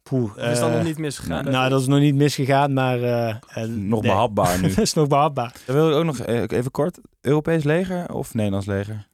Poeh, 0.03 0.23
Of 0.23 0.37
is 0.37 0.59
dat 0.59 0.69
eh, 0.69 0.75
nog 0.75 0.83
niet 0.83 0.97
misgegaan? 0.97 1.43
Nou, 1.51 1.69
dat 1.69 1.81
is 1.81 1.87
nog 1.87 1.99
niet 1.99 2.15
misgegaan, 2.15 2.73
maar... 2.73 3.01
eh, 3.01 3.29
eh, 3.29 3.69
Nog 3.69 4.01
nee. 4.01 4.11
behapbaar 4.11 4.61
nu. 4.61 4.67
dat 4.75 4.77
is 4.77 4.93
nog 4.93 5.07
behapbaar. 5.07 5.53
Dan 5.65 5.75
wil 5.75 5.89
ik 5.89 5.95
ook 5.95 6.05
nog 6.05 6.25
even 6.47 6.71
kort. 6.71 6.99
Europees 7.21 7.63
leger 7.63 8.13
of 8.13 8.33
Nederlands 8.33 8.65
leger? 8.67 9.09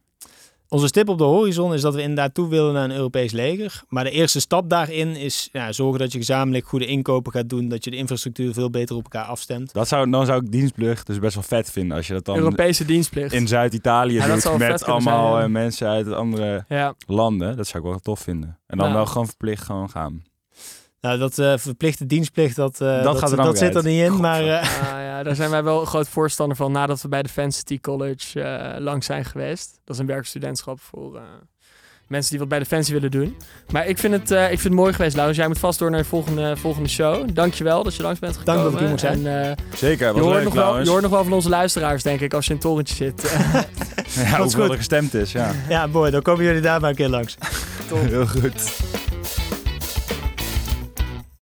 Onze 0.70 0.88
stip 0.88 1.10
op 1.10 1.18
de 1.18 1.24
horizon 1.24 1.74
is 1.74 1.82
dat 1.82 1.96
we 1.96 2.02
inderdaad 2.02 2.34
toe 2.34 2.50
willen 2.50 2.74
naar 2.74 2.84
een 2.84 2.96
Europees 2.96 3.32
leger. 3.32 3.84
Maar 3.90 4.04
de 4.04 4.10
eerste 4.12 4.40
stap 4.40 4.70
daarin 4.70 5.16
is 5.16 5.50
ja, 5.52 5.72
zorgen 5.72 6.00
dat 6.00 6.12
je 6.12 6.18
gezamenlijk 6.18 6.68
goede 6.68 6.86
inkopen 6.86 7.32
gaat 7.32 7.50
doen. 7.50 7.68
Dat 7.68 7.84
je 7.84 7.90
de 7.92 7.98
infrastructuur 7.98 8.54
veel 8.54 8.70
beter 8.70 8.96
op 8.96 9.04
elkaar 9.04 9.26
afstemt. 9.26 9.74
Dat 9.74 9.88
zou, 9.88 10.10
dan 10.10 10.26
zou 10.26 10.44
ik 10.46 10.52
dienstplicht 10.52 11.08
dus 11.08 11.20
best 11.20 11.34
wel 11.34 11.44
vet 11.44 11.72
vinden. 11.72 11.98
Als 11.98 12.08
je 12.08 12.14
dat 12.14 12.26
dan 12.26 12.38
Europese 12.38 12.86
dienstplicht. 12.86 13.34
in 13.34 13.48
Zuid-Italië 13.48 14.14
Ja, 14.14 14.28
dat 14.28 14.42
doet 14.42 14.58
met 14.58 14.84
allemaal 14.84 15.32
zijn, 15.32 15.42
ja. 15.44 15.48
mensen 15.48 15.88
uit 15.88 16.12
andere 16.12 16.66
Ja, 16.68 16.94
landen. 17.08 17.58
Dat 17.58 17.68
zou 17.68 17.84
ik 17.84 17.90
wel 17.90 18.00
tof 18.00 18.20
vinden. 18.20 18.60
En 18.68 18.78
dan 18.78 18.94
wel 18.94 19.06
gewoon 19.06 19.28
verplicht 19.28 19.64
gewoon 19.64 19.90
gaan. 19.90 20.24
Nou, 21.08 21.20
dat 21.20 21.38
eh, 21.40 21.54
verplichte 21.58 22.06
dienstplicht, 22.06 22.56
dat, 22.56 22.82
eh, 22.82 23.04
dat, 23.04 23.18
gaat 23.18 23.32
er 23.32 23.38
dat 23.38 23.58
zit 23.58 23.76
er 23.76 23.84
niet 23.84 24.02
in. 24.04 24.20
Maar 24.20 24.42
eh, 24.48 24.62
Ah, 24.94 25.02
ja, 25.04 25.24
daar 25.24 25.36
zijn 25.36 25.50
wij 25.50 25.64
wel 25.64 25.86
groot 25.86 26.08
voorstander 26.08 26.58
van 26.58 26.72
nadat 26.72 27.02
we 27.02 27.08
bij 27.08 27.24
de 27.24 27.30
Fan 27.30 27.52
City 27.52 27.80
College 27.80 28.42
eh, 28.42 28.80
lang 28.80 29.04
zijn 29.04 29.26
geweest. 29.26 29.80
Dat 29.84 29.96
is 29.96 30.02
een 30.02 30.08
werkstudentschap 30.08 30.80
voor 30.82 31.16
eh, 31.16 31.22
mensen 32.08 32.30
die 32.32 32.40
wat 32.40 32.48
bij 32.48 32.60
de 32.60 32.66
Fancy 32.66 32.92
willen 32.94 33.12
doen. 33.12 33.38
Maar 33.72 33.88
ik 33.88 33.98
vind 33.98 34.14
het, 34.14 34.32
eh, 34.32 34.44
ik 34.44 34.48
vind 34.48 34.64
het 34.64 34.74
mooi 34.74 34.94
geweest, 34.94 35.14
Laurens. 35.16 35.38
Jij 35.38 35.48
moet 35.48 35.60
vast 35.60 35.80
door 35.80 35.90
naar 35.92 36.02
de 36.02 36.06
volgende, 36.08 36.58
volgende 36.58 36.90
show. 36.90 37.28
Dankjewel 37.34 37.84
dat 37.84 37.96
je 37.96 38.04
langs 38.04 38.20
bent 38.20 38.38
gekomen. 38.38 38.64
dat 38.64 38.74
ik 38.74 38.80
hier 38.80 38.88
mocht 38.88 39.00
zijn. 39.00 39.28
En, 39.28 39.50
eh, 39.50 39.56
Zeker, 39.76 40.16
je, 40.16 40.22
hoort 40.22 40.34
leuk 40.34 40.44
nog 40.44 40.54
wel, 40.54 40.62
trouwens. 40.62 40.86
je 40.86 40.90
hoort 40.92 41.04
nog 41.04 41.12
wel 41.12 41.24
van 41.24 41.34
onze 41.34 41.50
luisteraars, 41.50 42.04
denk 42.04 42.20
ik, 42.20 42.34
als 42.34 42.46
je 42.46 42.52
in 42.52 42.58
het 42.58 42.66
torentje 42.66 42.96
zit. 42.96 43.22
ja, 44.16 44.30
Dat 44.30 44.38
hoeveel 44.40 44.62
goed. 44.62 44.72
er 44.72 44.78
gestemd 44.78 45.14
is, 45.14 45.32
ja. 45.32 45.52
ja, 45.70 45.88
mooi. 45.88 46.12
Dan 46.12 46.22
komen 46.22 46.44
jullie 46.44 46.62
daar 46.62 46.80
maar 46.82 46.90
een 46.90 46.96
keer 46.96 47.10
langs. 47.10 47.38
Heel 47.94 48.28
goed. 48.28 48.76